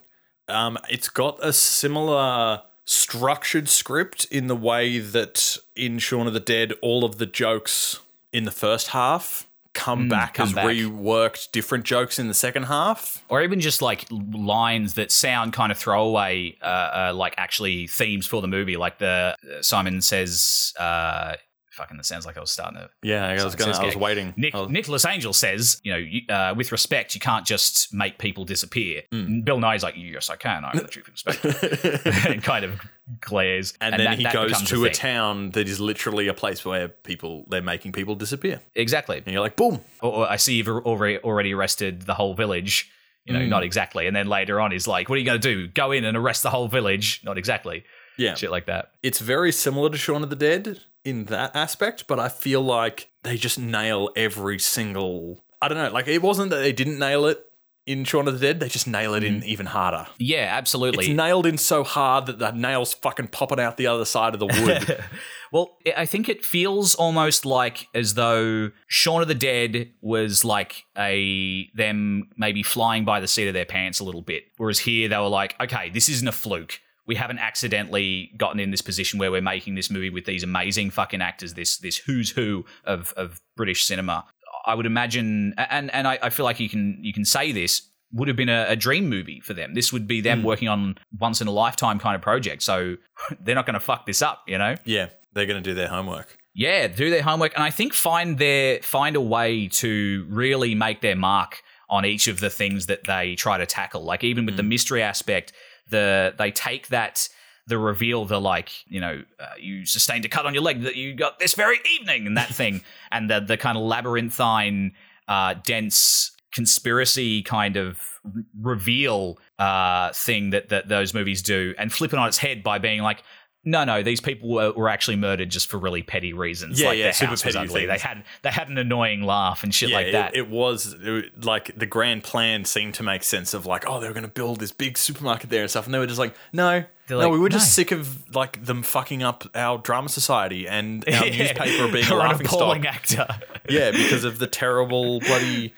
Um, 0.48 0.78
it's 0.88 1.08
got 1.10 1.38
a 1.44 1.52
similar 1.52 2.62
structured 2.86 3.68
script 3.68 4.24
in 4.30 4.46
the 4.46 4.56
way 4.56 4.98
that 4.98 5.58
in 5.76 5.98
Shaun 5.98 6.26
of 6.26 6.32
the 6.32 6.40
Dead, 6.40 6.72
all 6.82 7.04
of 7.04 7.18
the 7.18 7.26
jokes 7.26 8.00
in 8.32 8.44
the 8.44 8.50
first 8.50 8.88
half 8.88 9.46
come 9.74 10.08
back 10.08 10.32
Mm, 10.32 10.36
come 10.36 10.48
as 10.48 10.54
back. 10.54 10.64
reworked 10.66 11.50
different 11.52 11.84
jokes 11.84 12.18
in 12.18 12.28
the 12.28 12.34
second 12.34 12.62
half. 12.64 13.22
or 13.28 13.42
even 13.42 13.60
just 13.60 13.82
like 13.82 14.06
lines 14.10 14.94
that 14.94 15.10
sound 15.10 15.52
kind 15.52 15.70
of 15.72 15.78
throwaway, 15.78 16.56
uh, 16.62 16.64
uh, 16.64 17.12
like 17.14 17.34
actually 17.36 17.86
themes 17.86 18.26
for 18.26 18.40
the 18.40 18.48
movie. 18.48 18.76
Like 18.76 18.98
the 18.98 19.36
uh, 19.58 19.62
Simon 19.62 20.00
says, 20.00 20.72
uh, 20.78 21.34
"Fucking," 21.72 21.96
that 21.96 22.04
sounds 22.06 22.24
like 22.26 22.36
I 22.36 22.40
was 22.40 22.50
starting 22.52 22.78
to. 22.78 22.88
Yeah, 23.02 23.26
I 23.26 23.44
was 23.44 23.54
gonna. 23.56 23.74
says 23.74 23.80
I 23.80 23.86
was 23.86 23.96
waiting. 23.96 24.32
Nick, 24.36 24.54
was- 24.54 24.68
Nicholas 24.70 25.04
Angel 25.04 25.32
says, 25.32 25.80
you 25.82 25.92
know, 25.92 25.98
you, 25.98 26.20
uh, 26.28 26.54
with 26.56 26.70
respect, 26.72 27.14
you 27.14 27.20
can't 27.20 27.44
just 27.44 27.92
make 27.92 28.18
people 28.18 28.44
disappear. 28.44 29.02
And 29.12 29.44
Bill 29.44 29.58
Nighy's 29.58 29.82
like, 29.82 29.94
yes, 29.96 30.30
I 30.30 30.36
can. 30.36 30.64
I'm 30.64 30.78
the 30.78 30.84
chief 30.88 31.08
inspector. 31.08 32.28
and 32.28 32.42
kind 32.42 32.64
of 32.64 32.80
glares. 33.20 33.74
and, 33.80 33.92
then 33.94 34.04
that- 34.04 34.18
he 34.18 34.24
that 34.24 34.32
goes 34.32 34.62
to 34.62 34.82
a 34.84 34.88
thing. 34.88 34.92
town 34.94 35.50
that 35.50 35.68
is 35.68 35.80
literally 35.80 36.28
a 36.28 36.34
place 36.34 36.64
where 36.64 36.88
people 36.88 37.44
they're 37.48 37.62
making 37.62 37.92
people 37.92 38.14
disappear, 38.14 38.60
Exactly. 38.74 39.18
and 39.24 39.26
you're 39.32 39.42
like, 39.42 39.56
boom. 39.56 39.80
or, 40.00 40.12
or 40.12 40.30
I 40.30 40.36
see 40.36 40.54
you've 40.54 40.68
already 40.68 41.18
already 41.18 41.52
arrested 41.54 42.02
the 42.02 42.14
whole 42.14 42.34
village. 42.34 42.90
You 43.26 43.32
know, 43.32 43.40
Mm. 43.40 43.48
not 43.48 43.62
exactly. 43.62 44.06
And 44.06 44.14
then 44.14 44.26
later 44.28 44.60
on, 44.60 44.70
he's 44.70 44.86
like, 44.86 45.08
"What 45.08 45.14
are 45.16 45.18
you 45.18 45.24
going 45.24 45.40
to 45.40 45.54
do? 45.54 45.66
Go 45.68 45.92
in 45.92 46.04
and 46.04 46.14
arrest 46.14 46.42
the 46.42 46.50
whole 46.50 46.68
village?" 46.68 47.22
Not 47.24 47.38
exactly. 47.38 47.84
Yeah, 48.18 48.34
Shit 48.34 48.50
like 48.50 48.66
that. 48.66 48.90
it's 49.02 49.18
very 49.18 49.50
similar 49.50 49.88
to 49.90 49.96
Shaun 49.96 50.22
of 50.22 50.28
the 50.30 50.36
Dead 50.36 50.80
in 51.06 51.24
that 51.26 51.56
aspect, 51.56 52.06
but 52.06 52.20
I 52.20 52.28
feel 52.28 52.60
like 52.60 53.08
they 53.22 53.36
just 53.38 53.58
nail 53.58 54.10
every 54.14 54.58
single. 54.58 55.42
I 55.62 55.68
don't 55.68 55.78
know. 55.78 55.88
Like 55.90 56.06
it 56.06 56.20
wasn't 56.20 56.50
that 56.50 56.58
they 56.58 56.72
didn't 56.72 56.98
nail 56.98 57.24
it 57.26 57.42
in 57.86 58.04
Shaun 58.04 58.26
of 58.28 58.34
the 58.34 58.40
Dead; 58.40 58.60
they 58.60 58.68
just 58.68 58.86
nail 58.86 59.14
it 59.14 59.24
in 59.24 59.40
mm. 59.40 59.44
even 59.44 59.66
harder. 59.66 60.06
Yeah, 60.18 60.48
absolutely. 60.50 61.06
It's 61.06 61.14
nailed 61.14 61.46
in 61.46 61.58
so 61.58 61.84
hard 61.84 62.26
that 62.26 62.38
the 62.38 62.52
nails 62.52 62.94
fucking 62.94 63.28
popping 63.28 63.60
out 63.60 63.76
the 63.76 63.86
other 63.86 64.04
side 64.04 64.34
of 64.34 64.40
the 64.40 64.46
wood. 64.46 65.04
well, 65.52 65.76
I- 65.86 66.02
I 66.04 66.06
think 66.06 66.28
it 66.28 66.44
feels 66.44 66.94
almost 66.94 67.44
like 67.44 67.88
as 67.94 68.14
though 68.14 68.70
Shaun 68.86 69.22
of 69.22 69.28
the 69.28 69.34
Dead 69.34 69.90
was 70.00 70.44
like 70.44 70.84
a 70.96 71.68
them 71.74 72.30
maybe 72.36 72.62
flying 72.62 73.04
by 73.04 73.20
the 73.20 73.28
seat 73.28 73.48
of 73.48 73.54
their 73.54 73.66
pants 73.66 74.00
a 74.00 74.04
little 74.04 74.22
bit, 74.22 74.44
whereas 74.56 74.78
here 74.78 75.08
they 75.08 75.18
were 75.18 75.28
like, 75.28 75.54
okay, 75.60 75.90
this 75.90 76.08
isn't 76.08 76.28
a 76.28 76.32
fluke. 76.32 76.80
We 77.06 77.16
haven't 77.16 77.38
accidentally 77.38 78.30
gotten 78.38 78.58
in 78.58 78.70
this 78.70 78.80
position 78.80 79.18
where 79.18 79.30
we're 79.30 79.42
making 79.42 79.74
this 79.74 79.90
movie 79.90 80.08
with 80.08 80.24
these 80.24 80.42
amazing 80.42 80.90
fucking 80.90 81.20
actors, 81.20 81.52
this 81.52 81.76
this 81.76 81.98
who's 81.98 82.30
who 82.30 82.64
of 82.84 83.12
of 83.16 83.42
British 83.56 83.84
cinema. 83.84 84.24
I 84.66 84.74
would 84.74 84.86
imagine, 84.86 85.54
and 85.56 85.92
and 85.94 86.06
I, 86.08 86.18
I 86.22 86.30
feel 86.30 86.44
like 86.44 86.60
you 86.60 86.68
can 86.68 86.98
you 87.02 87.12
can 87.12 87.24
say 87.24 87.52
this 87.52 87.82
would 88.12 88.28
have 88.28 88.36
been 88.36 88.48
a, 88.48 88.66
a 88.68 88.76
dream 88.76 89.08
movie 89.08 89.40
for 89.40 89.54
them. 89.54 89.74
This 89.74 89.92
would 89.92 90.06
be 90.06 90.20
them 90.20 90.42
Mm. 90.42 90.44
working 90.44 90.68
on 90.68 90.96
once 91.18 91.40
in 91.40 91.48
a 91.48 91.50
lifetime 91.50 91.98
kind 91.98 92.14
of 92.14 92.22
project. 92.22 92.62
So 92.62 92.96
they're 93.40 93.56
not 93.56 93.66
going 93.66 93.74
to 93.74 93.80
fuck 93.80 94.06
this 94.06 94.22
up, 94.22 94.44
you 94.46 94.56
know? 94.56 94.76
Yeah, 94.84 95.06
they're 95.32 95.46
going 95.46 95.60
to 95.60 95.68
do 95.70 95.74
their 95.74 95.88
homework. 95.88 96.38
Yeah, 96.54 96.86
do 96.86 97.10
their 97.10 97.22
homework, 97.22 97.52
and 97.54 97.64
I 97.64 97.70
think 97.70 97.92
find 97.92 98.38
their 98.38 98.80
find 98.82 99.16
a 99.16 99.20
way 99.20 99.66
to 99.68 100.24
really 100.28 100.74
make 100.76 101.00
their 101.00 101.16
mark 101.16 101.62
on 101.90 102.06
each 102.06 102.28
of 102.28 102.38
the 102.40 102.50
things 102.50 102.86
that 102.86 103.04
they 103.04 103.34
try 103.34 103.58
to 103.58 103.66
tackle. 103.66 104.04
Like 104.04 104.22
even 104.22 104.46
with 104.46 104.56
the 104.56 104.62
mystery 104.62 105.02
aspect, 105.02 105.52
the 105.90 106.32
they 106.38 106.50
take 106.52 106.88
that 106.88 107.28
the 107.66 107.78
reveal, 107.78 108.24
the 108.24 108.40
like, 108.40 108.70
you 108.86 109.00
know, 109.00 109.22
uh, 109.40 109.46
you 109.58 109.86
sustained 109.86 110.24
a 110.24 110.28
cut 110.28 110.46
on 110.46 110.54
your 110.54 110.62
leg 110.62 110.82
that 110.82 110.96
you 110.96 111.14
got 111.14 111.38
this 111.38 111.54
very 111.54 111.78
evening, 111.98 112.26
and 112.26 112.36
that 112.36 112.48
thing, 112.54 112.82
and 113.10 113.30
the 113.30 113.40
the 113.40 113.56
kind 113.56 113.76
of 113.76 113.84
labyrinthine, 113.84 114.92
uh, 115.28 115.54
dense 115.64 116.30
conspiracy 116.52 117.42
kind 117.42 117.76
of 117.76 117.98
r- 118.24 118.42
reveal 118.60 119.38
uh, 119.58 120.12
thing 120.12 120.50
that 120.50 120.68
that 120.68 120.88
those 120.88 121.14
movies 121.14 121.42
do, 121.42 121.74
and 121.78 121.92
flip 121.92 122.12
it 122.12 122.18
on 122.18 122.28
its 122.28 122.38
head 122.38 122.62
by 122.62 122.78
being 122.78 123.02
like. 123.02 123.22
No, 123.64 123.84
no. 123.84 124.02
These 124.02 124.20
people 124.20 124.50
were, 124.50 124.72
were 124.72 124.88
actually 124.88 125.16
murdered 125.16 125.48
just 125.50 125.68
for 125.68 125.78
really 125.78 126.02
petty 126.02 126.32
reasons. 126.32 126.80
Yeah, 126.80 126.88
like 126.88 126.98
yeah, 126.98 127.10
super 127.12 127.36
petty 127.36 127.56
ugly. 127.58 127.86
They 127.86 127.98
had 127.98 128.24
they 128.42 128.50
had 128.50 128.68
an 128.68 128.76
annoying 128.78 129.22
laugh 129.22 129.62
and 129.62 129.74
shit 129.74 129.88
yeah, 129.90 129.96
like 129.96 130.12
that. 130.12 130.36
It, 130.36 130.48
was 130.50 130.94
it, 131.00 131.44
like 131.44 131.76
the 131.78 131.86
grand 131.86 132.24
plan 132.24 132.64
seemed 132.64 132.94
to 132.94 133.02
make 133.02 133.22
sense 133.22 133.54
of 133.54 133.64
like, 133.66 133.84
oh, 133.88 134.00
they 134.00 134.06
were 134.08 134.12
going 134.14 134.26
to 134.26 134.30
build 134.30 134.60
this 134.60 134.72
big 134.72 134.98
supermarket 134.98 135.50
there 135.50 135.62
and 135.62 135.70
stuff, 135.70 135.86
and 135.86 135.94
they 135.94 135.98
were 135.98 136.06
just 136.06 136.18
like, 136.18 136.34
no, 136.52 136.84
They're 137.06 137.18
no, 137.18 137.24
like, 137.24 137.32
we 137.32 137.38
were 137.38 137.48
just 137.48 137.66
no. 137.66 137.82
sick 137.82 137.92
of 137.92 138.34
like 138.34 138.64
them 138.64 138.82
fucking 138.82 139.22
up 139.22 139.44
our 139.54 139.78
drama 139.78 140.08
society 140.10 140.68
and 140.68 141.04
our 141.08 141.26
Yeah. 141.26 141.38
newspaper 141.44 141.92
being 141.92 142.06
a 142.06 142.14
laughing 142.14 142.46
stock. 142.46 142.84
actor. 142.84 143.26
yeah, 143.68 143.90
because 143.92 144.24
of 144.24 144.38
the 144.38 144.46
terrible 144.46 145.20
bloody 145.20 145.72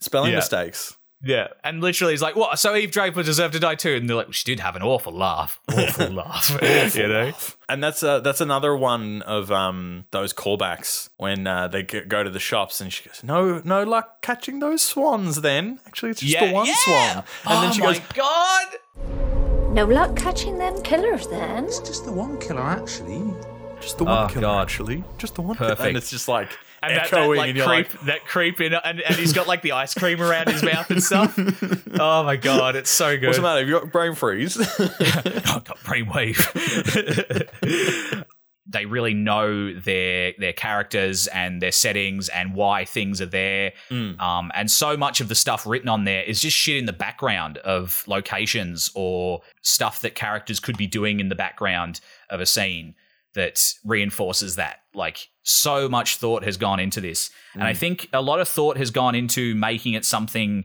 spelling 0.00 0.30
Yeah. 0.30 0.36
mistakes. 0.36 0.96
Yeah, 1.24 1.48
and 1.62 1.80
literally, 1.80 2.12
he's 2.14 2.22
like, 2.22 2.34
"What? 2.34 2.58
So 2.58 2.74
Eve 2.74 2.90
Draper 2.90 3.22
deserved 3.22 3.54
to 3.54 3.60
die 3.60 3.76
too?" 3.76 3.94
And 3.94 4.08
they're 4.08 4.16
like, 4.16 4.32
"She 4.32 4.44
did 4.44 4.58
have 4.60 4.74
an 4.74 4.82
awful 4.82 5.12
laugh, 5.12 5.60
awful 5.72 6.08
laugh." 6.10 6.50
you 6.96 7.06
know? 7.06 7.32
And 7.68 7.82
that's 7.82 8.02
uh, 8.02 8.18
that's 8.20 8.40
another 8.40 8.76
one 8.76 9.22
of 9.22 9.52
um 9.52 10.06
those 10.10 10.32
callbacks 10.32 11.10
when 11.18 11.46
uh, 11.46 11.68
they 11.68 11.84
g- 11.84 12.00
go 12.00 12.24
to 12.24 12.30
the 12.30 12.40
shops 12.40 12.80
and 12.80 12.92
she 12.92 13.08
goes, 13.08 13.22
"No, 13.22 13.60
no 13.64 13.84
luck 13.84 14.20
catching 14.22 14.58
those 14.58 14.82
swans. 14.82 15.42
Then 15.42 15.78
actually, 15.86 16.10
it's 16.10 16.20
just 16.22 16.32
Yeah, 16.32 16.46
the 16.48 16.52
one 16.52 16.66
yeah. 16.66 16.74
swan." 16.76 17.16
And 17.16 17.24
oh 17.46 17.60
then 17.62 17.72
she 17.72 17.80
my 17.82 17.86
goes, 17.94 18.00
god! 18.14 18.66
No 19.74 19.86
luck 19.86 20.16
catching 20.16 20.58
them 20.58 20.82
killers 20.82 21.26
then. 21.28 21.64
It's 21.66 21.78
just 21.78 22.04
the 22.04 22.12
one 22.12 22.38
killer, 22.40 22.60
actually. 22.60 23.22
"Just 23.80 23.98
the 23.98 24.04
one 24.04 24.24
Oh, 24.24 24.28
killer, 24.28 24.40
God. 24.42 24.62
actually, 24.62 25.04
just 25.18 25.34
the 25.36 25.42
one." 25.42 25.56
killer." 25.56 25.70
Perfect. 25.70 25.88
And 25.88 25.96
it's 25.96 26.10
just 26.10 26.28
like 26.28 26.50
And 26.82 26.96
that, 26.96 27.12
echoing, 27.12 27.30
that 27.30 27.36
like 27.36 27.48
and 27.50 27.56
you're 27.58 27.66
creep, 27.66 27.94
like, 27.94 28.06
that 28.06 28.24
creep 28.26 28.60
in, 28.60 28.74
and, 28.74 29.00
and 29.00 29.14
he's 29.16 29.32
got 29.32 29.46
like 29.46 29.62
the 29.62 29.72
ice 29.72 29.94
cream 29.94 30.20
around 30.20 30.48
his 30.48 30.62
mouth 30.62 30.90
and 30.90 31.02
stuff. 31.02 31.38
Oh 32.00 32.24
my 32.24 32.36
god, 32.36 32.74
it's 32.74 32.90
so 32.90 33.16
good. 33.18 33.26
"What's 33.26 33.38
the 33.38 33.42
matter? 33.42 33.60
Have 33.60 33.68
you 33.68 33.78
got 33.78 33.92
brain 33.92 34.14
freeze?" 34.14 34.58
I've 34.80 35.64
got 35.64 35.78
brain 35.84 36.08
wave. 36.08 36.38
they 38.66 38.86
really 38.86 39.14
know 39.14 39.74
their 39.78 40.32
their 40.38 40.52
characters 40.52 41.26
and 41.28 41.60
their 41.60 41.72
settings 41.72 42.28
and 42.30 42.54
why 42.54 42.84
things 42.84 43.20
are 43.20 43.26
there. 43.26 43.72
Um, 43.90 44.50
and 44.54 44.70
so 44.70 44.96
much 44.96 45.20
of 45.20 45.28
the 45.28 45.34
stuff 45.34 45.66
written 45.66 45.88
on 45.88 46.04
there 46.04 46.22
is 46.22 46.40
just 46.40 46.56
shit 46.56 46.76
in 46.78 46.86
the 46.86 46.92
background 46.92 47.58
of 47.58 48.04
locations 48.06 48.90
or 48.94 49.42
stuff 49.60 50.00
that 50.00 50.14
characters 50.14 50.60
could 50.60 50.78
be 50.78 50.86
doing 50.86 51.20
in 51.20 51.28
the 51.28 51.34
background 51.34 52.00
of 52.30 52.40
a 52.40 52.46
scene 52.46 52.94
that 53.34 53.74
reinforces 53.84 54.56
that. 54.56 54.80
Like 54.94 55.28
so 55.42 55.88
much 55.88 56.16
thought 56.16 56.44
has 56.44 56.56
gone 56.56 56.80
into 56.80 57.00
this, 57.00 57.30
and 57.54 57.64
I 57.64 57.74
think 57.74 58.08
a 58.12 58.22
lot 58.22 58.40
of 58.40 58.48
thought 58.48 58.76
has 58.76 58.90
gone 58.90 59.14
into 59.14 59.54
making 59.54 59.94
it 59.94 60.04
something 60.04 60.64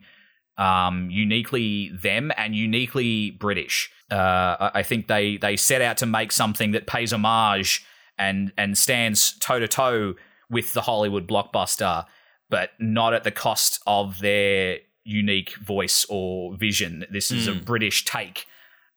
um, 0.58 1.10
uniquely 1.10 1.90
them 1.90 2.32
and 2.38 2.56
uniquely 2.56 3.32
British. 3.32 3.92
Uh, 4.10 4.72
I 4.74 4.84
think 4.84 5.08
they 5.08 5.38
they 5.38 5.58
set 5.58 5.82
out 5.82 5.98
to 5.98 6.06
make 6.06 6.32
something 6.32 6.72
that 6.72 6.88
pays 6.88 7.12
homage 7.14 7.86
and 8.18 8.52
and 8.58 8.78
stands 8.78 9.38
toe 9.40 9.60
to 9.60 9.68
toe 9.68 10.16
with 10.50 10.74
the 10.74 10.82
Hollywood 10.82 11.28
blockbuster, 11.28 12.06
but 12.50 12.72
not 12.80 13.14
at 13.14 13.24
the 13.24 13.32
cost 13.32 13.82
of 13.86 14.20
their 14.20 14.80
unique 15.04 15.56
voice 15.58 16.06
or 16.10 16.56
vision. 16.56 17.06
This 17.10 17.32
is 17.32 17.48
a 17.48 17.54
British 17.54 18.06
take. 18.06 18.46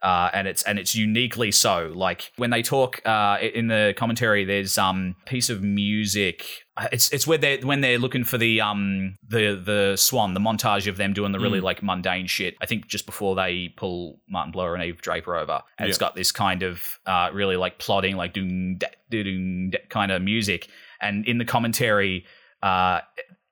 Uh, 0.03 0.31
and 0.33 0.49
it's 0.49 0.63
and 0.63 0.79
it's 0.79 0.95
uniquely 0.95 1.51
so. 1.51 1.93
Like 1.95 2.33
when 2.37 2.49
they 2.51 2.63
talk 2.63 3.03
uh, 3.07 3.37
in 3.43 3.67
the 3.69 3.93
commentary, 3.97 4.45
there's 4.45 4.79
um 4.79 5.15
piece 5.27 5.51
of 5.51 5.63
music. 5.63 6.65
uh, 6.79 6.89
It's 6.91 7.13
it's 7.13 7.27
where 7.27 7.37
they 7.37 7.59
when 7.59 7.83
they're 7.83 7.99
looking 7.99 8.25
for 8.25 8.39
the 8.39 8.61
um 8.63 9.19
the 9.29 9.61
the 9.63 9.97
swan, 9.97 10.33
the 10.33 10.41
montage 10.41 10.87
of 10.87 10.97
them 10.97 11.13
doing 11.13 11.33
the 11.33 11.39
really 11.39 11.61
like 11.61 11.83
mundane 11.83 12.27
shit. 12.27 12.57
I 12.63 12.67
think 12.67 12.87
just 12.87 13.05
before 13.05 13.35
they 13.37 13.75
pull 13.77 14.21
Martin 14.29 14.53
Blower 14.53 14.75
and 14.75 14.83
Eve 14.83 15.03
Draper 15.03 15.37
over, 15.37 15.61
and 15.79 15.89
it's 15.89 15.99
Yeah. 15.99 16.07
got 16.07 16.15
this 16.15 16.33
kind 16.33 16.63
of 16.63 16.99
uh, 17.05 17.29
really 17.35 17.57
like 17.57 17.79
plodding 17.79 18.17
like 18.17 18.33
doom 18.33 18.79
doom 19.11 19.71
da- 19.71 19.85
kind 19.91 20.13
of 20.13 20.23
music. 20.23 20.69
And 21.03 21.27
in 21.27 21.37
the 21.39 21.45
commentary, 21.45 22.25
uh, 22.63 23.01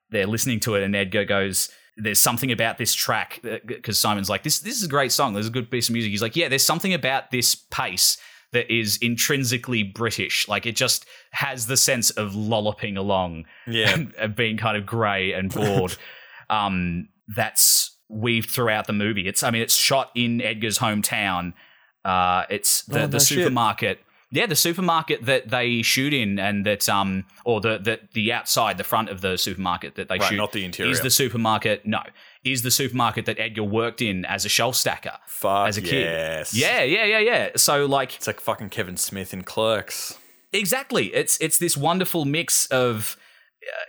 they're 0.09 0.25
listening 0.27 0.59
to 0.61 0.75
it, 0.75 0.83
and 0.83 0.95
Edgar 0.95 1.25
goes, 1.25 1.69
"There's 2.01 2.19
something 2.19 2.51
about 2.51 2.77
this 2.77 2.93
track 2.93 3.41
because 3.65 3.99
Simon's 3.99 4.29
like, 4.29 4.43
this 4.43 4.59
this 4.59 4.77
is 4.77 4.83
a 4.85 4.87
great 4.89 5.11
song. 5.11 5.33
There's 5.33 5.47
a 5.47 5.51
good 5.51 5.69
piece 5.69 5.89
of 5.89 5.93
music." 5.93 6.11
He's 6.11 6.21
like, 6.21 6.35
"Yeah, 6.35 6.47
there's 6.47 6.65
something 6.65 6.93
about 6.93 7.31
this 7.31 7.55
pace." 7.55 8.17
That 8.51 8.73
is 8.73 8.97
intrinsically 8.99 9.83
British. 9.83 10.47
Like 10.47 10.65
it 10.65 10.75
just 10.75 11.05
has 11.33 11.67
the 11.67 11.77
sense 11.77 12.09
of 12.09 12.33
lolloping 12.33 12.97
along 12.97 13.45
Yeah. 13.67 13.93
and, 13.93 14.11
and 14.17 14.35
being 14.35 14.57
kind 14.57 14.75
of 14.75 14.87
grey 14.87 15.33
and 15.33 15.53
bored. 15.53 15.95
um, 16.49 17.09
that's 17.27 17.95
weaved 18.07 18.49
throughout 18.49 18.87
the 18.87 18.93
movie. 18.93 19.27
It's, 19.27 19.43
I 19.43 19.51
mean, 19.51 19.61
it's 19.61 19.75
shot 19.75 20.09
in 20.15 20.41
Edgar's 20.41 20.79
hometown. 20.79 21.53
Uh, 22.03 22.45
it's 22.49 22.81
the, 22.85 23.03
Oh, 23.03 23.05
the 23.05 23.17
no 23.17 23.19
shit. 23.43 23.53
Yeah, 24.31 24.45
the 24.45 24.55
supermarket 24.55 25.25
that 25.25 25.49
they 25.49 25.81
shoot 25.81 26.13
in, 26.13 26.37
and 26.37 26.63
that 26.65 26.87
um, 26.87 27.25
or 27.45 27.61
the 27.61 27.79
the 27.79 27.99
the 28.13 28.31
outside, 28.31 28.77
the 28.77 28.83
front 28.83 29.09
of 29.09 29.21
the 29.21 29.37
supermarket 29.37 29.95
that 29.95 30.07
they 30.07 30.19
Right, 30.19 30.29
shoot, 30.29 30.35
not 30.37 30.51
the 30.51 30.63
interior. 30.63 30.91
is 30.91 31.01
the 31.01 31.09
supermarket. 31.09 31.85
No, 31.85 32.01
is 32.43 32.61
the 32.61 32.69
supermarket 32.71 33.25
that 33.25 33.39
Edgar 33.39 33.63
worked 33.63 34.01
in 34.01 34.25
as 34.25 34.45
a 34.45 34.49
shelf 34.49 34.75
stacker 34.75 35.17
Fuck 35.27 35.67
as 35.69 35.77
a 35.77 35.81
kid. 35.81 36.03
yes. 36.05 36.53
Yeah, 36.53 36.83
yeah, 36.83 37.05
yeah, 37.05 37.19
yeah. 37.19 37.49
So 37.55 37.85
like, 37.85 38.15
It's 38.15 38.27
like 38.27 38.39
fucking 38.39 38.69
Kevin 38.69 38.97
Smith 38.97 39.33
in 39.33 39.43
Clerks. 39.43 40.17
Exactly. 40.53 41.07
It's 41.13 41.37
it's 41.41 41.57
this 41.57 41.75
wonderful 41.75 42.25
mix 42.25 42.65
of 42.67 43.17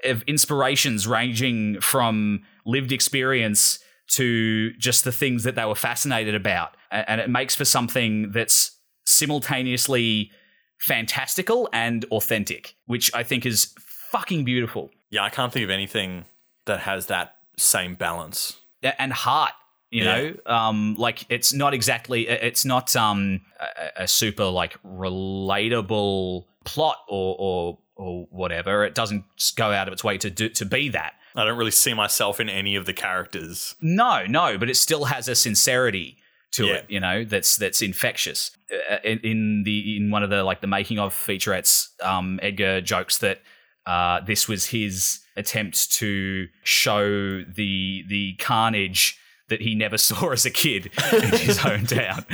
uh, 0.07 0.11
of 0.11 0.23
inspirations 0.23 1.07
ranging 1.07 1.81
from 1.81 2.43
lived 2.65 2.93
experience 2.93 3.79
to 4.09 4.73
just 4.79 5.05
the 5.05 5.13
things 5.13 5.45
that 5.45 5.55
they 5.55 5.65
were 5.65 5.75
fascinated 5.75 6.35
about, 6.35 6.77
and 6.91 7.21
it 7.21 7.31
makes 7.31 7.55
for 7.55 7.65
something 7.65 8.33
that's 8.33 8.73
simultaneously 9.11 10.31
fantastical 10.79 11.69
and 11.73 12.05
authentic, 12.07 12.75
which 12.87 13.13
I 13.15 13.23
think 13.23 13.45
is 13.45 13.75
fucking 14.11 14.45
beautiful 14.45 14.91
Yeah, 15.11 15.23
I 15.25 15.31
can't 15.31 15.53
think 15.53 15.65
of 15.65 15.71
anything 15.71 16.25
that 16.67 16.81
has 16.81 17.07
that 17.07 17.37
same 17.59 17.95
balance. 17.97 18.57
And 18.99 19.13
heart. 19.13 19.53
You 19.91 20.05
Yeah. 20.05 20.15
know, 20.15 20.35
um, 20.47 20.95
like 20.97 21.27
it's 21.29 21.53
not 21.53 21.75
exactly, 21.75 22.29
it's 22.29 22.65
not 22.65 22.95
um, 22.95 23.41
a, 23.59 24.05
a 24.05 24.09
super 24.09 24.45
like 24.45 24.77
relatable 24.85 26.45
plot 26.65 26.99
or 27.09 27.37
or 27.39 27.79
or 27.97 28.27
whatever. 28.31 28.85
It 28.85 28.95
doesn't 28.95 29.25
go 29.57 29.73
out 29.73 29.89
of 29.89 29.93
its 29.93 30.05
way 30.05 30.17
to 30.19 30.31
do 30.31 30.49
to 30.51 30.65
be 30.65 30.89
that. 30.91 31.15
I 31.35 31.45
don't 31.45 31.59
really 31.59 31.71
see 31.73 31.93
myself 31.95 32.41
in 32.41 32.49
any 32.49 32.77
of 32.77 32.87
the 32.87 32.93
characters. 32.93 33.75
No, 33.81 34.25
no, 34.27 34.59
but 34.59 34.71
it 34.71 34.77
still 34.77 35.05
has 35.07 35.29
a 35.29 35.35
sincerity 35.35 36.17
to 36.53 36.67
Yeah. 36.67 36.75
it, 36.75 36.87
you 36.89 37.01
know, 37.01 37.25
that's 37.25 37.57
that's 37.57 37.83
infectious. 37.83 38.51
Uh, 38.73 38.97
In, 39.05 39.19
in 39.21 39.63
the 39.65 39.97
in 39.97 40.11
one 40.11 40.23
of 40.23 40.31
the 40.31 40.43
like 40.45 40.61
the 40.61 40.67
making 40.67 40.99
of 40.99 41.15
featurettes, 41.15 41.89
um, 42.03 42.39
Edgar 42.43 42.81
jokes 42.81 43.19
that 43.19 43.41
uh, 43.87 44.21
this 44.21 44.47
was 44.49 44.67
his 44.67 45.21
attempt 45.37 45.93
to 45.93 46.49
show 46.65 47.43
the 47.45 48.05
the 48.09 48.35
carnage 48.39 49.19
that 49.49 49.61
he 49.63 49.75
never 49.75 49.99
saw 50.09 50.31
as 50.31 50.45
a 50.47 50.51
kid 50.51 50.87
in 51.13 51.23
his 51.39 51.59
hometown, 51.67 52.25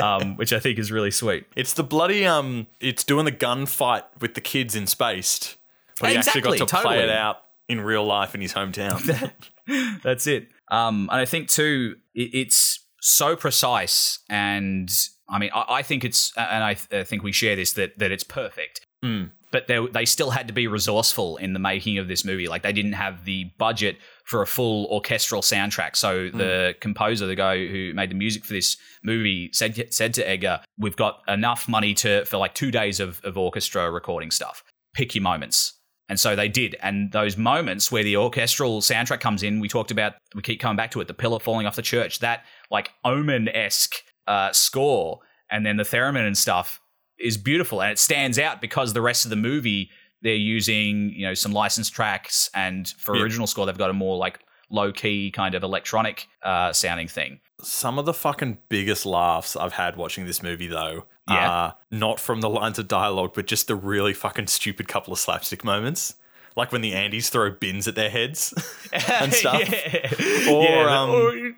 um, 0.00 0.36
which 0.36 0.52
I 0.52 0.58
think 0.60 0.78
is 0.78 0.90
really 0.92 1.10
sweet. 1.10 1.46
It's 1.56 1.72
the 1.74 1.84
bloody 1.84 2.26
um. 2.26 2.66
It's 2.80 3.04
doing 3.04 3.24
the 3.24 3.32
gunfight 3.32 4.02
with 4.20 4.34
the 4.34 4.40
kids 4.42 4.74
in 4.74 4.86
Spaced, 4.86 5.56
but 6.00 6.10
he 6.10 6.16
actually 6.16 6.40
got 6.42 6.52
Exactly, 6.54 6.78
to 6.78 6.82
play 6.88 7.02
it 7.02 7.10
out 7.10 7.38
in 7.68 7.80
real 7.80 8.04
life 8.04 8.34
in 8.34 8.40
his 8.40 8.52
hometown. 8.54 9.30
That's 10.02 10.26
it. 10.26 10.48
Um, 10.70 11.08
and 11.12 11.20
I 11.20 11.24
think 11.26 11.48
too, 11.48 11.96
it, 12.14 12.30
it's 12.34 12.77
so 13.00 13.36
precise, 13.36 14.18
and 14.28 14.90
I 15.28 15.38
mean, 15.38 15.50
I, 15.54 15.64
I 15.68 15.82
think 15.82 16.04
it's, 16.04 16.32
and 16.36 16.64
I, 16.64 16.74
th- 16.74 17.00
I 17.00 17.04
think 17.04 17.22
we 17.22 17.32
share 17.32 17.56
this 17.56 17.72
that 17.74 17.98
that 17.98 18.10
it's 18.10 18.24
perfect. 18.24 18.80
Mm. 19.04 19.30
But 19.50 19.66
they 19.66 19.84
they 19.86 20.04
still 20.04 20.30
had 20.30 20.48
to 20.48 20.52
be 20.52 20.66
resourceful 20.66 21.38
in 21.38 21.54
the 21.54 21.58
making 21.58 21.96
of 21.96 22.06
this 22.06 22.24
movie. 22.24 22.48
Like 22.48 22.62
they 22.62 22.72
didn't 22.72 22.92
have 22.92 23.24
the 23.24 23.44
budget 23.56 23.96
for 24.24 24.42
a 24.42 24.46
full 24.46 24.86
orchestral 24.86 25.40
soundtrack. 25.40 25.96
So 25.96 26.28
the 26.28 26.74
composer, 26.80 27.26
the 27.26 27.34
guy 27.34 27.66
who 27.66 27.94
made 27.94 28.10
the 28.10 28.14
music 28.14 28.44
for 28.44 28.52
this 28.52 28.76
movie, 29.02 29.48
said 29.54 29.92
said 29.92 30.12
to 30.14 30.28
Edgar, 30.28 30.60
"We've 30.76 30.96
got 30.96 31.22
enough 31.28 31.66
money 31.66 31.94
to 31.94 32.26
for 32.26 32.36
like 32.36 32.54
two 32.54 32.70
days 32.70 33.00
of, 33.00 33.22
of 33.24 33.38
orchestra 33.38 33.90
recording 33.90 34.30
stuff. 34.30 34.62
Pick 34.92 35.14
your 35.14 35.22
moments." 35.22 35.77
And 36.08 36.18
so 36.18 36.34
they 36.34 36.48
did. 36.48 36.74
And 36.82 37.12
those 37.12 37.36
moments 37.36 37.92
where 37.92 38.02
the 38.02 38.16
orchestral 38.16 38.80
soundtrack 38.80 39.20
comes 39.20 39.42
in, 39.42 39.60
we 39.60 39.68
talked 39.68 39.90
about, 39.90 40.14
we 40.34 40.42
keep 40.42 40.60
coming 40.60 40.76
back 40.76 40.90
to 40.92 41.00
it, 41.00 41.06
the 41.06 41.14
pillar 41.14 41.38
falling 41.38 41.66
off 41.66 41.76
the 41.76 41.82
church, 41.82 42.20
that 42.20 42.44
like 42.70 42.90
omen 43.04 43.48
esque 43.48 43.96
uh, 44.26 44.50
score, 44.52 45.20
and 45.50 45.66
then 45.66 45.76
the 45.76 45.82
theremin 45.82 46.26
and 46.26 46.36
stuff 46.36 46.80
is 47.18 47.36
beautiful. 47.36 47.82
And 47.82 47.92
it 47.92 47.98
stands 47.98 48.38
out 48.38 48.60
because 48.60 48.92
the 48.92 49.02
rest 49.02 49.24
of 49.26 49.30
the 49.30 49.36
movie, 49.36 49.90
they're 50.22 50.34
using, 50.34 51.10
you 51.14 51.26
know, 51.26 51.34
some 51.34 51.52
licensed 51.52 51.92
tracks. 51.92 52.50
And 52.54 52.88
for 52.98 53.14
Yeah. 53.16 53.22
original 53.22 53.46
score, 53.46 53.66
they've 53.66 53.76
got 53.76 53.90
a 53.90 53.94
more 53.94 54.16
like 54.16 54.40
low 54.70 54.92
key 54.92 55.30
kind 55.30 55.54
of 55.54 55.62
electronic 55.62 56.28
uh, 56.42 56.72
sounding 56.72 57.08
thing. 57.08 57.40
Some 57.62 57.98
of 57.98 58.06
the 58.06 58.14
fucking 58.14 58.58
biggest 58.68 59.04
laughs 59.06 59.56
I've 59.56 59.72
had 59.72 59.96
watching 59.96 60.26
this 60.26 60.42
movie, 60.42 60.68
though, 60.68 61.06
Yeah. 61.28 61.50
are 61.50 61.76
not 61.90 62.20
from 62.20 62.40
the 62.40 62.48
lines 62.48 62.78
of 62.78 62.86
dialogue, 62.86 63.32
but 63.34 63.46
just 63.46 63.66
the 63.66 63.74
really 63.74 64.14
fucking 64.14 64.46
stupid 64.46 64.86
couple 64.88 65.12
of 65.12 65.18
slapstick 65.18 65.64
moments. 65.64 66.14
Like 66.56 66.70
when 66.72 66.80
the 66.82 66.92
Andys 66.92 67.28
throw 67.30 67.50
bins 67.50 67.86
at 67.88 67.94
their 67.94 68.10
heads 68.10 68.52
and 68.92 69.32
stuff. 69.32 69.60
yeah. 69.68 70.50
Or, 70.52 70.62
Yeah, 70.64 71.02
um, 71.02 71.10
oh, 71.10 71.30
you- 71.32 71.54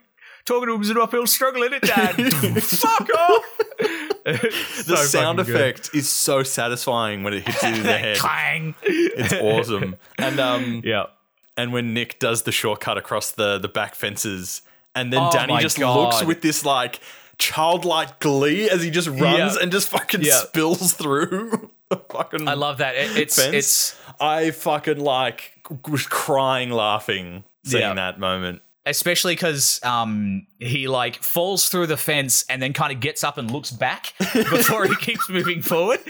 talking 0.46 0.68
to 0.68 0.74
him 0.74 0.80
as 0.80 0.90
an 0.90 0.98
uphill 0.98 1.26
struggle, 1.26 1.62
isn't 1.64 1.74
it, 1.74 1.82
Dad? 1.82 2.14
Fuck 2.62 3.08
off! 3.18 3.44
the 4.24 4.96
sound 5.08 5.40
effect 5.40 5.90
is 5.94 6.08
so 6.08 6.42
satisfying 6.42 7.22
when 7.22 7.34
it 7.34 7.46
hits 7.46 7.62
you 7.62 7.68
in 7.74 7.82
the 7.82 7.98
head. 7.98 8.18
Clang. 8.18 8.74
It's 8.82 9.32
awesome. 9.34 9.96
And 10.18 10.38
um 10.40 10.82
yeah. 10.84 11.04
And 11.56 11.72
when 11.72 11.92
Nick 11.94 12.18
does 12.18 12.42
the 12.42 12.52
shortcut 12.52 12.96
across 12.98 13.30
the 13.32 13.58
the 13.58 13.68
back 13.68 13.94
fences 13.94 14.62
and 14.94 15.12
then 15.12 15.20
Oh 15.22 15.30
Danny 15.32 15.58
just 15.58 15.78
God. 15.78 15.96
looks 15.96 16.24
with 16.24 16.42
this 16.42 16.64
like 16.64 17.00
childlike 17.38 18.18
glee 18.20 18.68
as 18.68 18.82
he 18.82 18.90
just 18.90 19.08
runs 19.08 19.56
Yeah. 19.56 19.62
and 19.62 19.72
just 19.72 19.88
fucking 19.88 20.22
Yeah. 20.22 20.38
spills 20.38 20.92
through 20.92 21.70
fucking 22.10 22.46
I 22.48 22.54
love 22.54 22.78
that. 22.78 22.94
It- 22.94 23.16
it's 23.16 23.36
fence. 23.36 23.54
it's 23.54 23.96
I 24.20 24.50
fucking 24.50 24.98
like 25.00 25.52
was 25.88 26.06
crying 26.06 26.70
laughing 26.70 27.44
seeing 27.64 27.82
Yeah. 27.82 27.94
that 27.94 28.18
moment. 28.18 28.62
Especially 28.86 29.34
because 29.34 29.78
um, 29.84 30.46
he 30.58 30.88
like 30.88 31.16
falls 31.22 31.68
through 31.68 31.86
the 31.86 31.96
fence 31.96 32.44
and 32.48 32.62
then 32.62 32.72
kind 32.72 32.92
of 32.92 33.00
gets 33.00 33.22
up 33.22 33.36
and 33.38 33.50
looks 33.50 33.70
back 33.70 34.14
before 34.18 34.86
he 34.86 34.96
keeps 34.96 35.28
moving 35.28 35.60
forward. 35.62 36.00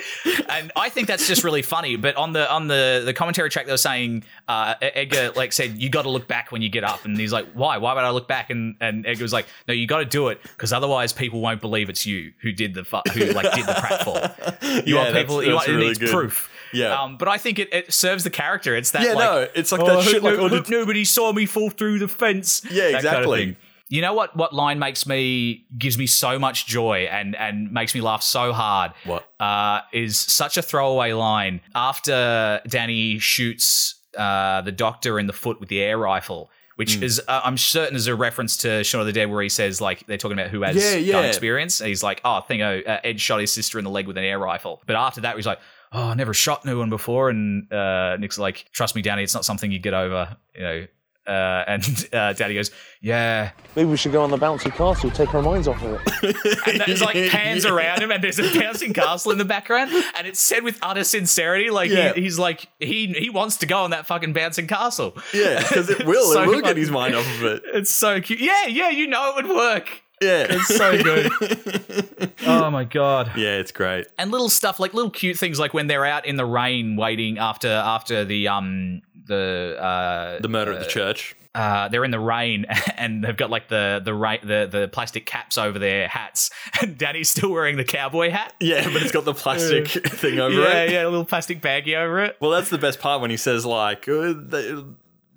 And 0.49 0.71
I 0.77 0.89
think 0.89 1.09
that's 1.09 1.27
just 1.27 1.43
really 1.45 1.63
funny. 1.63 1.97
But 1.97 2.17
on 2.17 2.33
the 2.33 2.51
on 2.51 2.69
the 2.69 3.03
the 3.05 3.13
commentary 3.15 3.51
track, 3.51 3.67
they 3.67 3.73
were 3.73 3.77
saying 3.77 4.25
uh, 4.49 4.75
Edgar 4.81 5.31
like 5.37 5.53
said 5.53 5.81
you 5.83 5.89
got 5.91 6.03
to 6.03 6.11
look 6.11 6.29
back 6.29 6.53
when 6.53 6.63
you 6.63 6.69
get 6.69 6.85
up, 6.85 7.05
and 7.05 7.17
he's 7.19 7.33
like, 7.33 7.47
why? 7.55 7.79
Why 7.79 7.95
would 7.95 8.05
I 8.05 8.11
look 8.11 8.29
back? 8.29 8.51
And 8.51 8.77
and 8.81 9.07
Edgar 9.07 9.25
was 9.25 9.33
like, 9.33 9.47
no, 9.69 9.75
you 9.75 9.87
got 9.87 9.99
to 9.99 10.05
do 10.05 10.29
it 10.29 10.43
because 10.43 10.73
otherwise 10.73 11.13
people 11.13 11.41
won't 11.41 11.61
believe 11.61 11.89
it's 11.89 12.07
you 12.07 12.33
who 12.41 12.53
did 12.53 12.75
the 12.75 12.85
fu- 12.85 13.01
who 13.15 13.27
like 13.33 13.53
did 13.55 13.67
the 13.67 13.73
pratfall. 13.73 14.87
You 14.87 14.95
Yeah, 14.97 15.05
want 15.05 15.15
people. 15.17 15.37
that's- 15.37 15.47
you 15.47 15.53
that's 15.53 15.55
want 15.55 15.69
it 15.69 15.73
really 15.73 15.87
needs 15.89 16.11
proof. 16.11 16.50
Yeah. 16.73 17.01
Um, 17.03 17.17
but 17.17 17.29
I 17.29 17.39
think 17.39 17.59
it, 17.59 17.73
it 17.73 17.93
serves 17.93 18.25
the 18.25 18.31
character. 18.31 18.77
It's 18.77 18.91
that 18.93 19.03
Yeah, 19.03 19.15
like, 19.15 19.25
no, 19.25 19.49
it's 19.55 19.73
like 19.73 19.85
that 19.85 20.05
shit, 20.05 20.23
like, 20.23 20.37
no- 20.37 20.43
oh, 20.45 20.49
did- 20.49 20.69
nobody 20.71 21.05
saw 21.05 21.33
me 21.33 21.47
fall 21.47 21.71
through 21.71 21.99
the 21.99 22.09
fence. 22.09 22.63
Yeah, 22.71 22.71
That 22.71 22.83
kind 22.83 22.95
of 22.95 23.05
exactly. 23.05 23.57
You 23.93 24.03
know 24.03 24.15
what? 24.15 24.37
What 24.37 24.53
line 24.55 24.79
makes 24.79 25.05
me 25.05 25.65
gives 25.77 25.99
me 25.99 26.07
so 26.07 26.39
much 26.39 26.67
joy 26.67 27.09
and 27.11 27.35
and 27.35 27.73
makes 27.73 27.93
me 27.93 28.01
laugh 28.01 28.23
so 28.23 28.53
hard? 28.53 28.93
What? 29.05 29.29
uh, 29.41 29.81
is 29.93 30.17
such 30.17 30.57
a 30.57 30.63
throwaway 30.63 31.13
line 31.13 31.61
after 31.75 32.61
Danny 32.69 33.19
shoots 33.19 33.97
uh, 34.17 34.61
the 34.63 34.73
doctor 34.73 35.19
in 35.19 35.27
the 35.27 35.33
foot 35.33 35.59
with 35.61 35.69
the 35.69 35.81
air 35.83 35.99
rifle. 35.99 36.51
Which 36.77 36.97
Mm. 36.99 37.03
is, 37.03 37.21
uh, 37.29 37.43
I'm 37.45 37.59
certain, 37.59 37.95
is 37.95 38.07
a 38.07 38.15
reference 38.15 38.57
to 38.59 38.83
Shaun 38.85 39.03
of 39.03 39.07
the 39.07 39.13
Dead, 39.13 39.29
where 39.31 39.43
he 39.43 39.51
says 39.51 39.83
like 39.83 40.07
they're 40.07 40.17
talking 40.17 40.39
about 40.39 40.51
who 40.51 40.63
has 40.63 40.77
Yeah, 40.77 40.95
yeah. 40.95 41.13
gun 41.13 41.25
experience. 41.27 41.81
And 41.81 41.89
he's 41.89 42.03
like, 42.03 42.23
"Oh, 42.25 42.37
I 42.37 42.41
think 42.41 42.63
uh, 42.63 43.01
Ed 43.05 43.21
shot 43.21 43.41
his 43.41 43.53
sister 43.53 43.79
in 43.79 43.85
the 43.85 43.91
leg 43.91 44.07
with 44.07 44.17
an 44.17 44.25
air 44.25 44.39
rifle." 44.39 44.81
But 44.87 44.97
after 44.97 45.21
that, 45.23 45.37
he's 45.37 45.45
like, 45.47 45.59
"Oh, 45.93 46.09
I 46.09 46.15
never 46.15 46.35
shot 46.35 46.65
no 46.65 46.79
one 46.79 46.91
before." 46.91 47.31
And 47.31 47.73
uh, 47.73 48.17
Nick's 48.19 48.39
like, 48.39 48.67
"Trust 48.73 48.95
me, 48.97 49.03
Danny, 49.03 49.23
it's 49.23 49.35
not 49.35 49.45
something 49.45 49.71
you 49.71 49.79
get 49.79 49.95
over." 49.95 50.37
You 50.55 50.61
know. 50.63 50.87
Uh, 51.27 51.63
and 51.69 52.09
uh, 52.13 52.33
Danny 52.33 52.55
goes, 52.55 52.71
"Yeah." 53.01 53.51
Maybe 53.77 53.89
we 53.89 53.97
should 53.97 54.11
go 54.11 54.23
on 54.23 54.31
the 54.31 54.39
bouncy 54.39 54.73
castle, 54.75 55.11
take 55.11 55.33
our 55.35 55.43
minds 55.43 55.69
off 55.69 55.81
of 55.83 56.01
it. 56.03 56.37
And 56.67 56.81
there's 56.81 57.03
like 57.03 57.15
pans 57.31 57.65
around 57.67 58.03
him, 58.03 58.11
and 58.11 58.25
there's 58.25 58.39
a 58.39 58.59
bouncing 58.59 58.93
castle 58.93 59.31
in 59.33 59.39
the 59.39 59.45
background, 59.45 59.91
and 60.17 60.27
it's 60.27 60.41
said 60.41 60.63
with 60.65 60.79
utter 60.83 61.05
sincerity. 61.05 61.71
Like 61.71 61.91
Yeah. 61.91 62.15
he, 62.15 62.23
he's 62.23 62.39
like 62.39 62.69
he 62.79 63.09
he 63.09 63.29
wants 63.31 63.59
to 63.59 63.67
go 63.67 63.85
on 63.85 63.91
that 63.91 64.07
fucking 64.07 64.33
bouncing 64.33 64.67
castle. 64.67 65.17
Yeah, 65.33 65.61
because 65.61 65.89
it 65.91 66.05
will. 66.07 66.33
So 66.33 66.43
it 66.43 66.47
will 66.49 66.63
get 66.63 66.77
his 66.77 66.91
mind 66.91 67.15
off 67.15 67.27
of 67.37 67.45
it. 67.45 67.63
It's 67.75 67.91
so 67.91 68.21
cute. 68.21 68.41
Yeah, 68.41 68.67
yeah, 68.67 68.89
you 68.91 69.07
know 69.07 69.31
it 69.37 69.45
would 69.45 69.55
work. 69.55 70.03
Yeah. 70.21 70.47
It's 70.51 70.77
so 70.77 71.03
good. 71.03 72.33
oh 72.47 72.71
my 72.71 72.85
god. 72.85 73.33
Yeah, 73.37 73.57
it's 73.57 73.73
great. 73.73 74.07
And 74.19 74.31
little 74.31 74.51
stuff 74.51 74.79
like 74.79 74.93
little 74.95 75.11
cute 75.11 75.39
things 75.39 75.59
like 75.59 75.73
when 75.73 75.87
they're 75.87 76.05
out 76.05 76.27
in 76.27 76.37
the 76.37 76.45
rain 76.45 76.97
waiting 76.97 77.39
after 77.39 77.69
after 77.69 78.25
the 78.25 78.49
um 78.49 79.03
the 79.27 79.77
uh 79.81 80.41
The 80.41 80.49
murder 80.49 80.73
at 80.73 80.81
the 80.81 80.87
church. 80.91 81.35
uh, 81.55 81.89
they're 81.89 82.05
in 82.05 82.11
the 82.11 82.21
rain 82.21 82.65
and 82.97 83.25
they've 83.25 83.37
got 83.37 83.51
like 83.51 83.69
the 83.69 84.01
the 84.05 84.15
ra- 84.15 84.37
the 84.43 84.69
the 84.71 84.89
plastic 84.93 85.25
caps 85.27 85.57
over 85.59 85.79
their 85.79 86.07
hats, 86.07 86.51
and 86.83 86.99
Danny's 86.99 87.31
still 87.31 87.51
wearing 87.51 87.77
the 87.77 87.85
cowboy 87.85 88.31
hat. 88.31 88.55
Yeah, 88.61 88.85
but 88.93 89.03
it's 89.03 89.13
got 89.13 89.25
the 89.25 89.35
plastic 89.35 89.89
thing 89.89 90.39
over 90.39 90.55
yeah, 90.55 90.83
it. 90.83 90.91
Yeah, 90.91 91.01
yeah, 91.01 91.05
a 91.05 91.11
little 91.11 91.25
plastic 91.25 91.61
baggie 91.61 91.97
over 91.97 92.21
it. 92.21 92.37
Well, 92.41 92.51
that's 92.51 92.69
the 92.71 92.79
best 92.79 93.01
part 93.01 93.21
when 93.21 93.31
he 93.31 93.37
says 93.37 93.65
like, 93.65 94.09
uh, 94.09 94.35
they, 94.37 94.77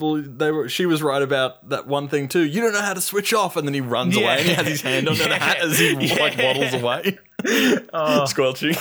well, 0.04 0.22
they 0.26 0.52
were. 0.52 0.68
She 0.70 0.86
was 0.86 1.02
right 1.02 1.22
about 1.22 1.70
that 1.70 1.88
one 1.88 2.10
thing 2.10 2.28
too. 2.28 2.44
You 2.44 2.62
don't 2.62 2.74
know 2.74 2.82
how 2.82 2.94
to 2.94 3.02
switch 3.02 3.34
off, 3.34 3.56
and 3.56 3.66
then 3.68 3.74
he 3.74 3.82
runs 3.82 4.16
Yeah. 4.16 4.24
away 4.24 4.38
and 4.40 4.48
he 4.50 4.54
has 4.54 4.68
his 4.68 4.82
hand 4.82 5.08
on 5.08 5.18
the 5.18 5.24
Yeah. 5.24 5.40
hat 5.40 5.58
as 5.62 5.80
he 5.80 5.96
like 6.20 6.38
waddles 6.38 6.74
away, 6.74 7.18
Oh. 7.94 8.26
squelching. 8.26 8.76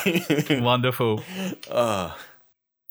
Wonderful. 0.63 1.23
Ah, 1.71 2.17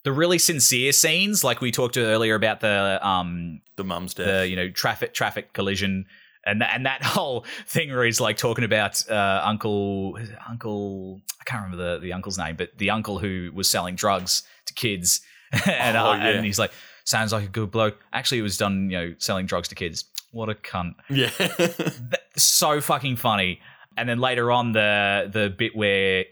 The 0.03 0.11
really 0.11 0.39
sincere 0.39 0.91
scenes, 0.93 1.43
like 1.43 1.61
we 1.61 1.71
talked 1.71 1.93
to 1.95 2.01
earlier 2.05 2.35
about 2.35 2.59
the 2.61 2.99
um 3.05 3.61
the 3.75 3.83
mum's 3.83 4.13
death. 4.13 4.27
the 4.27 4.47
you 4.47 4.55
know 4.55 4.69
traffic 4.69 5.13
traffic 5.13 5.53
collision. 5.53 6.05
And 6.43 6.59
that, 6.61 6.71
and 6.73 6.87
that 6.87 7.03
whole 7.15 7.45
thing 7.67 7.91
where 7.91 8.03
he's 8.03 8.19
like 8.19 8.35
talking 8.37 8.63
about 8.63 9.07
uh, 9.11 9.41
Uncle 9.45 10.17
Uncle 10.49 11.21
I 11.39 11.43
can't 11.43 11.63
remember 11.65 11.93
the, 11.95 11.99
the 11.99 12.13
uncle's 12.13 12.37
name, 12.39 12.55
but 12.55 12.75
the 12.79 12.89
uncle 12.89 13.19
who 13.19 13.51
was 13.53 13.69
selling 13.69 13.93
drugs 13.95 14.41
to 14.65 14.73
kids, 14.73 15.21
and 15.67 15.95
Oh, 15.97 16.05
uh, 16.11 16.15
yeah. 16.17 16.27
and 16.29 16.45
he's 16.45 16.57
like 16.57 16.71
sounds 17.11 17.31
like 17.33 17.43
a 17.43 17.47
good 17.47 17.69
bloke. 17.71 17.97
Actually, 18.13 18.39
it 18.39 18.43
was 18.43 18.57
done 18.57 18.89
you 18.89 18.97
know 18.97 19.15
selling 19.19 19.45
drugs 19.45 19.67
to 19.67 19.75
kids. 19.75 20.05
What 20.31 20.49
a 20.49 20.53
cunt! 20.55 20.95
yeah, 21.09 21.29
so 22.37 22.81
fucking 22.81 23.17
funny. 23.17 23.59
And 23.97 24.07
then 24.07 24.19
later 24.19 24.51
on, 24.51 24.71
the 24.71 25.29
the 25.31 25.49
bit 25.55 25.75
where 25.75 26.25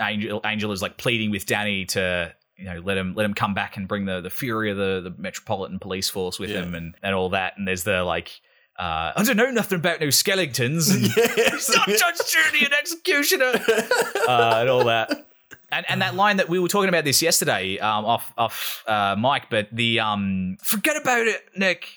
Angel 0.00 0.40
Angel 0.44 0.72
is 0.72 0.80
like 0.82 0.96
pleading 0.96 1.30
with 1.30 1.44
Danny 1.46 1.84
to 1.86 2.34
you 2.56 2.64
know 2.64 2.80
let 2.84 2.96
him 2.96 3.14
let 3.14 3.24
him 3.26 3.34
come 3.34 3.52
back 3.54 3.76
and 3.76 3.86
bring 3.86 4.06
the 4.06 4.20
the 4.22 4.30
fury 4.30 4.70
of 4.70 4.76
the 4.78 5.02
the 5.02 5.14
Metropolitan 5.18 5.78
Police 5.78 6.08
Force 6.08 6.38
with 6.38 6.50
Yeah. 6.50 6.62
him 6.62 6.74
and 6.74 6.94
and 7.02 7.14
all 7.14 7.28
that. 7.30 7.54
And 7.56 7.68
there's 7.68 7.84
the 7.84 8.02
like. 8.04 8.40
Uh, 8.78 9.12
I 9.14 9.22
don't 9.22 9.36
know 9.36 9.50
nothing 9.50 9.76
about 9.78 10.00
no 10.00 10.08
skeletons. 10.08 10.88
And 10.88 11.04
Stop 11.60 11.86
Judge 11.88 12.16
Judy 12.26 12.64
and 12.64 12.72
executioner, 12.72 13.52
uh, 14.26 14.56
and 14.60 14.68
all 14.70 14.84
that. 14.84 15.26
And 15.72 15.86
and 15.88 16.02
that 16.02 16.14
line 16.14 16.36
that 16.36 16.48
we 16.48 16.58
were 16.58 16.68
talking 16.68 16.90
about 16.90 17.04
this 17.04 17.22
yesterday 17.22 17.78
um, 17.78 18.04
off 18.04 18.32
off 18.36 18.84
uh, 18.86 19.16
Mike, 19.18 19.48
but 19.50 19.68
the 19.72 20.00
um, 20.00 20.58
forget 20.62 20.96
about 21.00 21.26
it, 21.26 21.42
Nick. 21.56 21.88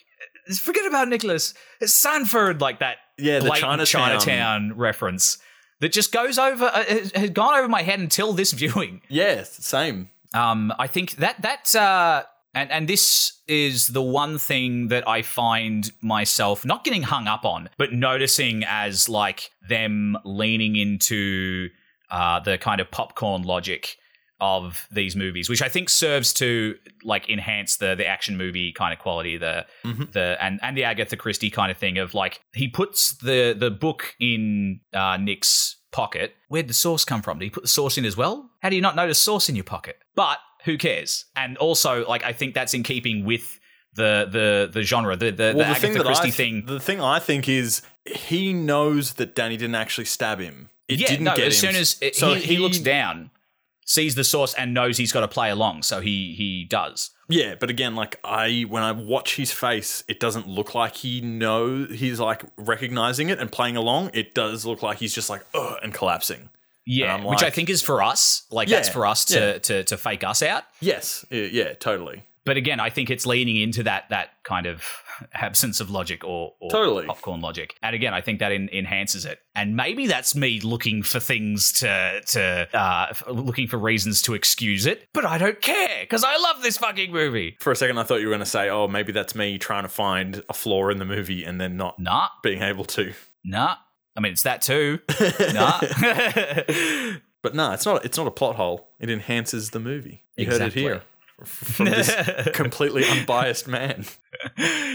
Forget 0.60 0.86
about 0.86 1.08
Nicholas. 1.10 1.54
It's 1.82 1.94
Sandford, 1.94 2.62
like 2.62 2.80
that. 2.80 2.98
Yeah, 3.18 3.40
the 3.40 3.50
Chinatown. 3.52 3.86
Chinatown 3.86 4.78
reference 4.78 5.40
that 5.82 5.92
just 5.92 6.12
goes 6.12 6.38
over. 6.38 6.66
Uh, 6.66 7.28
gone 7.34 7.58
over 7.58 7.68
my 7.68 7.82
head 7.82 8.00
until 8.00 8.34
this 8.34 8.52
viewing. 8.54 9.02
yeah, 9.10 9.44
same. 9.44 10.10
Um, 10.34 10.74
I 10.80 10.88
think 10.88 11.18
that 11.18 11.42
that 11.42 11.76
uh, 11.76 12.24
and 12.54 12.72
and 12.72 12.88
this 12.88 13.34
is 13.48 13.88
the 13.90 14.02
one 14.02 14.38
thing 14.38 14.88
that 14.88 15.08
I 15.08 15.22
find 15.22 15.92
myself 16.02 16.66
not 16.66 16.84
getting 16.84 17.04
hung 17.04 17.28
up 17.28 17.44
on, 17.46 17.70
but 17.78 17.92
noticing 17.92 18.64
as 18.66 19.10
like 19.10 19.52
them 19.68 20.18
leaning 20.24 20.76
into 20.76 21.70
uh, 22.12 22.40
the 22.40 22.58
kind 22.58 22.80
of 22.82 22.90
popcorn 22.92 23.44
logic 23.44 23.98
of 24.42 24.86
these 24.92 25.16
movies, 25.16 25.50
which 25.50 25.62
I 25.62 25.70
think 25.70 25.90
serves 25.90 26.34
to 26.34 26.76
like 27.04 27.30
enhance 27.30 27.78
the 27.78 27.96
the 27.96 28.06
action 28.06 28.36
movie 28.36 28.74
kind 28.74 28.92
of 28.92 29.00
quality, 29.00 29.38
the 29.38 29.66
Mhm. 29.86 30.12
the 30.12 30.38
and 30.42 30.60
and 30.62 30.76
the 30.78 30.84
Agatha 30.84 31.16
Christie 31.16 31.50
kind 31.50 31.72
of 31.72 31.78
thing 31.78 31.98
of 31.98 32.14
like 32.14 32.42
he 32.54 32.68
puts 32.68 33.14
the 33.18 33.56
the 33.58 33.72
book 33.72 34.16
in 34.20 34.82
uh, 34.94 35.18
Nick's 35.18 35.78
pocket. 35.94 36.36
Where'd 36.50 36.68
the 36.68 36.74
sauce 36.74 37.06
come 37.06 37.22
from? 37.22 37.40
Did 37.40 37.46
he 37.46 37.50
put 37.50 37.64
the 37.64 37.70
sauce 37.70 37.98
in 37.98 38.04
as 38.04 38.18
well? 38.18 38.50
How 38.62 38.70
do 38.70 38.76
you 38.76 38.82
not 38.82 38.96
notice 38.98 39.20
sauce 39.20 39.48
in 39.48 39.56
your 39.56 39.64
pocket? 39.64 39.98
But 40.16 40.40
who 40.66 40.78
cares? 40.78 41.26
And 41.38 41.58
also, 41.58 42.06
like 42.06 42.24
I 42.26 42.34
think 42.34 42.54
that's 42.56 42.74
in 42.74 42.84
keeping 42.84 43.24
with 43.24 43.58
the 43.94 44.28
the 44.30 44.70
the 44.72 44.82
genre, 44.84 45.16
the 45.16 45.32
the, 45.32 45.54
the, 45.54 45.66
Agatha 45.66 46.04
Christie 46.04 46.28
I, 46.28 46.32
thing. 46.32 46.66
the 46.66 46.82
thing 46.82 47.00
I 47.00 47.20
think 47.20 47.48
is 47.48 47.82
he 48.06 48.54
knows 48.54 49.14
that 49.14 49.36
Danny 49.36 49.58
didn't 49.58 49.76
actually 49.76 50.06
stab 50.06 50.40
him. 50.40 50.70
It 50.88 51.00
yeah, 51.00 51.08
didn't 51.08 51.26
no. 51.26 51.36
get 51.36 51.48
as 51.48 51.64
him. 51.64 51.72
soon 51.72 51.82
as 51.82 51.98
it, 52.02 52.16
so 52.16 52.36
he, 52.36 52.42
he 52.42 52.58
looks 52.58 52.80
down, 52.80 53.32
sees 53.86 54.16
the 54.16 54.24
sauce, 54.24 54.54
and 54.54 54.74
knows 54.74 54.98
he's 54.98 55.12
got 55.12 55.22
to 55.22 55.28
play 55.28 55.50
along, 55.50 55.84
so 55.84 56.02
he 56.02 56.34
he 56.38 56.66
does. 56.66 57.12
Yeah, 57.28 57.56
but 57.56 57.72
again, 57.72 57.96
like 57.96 58.20
I 58.24 58.66
when 58.70 58.84
I 58.84 58.92
watch 58.92 59.36
his 59.36 59.52
face, 59.52 60.04
it 60.08 60.20
doesn't 60.20 60.48
look 60.48 60.76
like 60.76 60.96
he 60.98 61.22
know 61.22 61.86
he's 61.86 62.20
like 62.20 62.44
recognizing 62.58 63.30
it 63.30 63.40
and 63.40 63.52
playing 63.52 63.78
along. 63.78 64.12
It 64.14 64.36
does 64.36 64.66
look 64.66 64.84
like 64.84 65.00
he's 65.00 65.14
just 65.14 65.30
like 65.30 65.44
ugh 65.56 65.78
and 65.82 65.94
collapsing. 65.94 66.50
Yeah, 66.86 67.16
And 67.16 67.24
I'm 67.24 67.30
which 67.32 67.42
I 67.42 67.50
think 67.50 67.72
is 67.72 67.82
for 67.82 68.04
us. 68.04 68.44
Like 68.52 68.68
that's 68.68 68.90
for 68.90 69.08
us 69.08 69.26
to, 69.26 69.40
yeah. 69.40 69.58
to 69.58 69.84
to 69.86 69.98
fake 69.98 70.24
us 70.24 70.44
out. 70.44 70.66
Yes, 70.82 71.26
yeah, 71.32 71.46
yeah, 71.46 71.74
totally. 71.74 72.24
but 72.46 72.58
again, 72.58 72.80
I 72.80 72.92
think 72.92 73.10
it's 73.10 73.26
leaning 73.26 73.56
into 73.56 73.82
that 73.84 74.10
that 74.12 74.30
kind 74.44 74.68
of 74.68 74.84
absence 75.34 75.80
of 75.80 75.90
logic 75.90 76.24
or, 76.24 76.54
or 76.60 76.70
Totally. 76.72 77.06
popcorn 77.06 77.42
logic. 77.42 77.76
And 77.82 77.96
again, 77.96 78.14
I 78.14 78.22
think 78.22 78.40
that 78.40 78.52
en- 78.52 78.70
enhances 78.74 79.26
it. 79.26 79.40
And 79.56 79.76
maybe 79.76 80.08
that's 80.08 80.36
me 80.36 80.60
looking 80.62 81.02
for 81.04 81.20
things 81.20 81.72
to 81.80 82.22
to 82.28 82.68
uh, 82.78 83.14
looking 83.32 83.68
for 83.68 83.78
reasons 83.78 84.22
to 84.24 84.34
excuse 84.34 84.86
it, 84.86 85.08
but 85.14 85.26
I 85.26 85.38
don't 85.38 85.62
care 85.62 86.00
because 86.02 86.24
I 86.24 86.38
love 86.38 86.62
this 86.62 86.78
fucking 86.78 87.12
movie. 87.12 87.58
For 87.60 87.72
a 87.72 87.76
second, 87.76 87.98
I 87.98 88.04
thought 88.04 88.20
you 88.22 88.28
were 88.28 88.32
going 88.34 88.40
to 88.40 88.46
say, 88.46 88.70
"Oh, 88.70 88.88
maybe 88.88 89.12
that's 89.12 89.36
me 89.36 89.58
trying 89.58 89.84
to 89.84 89.90
find 89.90 90.44
a 90.50 90.54
flaw 90.54 90.90
in 90.90 90.98
the 91.00 91.06
movie 91.06 91.44
and 91.44 91.60
then 91.62 91.78
not 91.78 91.98
Nah, 92.00 92.28
being 92.44 92.62
able 92.62 92.86
to." 92.86 93.14
nah. 93.44 93.76
I 94.18 94.22
mean, 94.22 94.32
it's 94.32 94.44
that 94.44 94.62
too. 94.62 95.00
nah. 95.54 95.80
But 97.42 97.54
no, 97.54 97.72
it's 97.74 97.86
not. 97.86 98.04
It's 98.06 98.18
not 98.18 98.26
a 98.28 98.32
plot 98.32 98.56
hole. 98.56 98.90
It 99.00 99.10
enhances 99.10 99.70
the 99.70 99.80
movie. 99.80 100.24
You 100.36 100.46
Exactly. 100.48 100.84
heard 100.84 100.92
it 100.92 100.94
here 100.96 101.04
from 101.44 101.86
this 101.88 102.14
completely 102.54 103.06
unbiased 103.06 103.68
man. 103.68 104.06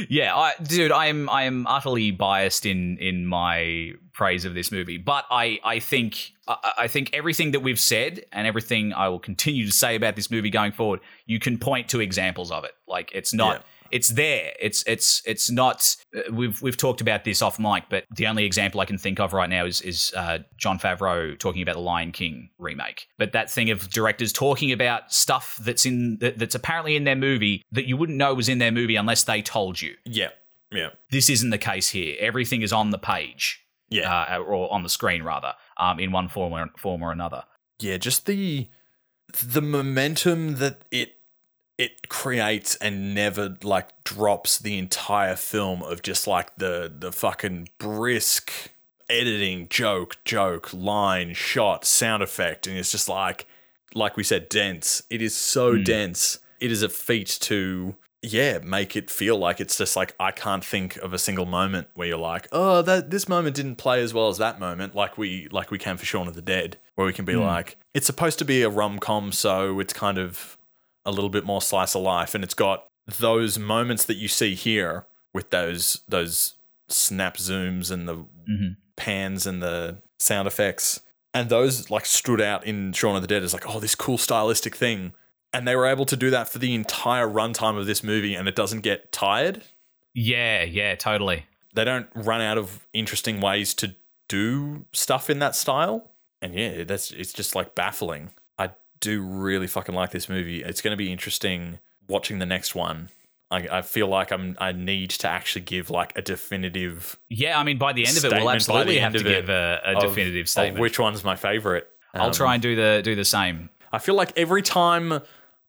yeah, 0.09 0.35
I, 0.35 0.55
dude, 0.63 0.93
I 0.93 1.07
am 1.07 1.29
I 1.29 1.45
am 1.45 1.67
utterly 1.67 2.11
biased 2.11 2.67
in 2.67 2.97
in 2.99 3.27
my 3.27 3.93
praise 4.13 4.45
of 4.45 4.55
this 4.55 4.73
movie, 4.73 4.99
but 4.99 5.27
I 5.31 5.61
I 5.65 5.81
think 5.81 6.33
I, 6.49 6.73
I 6.81 6.87
think 6.89 7.11
everything 7.13 7.51
that 7.53 7.61
we've 7.61 7.81
said 7.81 8.25
and 8.33 8.47
everything 8.47 8.93
I 8.93 9.09
will 9.09 9.19
continue 9.19 9.67
to 9.67 9.73
say 9.73 9.97
about 9.97 10.17
this 10.17 10.31
movie 10.31 10.51
going 10.51 10.73
forward, 10.73 11.01
you 11.27 11.39
can 11.39 11.59
point 11.59 11.89
to 11.91 12.01
examples 12.01 12.51
of 12.51 12.65
it. 12.65 12.73
Like 12.89 13.13
it's 13.15 13.35
not. 13.35 13.57
Yeah. 13.57 13.63
It's 13.91 14.09
there. 14.09 14.53
It's 14.61 14.83
it's 14.87 15.23
it's 15.25 15.51
not. 15.51 15.97
uh, 16.17 16.33
We've 16.33 16.61
we've 16.63 16.77
talked 16.77 17.01
about 17.01 17.25
this 17.25 17.43
off 17.43 17.59
mic, 17.59 17.85
but 17.89 18.05
the 18.15 18.27
only 18.27 18.45
example 18.45 18.81
I 18.81 18.85
can 18.85 18.99
think 18.99 19.21
of 19.21 19.33
right 19.33 19.49
now 19.51 19.65
is 19.67 19.81
is 19.81 20.13
uh, 20.17 20.39
Jon 20.57 20.79
Favreau 20.79 21.39
talking 21.39 21.63
about 21.63 21.75
the 21.75 21.81
Lion 21.81 22.13
King 22.13 22.51
remake. 22.59 23.07
But 23.19 23.33
that 23.33 23.51
thing 23.51 23.71
of 23.71 23.89
directors 23.91 24.33
talking 24.33 24.73
about 24.73 25.13
stuff 25.13 25.59
that's 25.63 25.87
in 25.87 26.19
that, 26.21 26.39
that's 26.39 26.55
apparently 26.55 26.97
in 26.97 27.05
their 27.05 27.17
movie 27.17 27.63
that 27.73 27.87
you 27.87 27.97
wouldn't 27.97 28.19
know 28.19 28.35
was 28.35 28.49
in 28.49 28.59
their 28.59 28.73
movie 28.73 28.97
unless 28.97 29.25
they 29.25 29.43
told 29.43 29.81
you 29.81 29.95
Yeah, 30.05 30.29
yeah, 30.71 30.91
this 31.11 31.29
isn't 31.31 31.51
the 31.51 31.59
case 31.59 31.89
here. 31.89 32.17
Everything 32.21 32.63
is 32.63 32.73
on 32.73 32.91
the 32.91 32.99
page, 32.99 33.61
yeah, 33.89 34.13
uh, 34.37 34.39
or 34.39 34.73
on 34.73 34.83
the 34.83 34.89
screen 34.89 35.23
rather, 35.23 35.55
um, 35.77 35.99
in 35.99 36.13
one 36.13 36.29
form 36.29 36.53
or, 36.53 36.69
form 36.79 37.03
or 37.03 37.13
another. 37.13 37.45
yeah. 37.81 37.97
Just 37.99 38.27
the 38.27 38.69
the 39.45 39.63
momentum 39.63 40.57
that 40.57 40.83
it 40.91 41.17
it 41.81 42.11
creates 42.11 42.77
and 42.77 43.15
never 43.15 43.57
like 43.63 44.05
drops 44.05 44.59
the 44.59 44.77
entire 44.77 45.35
film 45.35 45.83
of 45.83 46.03
just 46.03 46.27
like 46.27 46.55
the 46.57 46.93
the 46.95 47.11
fucking 47.11 47.69
brisk 47.79 48.53
editing 49.09 49.67
joke 49.71 50.17
joke 50.25 50.73
line 50.75 51.33
shot 51.33 51.87
sound 51.87 52.23
effect 52.23 52.67
and 52.67 52.77
it's 52.77 52.93
just 52.93 53.09
like 53.09 53.47
like 53.95 54.17
we 54.17 54.23
said 54.23 54.49
dense. 54.49 55.03
It 55.11 55.23
is 55.23 55.35
so 55.37 55.77
hmm. 55.77 55.83
dense. 55.83 56.39
It 56.61 56.71
is 56.71 56.83
a 56.83 56.89
feat 56.89 57.39
to 57.43 57.97
yeah 58.23 58.59
make 58.59 58.97
it 58.97 59.11
feel 59.11 59.39
like 59.39 59.63
it's 59.63 59.79
just 59.79 59.97
like 59.97 60.15
i 60.21 60.31
can't 60.31 60.63
think 60.63 60.99
of 60.99 61.15
a 61.15 61.19
single 61.19 61.47
moment 61.47 61.89
where 61.95 62.07
you're 62.07 62.19
like 62.19 62.47
oh 62.53 62.83
that 62.83 63.09
this 63.09 63.27
moment 63.27 63.57
didn't 63.57 63.77
play 63.77 64.03
as 64.03 64.13
well 64.13 64.29
as 64.29 64.37
that 64.37 64.61
moment 64.61 64.95
like 64.95 65.17
we 65.17 65.49
like 65.51 65.71
we 65.71 65.79
can 65.79 65.97
for 65.97 66.05
Shaun 66.05 66.29
of 66.29 66.35
the 66.35 66.43
Dead 66.43 66.77
where 66.97 67.07
we 67.07 67.15
can 67.15 67.25
be 67.25 67.33
hmm. 67.33 67.41
like 67.41 67.79
it's 67.95 68.05
supposed 68.05 68.39
to 68.39 68.45
be 68.45 68.61
a 68.61 68.69
rom-com 68.69 69.33
so 69.33 69.81
it's 69.81 69.95
kind 69.95 70.19
of 70.19 70.59
a 71.05 71.11
little 71.11 71.31
bit 71.31 71.45
more 71.45 71.63
slice 71.63 71.95
of 71.95 72.03
life 72.03 72.35
and 72.35 72.45
it's 72.45 72.55
got 72.55 72.87
those 73.19 73.59
moments 73.59 74.05
that 74.05 74.17
you 74.17 74.29
see 74.29 74.55
here 74.55 75.07
with 75.35 75.51
those 75.51 76.03
those 76.09 76.55
snap 76.89 77.37
zooms 77.37 77.91
and 77.91 78.09
the 78.09 78.17
mm-hmm. 78.17 78.73
pans 78.97 79.47
and 79.47 79.63
the 79.63 79.99
sound 80.19 80.47
effects 80.47 81.01
and 81.33 81.49
those 81.49 81.91
like 81.91 82.05
stood 82.05 82.41
out 82.41 82.67
in 82.67 82.93
Shaun 82.93 83.17
of 83.17 83.23
the 83.23 83.29
Dead 83.29 83.43
as 83.43 83.53
like 83.55 83.69
oh 83.69 83.81
this 83.81 83.95
cool 83.95 84.19
stylistic 84.19 84.77
thing 84.77 85.13
and 85.53 85.67
they 85.67 85.75
were 85.75 85.87
able 85.87 86.05
to 86.07 86.17
do 86.17 86.31
that 86.31 86.49
for 86.49 86.59
the 86.59 86.75
entire 86.75 87.27
runtime 87.29 87.79
of 87.79 87.87
this 87.87 88.03
movie 88.05 88.35
and 88.35 88.47
it 88.49 88.55
doesn't 88.55 88.81
get 88.81 89.13
tired 89.13 89.63
Yeah, 90.15 90.65
yeah, 90.65 90.95
totally. 90.97 91.47
they 91.75 91.85
don't 91.85 92.09
run 92.15 92.41
out 92.41 92.59
of 92.59 92.87
interesting 92.93 93.41
ways 93.41 93.75
to 93.75 93.95
do 94.29 94.87
stuff 94.93 95.29
in 95.29 95.41
that 95.41 95.55
style. 95.55 96.11
And 96.41 96.55
yeah, 96.55 96.85
that's 96.85 97.11
it's 97.11 97.33
just 97.35 97.55
like 97.55 97.75
baffling. 97.75 98.31
Do 99.01 99.23
really 99.23 99.67
fucking 99.67 99.95
like 99.95 100.11
this 100.11 100.29
movie. 100.29 100.63
It's 100.63 100.81
going 100.81 100.93
to 100.93 100.97
be 100.97 101.11
interesting 101.11 101.79
watching 102.09 102.39
the 102.39 102.47
next 102.47 102.75
one. 102.75 103.09
I, 103.51 103.67
I 103.79 103.83
feel 103.83 104.07
like 104.07 104.31
I'm 104.31 104.57
I 104.61 104.73
need 104.73 105.11
to 105.11 105.29
actually 105.29 105.63
give 105.63 105.91
like 105.91 106.17
a 106.17 106.23
definitive 106.23 107.19
Yeah, 107.29 107.59
I 107.59 107.65
mean, 107.65 107.79
by 107.79 107.93
the 107.93 108.07
end 108.07 108.17
of 108.17 108.25
it, 108.25 108.33
we'll 108.33 108.51
absolutely 108.51 108.99
have 108.99 109.13
to 109.15 109.23
give 109.25 109.49
a, 109.49 109.81
a 109.85 109.97
of- 109.97 110.03
definitive 110.03 110.43
of 110.45 110.49
statement. 110.49 110.81
which 110.81 110.99
one's 110.99 111.25
my 111.25 111.35
favorite. 111.37 111.89
I'll 112.15 112.27
Um, 112.27 112.33
try 112.33 112.55
and 112.55 112.63
do 112.63 112.77
the 112.77 113.01
do 113.03 113.15
the 113.15 113.25
same. 113.25 113.71
I 113.93 113.99
feel 113.99 114.15
like 114.15 114.33
every 114.37 114.63
time 114.63 115.21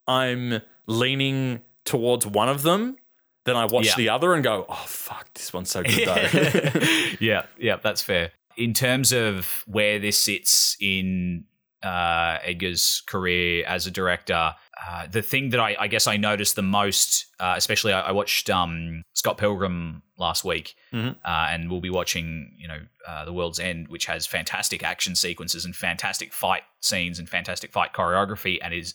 I'm 0.07 0.61
leaning 0.87 1.61
towards 1.85 2.27
one 2.27 2.49
of 2.49 2.61
them, 2.63 2.97
then 3.45 3.55
I 3.55 3.65
watch 3.65 3.85
Yeah. 3.85 3.95
the 3.95 4.09
other 4.09 4.33
and 4.33 4.43
go, 4.43 4.65
"Oh 4.69 4.83
fuck, 4.87 5.33
this 5.33 5.51
one's 5.53 5.71
so 5.71 5.81
good 5.83 6.05
though." 6.07 6.79
yeah, 7.19 7.45
yeah, 7.57 7.77
that's 7.77 8.01
fair. 8.01 8.31
In 8.57 8.73
terms 8.73 9.11
of 9.13 9.63
where 9.65 9.97
this 9.99 10.17
sits 10.17 10.77
in 10.79 11.45
uh, 11.83 12.37
Edgar's 12.43 13.01
career 13.07 13.65
as 13.65 13.87
a 13.87 13.91
director, 13.91 14.53
uh, 14.87 15.07
the 15.11 15.21
thing 15.21 15.49
that 15.51 15.59
I, 15.59 15.75
I 15.79 15.87
guess 15.87 16.07
I 16.07 16.17
noticed 16.17 16.55
the 16.55 16.61
most, 16.61 17.25
uh, 17.39 17.53
especially 17.57 17.93
I, 17.93 18.01
I 18.01 18.11
watched 18.11 18.49
um, 18.49 19.03
Scott 19.13 19.37
Pilgrim 19.37 20.03
last 20.17 20.43
week, 20.45 20.75
Mhm. 20.93 21.15
uh, 21.25 21.47
and 21.49 21.69
we'll 21.71 21.81
be 21.81 21.89
watching, 21.89 22.55
you 22.57 22.67
know, 22.67 22.79
uh, 23.07 23.25
The 23.25 23.33
World's 23.33 23.59
End, 23.59 23.87
which 23.87 24.05
has 24.05 24.25
fantastic 24.27 24.83
action 24.83 25.15
sequences 25.15 25.65
and 25.65 25.75
fantastic 25.75 26.33
fight 26.33 26.63
scenes 26.81 27.17
and 27.19 27.27
fantastic 27.29 27.71
fight 27.71 27.93
choreography, 27.93 28.59
and 28.61 28.73
is 28.73 28.93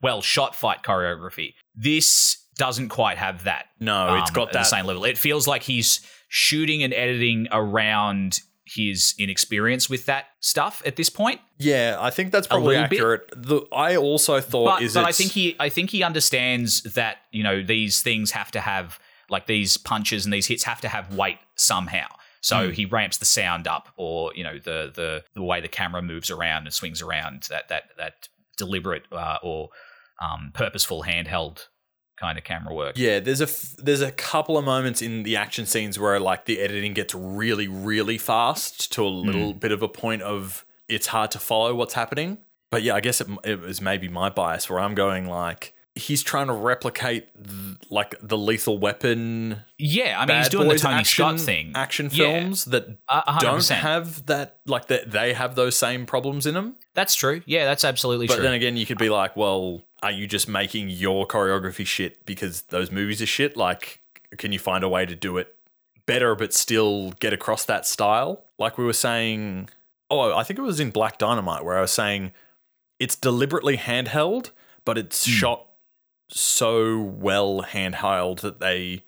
well 0.00 0.22
shot 0.22 0.54
fight 0.54 0.82
choreography. 0.82 1.54
This 1.74 2.38
doesn't 2.56 2.88
quite 2.88 3.18
have 3.18 3.44
that. 3.44 3.66
No, 3.80 4.14
it's 4.16 4.30
um, 4.30 4.34
got 4.34 4.48
at 4.48 4.52
the 4.52 4.58
that- 4.60 4.66
same 4.66 4.86
level. 4.86 5.04
It 5.04 5.18
feels 5.18 5.46
like 5.46 5.62
he's 5.64 6.00
shooting 6.28 6.82
and 6.82 6.94
editing 6.94 7.46
around 7.52 8.40
his 8.74 9.14
inexperience 9.18 9.88
with 9.90 10.06
that 10.06 10.26
stuff 10.40 10.82
at 10.86 10.96
this 10.96 11.08
point. 11.10 11.40
Yeah, 11.58 11.96
I 12.00 12.10
think 12.10 12.32
that's 12.32 12.46
probably 12.46 12.76
accurate. 12.76 13.30
The, 13.36 13.62
I 13.72 13.96
also 13.96 14.40
thought 14.40 14.78
But, 14.78 14.82
is 14.82 14.94
but 14.94 15.04
I 15.04 15.12
think 15.12 15.32
he 15.32 15.56
I 15.60 15.68
think 15.68 15.90
he 15.90 16.02
understands 16.02 16.82
that 16.94 17.18
you 17.30 17.42
know 17.42 17.62
these 17.62 18.02
things 18.02 18.30
have 18.32 18.50
to 18.52 18.60
have 18.60 18.98
like 19.30 19.46
these 19.46 19.76
punches 19.76 20.24
and 20.26 20.32
these 20.32 20.46
hits 20.46 20.64
have 20.64 20.80
to 20.82 20.88
have 20.88 21.14
weight 21.14 21.38
somehow. 21.56 22.06
So 22.40 22.56
Mm. 22.68 22.72
he 22.74 22.84
ramps 22.86 23.18
the 23.18 23.24
sound 23.24 23.68
up, 23.68 23.88
or 23.96 24.32
you 24.34 24.42
know 24.44 24.58
the 24.58 24.90
the 24.94 25.24
the 25.34 25.42
way 25.42 25.60
the 25.60 25.68
camera 25.68 26.02
moves 26.02 26.30
around 26.30 26.64
and 26.66 26.72
swings 26.74 27.00
around 27.00 27.44
that 27.50 27.68
that 27.68 27.84
that 27.98 28.28
deliberate 28.56 29.04
uh, 29.12 29.38
or 29.42 29.68
um, 30.20 30.50
purposeful 30.54 31.04
handheld 31.04 31.66
kind 32.22 32.38
of 32.38 32.44
camera 32.44 32.72
work. 32.72 32.96
yeah, 32.96 33.18
there's 33.18 33.40
a 33.40 33.44
f- 33.44 33.74
there's 33.78 34.00
a 34.00 34.12
couple 34.12 34.56
of 34.56 34.64
moments 34.64 35.02
in 35.02 35.24
the 35.24 35.36
action 35.36 35.66
scenes 35.66 35.98
where 35.98 36.20
like 36.20 36.44
the 36.44 36.60
editing 36.60 36.94
gets 36.94 37.14
really 37.14 37.66
really 37.66 38.16
fast 38.16 38.92
to 38.92 39.04
a 39.04 39.08
little 39.08 39.52
hmm. 39.52 39.58
bit 39.58 39.72
of 39.72 39.82
a 39.82 39.88
point 39.88 40.22
of 40.22 40.64
it's 40.88 41.08
hard 41.08 41.32
to 41.32 41.38
follow 41.38 41.74
what's 41.74 41.94
happening. 41.94 42.38
But 42.70 42.82
yeah, 42.82 42.94
I 42.94 43.00
guess 43.00 43.20
it, 43.20 43.28
it 43.44 43.60
was 43.60 43.80
maybe 43.80 44.08
my 44.08 44.30
bias 44.30 44.70
where 44.70 44.78
I'm 44.78 44.94
going 44.94 45.26
like 45.26 45.74
he's 45.94 46.22
trying 46.22 46.46
to 46.46 46.52
replicate 46.52 47.28
th- 47.34 47.76
like 47.90 48.14
the 48.22 48.38
Lethal 48.38 48.78
Weapon. 48.78 49.60
Yeah, 49.78 50.18
I 50.18 50.26
mean 50.26 50.38
he's 50.38 50.48
doing 50.48 50.68
the 50.68 50.78
Tony 50.78 50.96
action, 50.96 51.38
Scott 51.38 51.40
thing. 51.40 51.72
Action 51.74 52.08
Yeah. 52.12 52.40
films 52.40 52.64
that 52.66 52.88
A- 53.08 53.22
a 53.26 53.38
don't 53.40 53.66
have 53.68 54.26
that 54.26 54.60
like 54.66 54.86
that 54.86 55.10
they 55.10 55.34
have 55.34 55.54
those 55.54 55.76
same 55.76 56.06
problems 56.06 56.46
in 56.46 56.54
them. 56.54 56.76
That's 56.94 57.14
true. 57.14 57.42
Yeah, 57.46 57.64
that's 57.64 57.84
absolutely 57.84 58.26
But 58.26 58.34
true. 58.34 58.42
But 58.42 58.48
then 58.48 58.54
again, 58.54 58.76
you 58.76 58.86
could 58.86 58.98
be 58.98 59.10
like, 59.10 59.36
well, 59.36 59.82
are 60.02 60.10
you 60.10 60.26
just 60.26 60.48
making 60.48 60.88
your 60.90 61.26
choreography 61.26 61.86
shit 61.86 62.24
because 62.26 62.62
those 62.62 62.90
movies 62.90 63.20
are 63.20 63.26
shit? 63.26 63.56
Like, 63.56 64.00
can 64.38 64.52
you 64.52 64.58
find 64.58 64.82
a 64.82 64.88
way 64.88 65.06
to 65.06 65.14
do 65.14 65.36
it 65.36 65.54
better 66.06 66.34
but 66.34 66.52
still 66.52 67.10
get 67.20 67.32
across 67.32 67.64
that 67.66 67.86
style? 67.86 68.44
Like 68.58 68.78
we 68.78 68.84
were 68.84 68.92
saying, 68.92 69.68
oh, 70.10 70.34
I 70.34 70.42
think 70.42 70.58
it 70.58 70.62
was 70.62 70.80
in 70.80 70.90
Black 70.90 71.18
Dynamite 71.18 71.64
where 71.64 71.76
I 71.76 71.82
was 71.82 71.92
saying 71.92 72.32
it's 72.98 73.16
deliberately 73.16 73.76
handheld, 73.76 74.50
but 74.84 74.96
it's 74.96 75.24
hmm. 75.24 75.32
shot 75.32 75.66
so 76.32 76.98
well 77.00 77.62
handheld 77.62 78.40
that 78.40 78.60
they. 78.60 79.04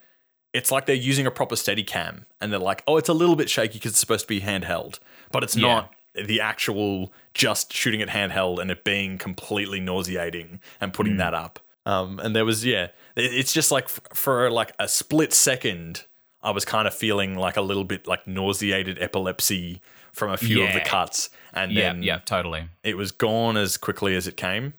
It's 0.53 0.71
like 0.71 0.87
they're 0.87 0.95
using 0.95 1.27
a 1.27 1.33
proper 1.33 1.57
steady 1.57 1.83
cam 1.83 2.27
and 2.41 2.53
they're 2.53 2.61
like, 2.61 2.85
oh, 2.87 2.97
it's 2.97 3.09
a 3.09 3.13
little 3.13 3.35
bit 3.35 3.51
shaky 3.51 3.75
because 3.75 3.91
it's 3.93 3.99
supposed 3.99 4.23
to 4.23 4.29
be 4.29 4.41
handheld, 4.41 5.01
but 5.33 5.43
it's 5.43 5.57
Yeah. 5.57 5.67
not 5.67 5.95
the 6.15 6.41
actual 6.41 7.13
just 7.35 7.73
shooting 7.73 7.99
it 8.01 8.09
handheld 8.11 8.61
and 8.61 8.71
it 8.71 8.85
being 8.85 9.19
completely 9.19 9.81
nauseating 9.81 10.61
and 10.81 10.93
putting 10.93 11.17
that 11.17 11.35
up. 11.35 11.59
Um, 11.87 12.21
and 12.21 12.37
there 12.37 12.45
was 12.45 12.65
yeah, 12.65 12.89
it's 13.17 13.53
just 13.53 13.73
like 13.73 13.85
f- 13.87 14.01
for 14.15 14.49
like 14.51 14.73
a 14.79 14.87
split 14.87 15.33
second, 15.35 16.05
I 16.41 16.53
was 16.53 16.65
kind 16.65 16.87
of 16.87 16.95
feeling 16.95 17.35
like 17.37 17.57
a 17.57 17.61
little 17.63 17.85
bit 17.85 18.07
like 18.07 18.27
nauseated 18.29 19.03
epilepsy 19.03 19.81
from 20.13 20.31
a 20.31 20.37
few 20.37 20.63
of 20.63 20.73
the 20.73 20.81
cuts, 20.81 21.31
and 21.53 21.73
yeah, 21.73 21.93
then 21.93 22.03
yeah, 22.05 22.19
totally. 22.19 22.69
it 22.85 22.97
was 22.97 23.11
gone 23.11 23.57
as 23.57 23.77
quickly 23.77 24.15
as 24.15 24.29
it 24.29 24.37
came. 24.37 24.75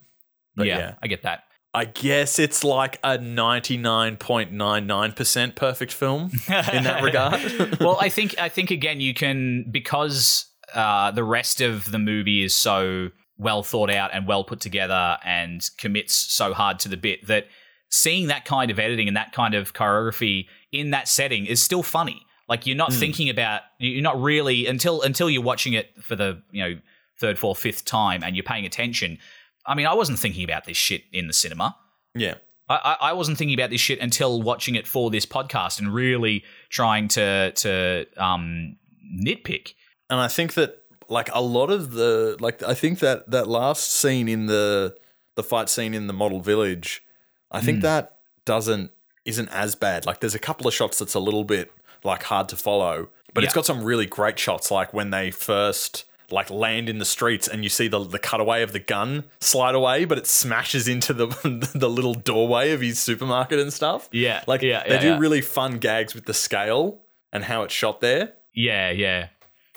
But 0.56 0.68
yeah, 0.68 0.78
yeah. 0.78 0.96
I 1.04 1.08
get 1.08 1.24
that. 1.24 1.44
I 1.76 1.86
guess 1.86 2.40
it's 2.40 2.64
like 2.64 3.00
a 3.04 3.18
99.99% 3.18 5.56
perfect 5.56 5.94
film 5.94 6.32
in 6.48 6.84
that 6.84 7.04
regard. 7.10 7.80
well, 7.80 7.98
I 8.00 8.10
think 8.10 8.36
I 8.40 8.50
think 8.50 8.72
again 8.72 9.00
you 9.02 9.14
can 9.14 9.66
because 9.70 10.46
uh, 10.74 11.12
the 11.12 11.24
rest 11.24 11.62
of 11.62 11.92
the 11.92 12.00
movie 12.00 12.44
is 12.44 12.56
so 12.56 13.10
well 13.38 13.64
thought 13.64 13.90
out 13.90 14.12
and 14.14 14.28
well 14.28 14.44
put 14.44 14.60
together 14.62 15.18
and 15.24 15.70
commits 15.78 16.14
so 16.14 16.54
hard 16.54 16.80
to 16.80 16.90
the 16.90 16.98
bit 16.98 17.28
that 17.28 17.48
seeing 17.90 18.28
that 18.28 18.46
kind 18.46 18.72
of 18.72 18.80
editing 18.80 19.08
and 19.08 19.18
that 19.18 19.32
kind 19.34 19.54
of 19.54 19.74
choreography 19.74 20.46
in 20.72 20.92
that 20.92 21.08
setting 21.08 21.46
is 21.46 21.62
still 21.62 21.84
funny. 21.84 22.22
Like 22.48 22.66
you're 22.66 22.78
not 22.78 22.92
Mm. 22.92 23.00
thinking 23.00 23.30
about 23.30 23.62
you're 23.80 24.02
not 24.04 24.22
really 24.22 24.68
until 24.68 25.02
until 25.02 25.30
you're 25.30 25.42
watching 25.42 25.74
it 25.74 25.92
for 26.02 26.16
the 26.16 26.42
you 26.52 26.64
know 26.64 26.80
third, 27.20 27.38
fourth, 27.40 27.58
fifth 27.60 27.86
time 27.86 28.24
and 28.24 28.36
you're 28.36 28.44
paying 28.44 28.66
attention. 28.66 29.18
I 29.66 29.76
mean, 29.76 29.88
I 29.88 29.94
wasn't 29.94 30.20
thinking 30.20 30.44
about 30.44 30.66
this 30.66 30.78
shit 30.78 31.04
in 31.12 31.28
the 31.28 31.34
cinema. 31.34 31.76
Yeah. 32.14 32.36
I, 32.68 32.98
I 33.00 33.14
wasn't 33.14 33.38
thinking 33.38 33.54
about 33.60 33.70
this 33.70 33.82
shit 33.82 34.00
until 34.00 34.42
watching 34.42 34.74
it 34.74 34.88
for 34.88 35.12
this 35.12 35.26
podcast 35.26 35.78
and 35.80 35.94
really 35.94 36.44
trying 36.70 37.08
to 37.10 37.52
to 37.52 38.08
um, 38.18 38.78
nitpick. 39.24 39.74
And 40.10 40.20
I 40.20 40.28
think 40.28 40.56
that 40.56 40.78
like 41.08 41.30
a 41.34 41.42
lot 41.42 41.70
of 41.70 41.92
the 41.92 42.38
like 42.40 42.64
I 42.64 42.74
think 42.74 43.00
that 43.00 43.30
that 43.30 43.48
last 43.48 43.92
scene 43.92 44.28
in 44.28 44.48
the 44.48 44.96
the 45.36 45.44
fight 45.44 45.70
scene 45.70 45.94
in 45.94 46.08
the 46.08 46.14
model 46.14 46.40
village, 46.42 47.04
I 47.52 47.62
think 47.62 47.80
Mm. 47.80 47.84
that 47.84 48.18
doesn't 48.46 48.92
isn't 49.26 49.50
as 49.50 49.76
bad. 49.76 50.06
Like 50.08 50.20
there's 50.22 50.36
a 50.36 50.40
couple 50.40 50.68
of 50.68 50.74
shots 50.74 50.98
that's 50.98 51.14
a 51.14 51.20
little 51.20 51.44
bit 51.44 51.72
like 52.04 52.24
hard 52.24 52.50
to 52.50 52.56
follow, 52.56 53.10
but 53.34 53.44
it's 53.44 53.54
got 53.54 53.66
some 53.68 53.84
really 53.84 54.06
great 54.08 54.40
shots 54.40 54.72
like 54.72 54.92
when 54.94 55.12
they 55.12 55.30
first 55.30 56.06
like 56.32 56.50
land 56.50 56.90
in 56.90 56.98
the 56.98 57.06
streets 57.06 57.48
and 57.48 57.64
you 57.64 57.70
see 57.70 57.88
the 57.88 58.04
the 58.04 58.20
cutaway 58.20 58.62
of 58.62 58.72
the 58.74 58.80
gun 58.80 59.26
slide 59.40 59.76
away, 59.76 60.06
but 60.06 60.18
it 60.18 60.28
smashes 60.28 60.88
into 60.88 61.14
the 61.14 61.28
the 61.76 61.90
little 61.90 62.14
doorway 62.14 62.72
of 62.72 62.82
his 62.82 63.00
supermarket 63.00 63.60
and 63.60 63.72
stuff. 63.72 64.10
Yeah, 64.12 64.44
Like 64.48 64.62
yeah, 64.62 64.84
they 64.88 64.96
yeah, 64.96 65.02
do 65.02 65.08
yeah. 65.08 65.20
really 65.20 65.42
fun 65.42 65.78
gags 65.80 66.16
with 66.16 66.26
the 66.26 66.34
scale 66.34 67.02
and 67.32 67.44
how 67.44 67.64
it's 67.64 67.74
shot 67.74 68.02
there. 68.02 68.34
Yeah, 68.54 68.92
yeah. 68.92 69.28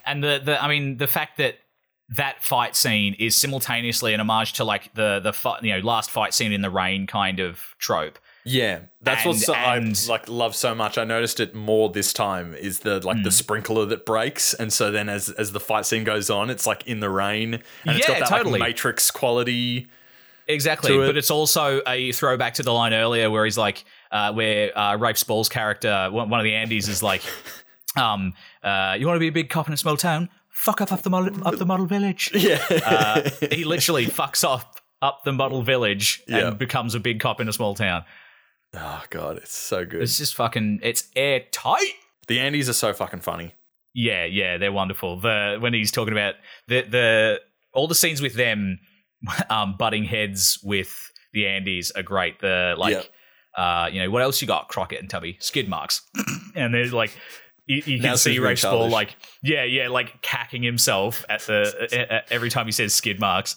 And 0.06 0.22
the 0.22 0.40
the 0.42 0.62
I 0.62 0.68
mean 0.68 0.96
the 0.96 1.06
fact 1.06 1.38
that 1.38 1.56
that 2.16 2.42
fight 2.42 2.74
scene 2.74 3.14
is 3.18 3.36
simultaneously 3.36 4.14
an 4.14 4.20
homage 4.20 4.54
to 4.54 4.64
like 4.64 4.94
the 4.94 5.20
the 5.20 5.66
you 5.66 5.74
know 5.74 5.80
last 5.80 6.10
fight 6.10 6.32
scene 6.32 6.52
in 6.52 6.62
the 6.62 6.70
rain 6.70 7.06
kind 7.06 7.40
of 7.40 7.60
trope. 7.78 8.18
Yeah, 8.50 8.80
that's 9.02 9.24
And- 9.26 9.34
what 9.34 9.56
I 9.58 9.78
like 10.08 10.28
love 10.28 10.54
so 10.56 10.74
much. 10.74 10.96
I 10.96 11.04
noticed 11.04 11.40
it 11.40 11.54
more 11.54 11.90
this 11.90 12.12
time. 12.12 12.54
Is 12.54 12.80
the 12.80 13.00
like 13.06 13.18
Hmm. 13.18 13.22
the 13.24 13.30
sprinkler 13.30 13.84
that 13.86 14.06
breaks, 14.06 14.54
and 14.54 14.72
so 14.72 14.90
then 14.90 15.08
as 15.08 15.28
as 15.30 15.52
the 15.52 15.60
fight 15.60 15.86
scene 15.86 16.04
goes 16.04 16.30
on, 16.30 16.48
it's 16.50 16.66
like 16.66 16.86
in 16.86 17.00
the 17.00 17.10
rain, 17.10 17.54
and 17.84 17.96
it's 17.98 18.08
Yeah, 18.08 18.20
got 18.20 18.30
that 18.30 18.36
totally. 18.38 18.58
like 18.60 18.68
Matrix 18.68 19.10
quality. 19.10 19.88
Exactly, 20.46 20.94
it. 20.94 21.06
but 21.06 21.16
it's 21.18 21.30
also 21.30 21.82
a 21.86 22.10
throwback 22.12 22.54
to 22.54 22.62
the 22.62 22.72
line 22.72 22.94
earlier 22.94 23.30
where 23.30 23.44
he's 23.44 23.58
like, 23.58 23.84
uh, 24.10 24.32
where 24.32 24.76
uh, 24.78 24.96
Rafe 24.96 25.18
Spall's 25.18 25.50
character, 25.50 26.08
one 26.10 26.32
of 26.32 26.44
the 26.44 26.52
Andys, 26.52 26.88
is 26.88 27.02
like, 27.02 27.20
um, 27.96 28.32
uh, 28.62 28.96
"You 28.98 29.06
want 29.06 29.16
to 29.16 29.20
be 29.20 29.28
a 29.28 29.32
big 29.32 29.50
cop 29.50 29.66
in 29.68 29.74
a 29.74 29.76
small 29.76 29.96
town? 29.98 30.30
Fuck 30.48 30.80
up 30.80 30.90
up 30.90 31.02
the 31.02 31.10
model, 31.10 31.46
up 31.46 31.58
the 31.58 31.66
model 31.66 31.84
village." 31.86 32.30
Yeah, 32.34 32.64
uh, 32.86 33.28
he 33.52 33.64
literally 33.64 34.06
fucks 34.06 34.42
off 34.42 34.64
up 35.02 35.22
the 35.24 35.32
model 35.32 35.62
village 35.62 36.22
Yeah. 36.26 36.48
and 36.48 36.58
becomes 36.58 36.94
a 36.94 37.00
big 37.00 37.20
cop 37.20 37.40
in 37.40 37.48
a 37.48 37.52
small 37.52 37.74
town. 37.74 38.04
Oh 38.74 39.02
god, 39.10 39.38
it's 39.38 39.54
so 39.56 39.84
good. 39.84 40.02
It's 40.02 40.18
just 40.18 40.34
fucking, 40.34 40.80
it's 40.82 41.08
airtight. 41.16 41.92
the 42.26 42.38
Andys 42.38 42.68
are 42.68 42.72
so 42.74 42.92
fucking 42.92 43.20
funny. 43.20 43.54
Yeah, 43.94 44.24
yeah, 44.26 44.58
they're 44.58 44.72
wonderful. 44.72 45.18
The 45.20 45.56
when 45.60 45.72
he's 45.74 45.90
talking 45.90 46.12
about 46.12 46.34
the 46.68 46.82
the 46.82 47.40
all 47.72 47.88
the 47.88 47.94
scenes 47.94 48.20
with 48.20 48.34
them 48.34 48.78
um 49.50 49.76
butting 49.78 50.04
heads 50.04 50.58
with 50.62 51.10
the 51.32 51.44
Andys 51.44 51.90
are 51.96 52.02
great. 52.02 52.40
The 52.40 52.74
like 52.76 53.10
uh 53.56 53.88
you 53.90 54.02
know, 54.02 54.10
what 54.10 54.22
else 54.22 54.40
you 54.42 54.46
got, 54.46 54.68
Crockett 54.68 55.00
and 55.00 55.08
Tubby? 55.10 55.36
Skid 55.40 55.68
marks. 55.68 56.02
and 56.54 56.72
there's 56.74 56.92
like 56.92 57.16
you, 57.66 57.82
you 57.86 58.00
can 58.00 58.16
see 58.16 58.38
Rafe 58.38 58.58
Spall 58.60 58.88
like 58.90 59.16
yeah, 59.42 59.64
yeah, 59.64 59.88
like 59.88 60.20
cacking 60.22 60.62
himself 60.62 61.24
at 61.28 61.40
the 61.42 61.88
at- 61.92 62.10
at- 62.10 62.24
every 62.30 62.50
time 62.50 62.66
he 62.66 62.72
says 62.72 62.94
skid 62.94 63.18
marks. 63.18 63.56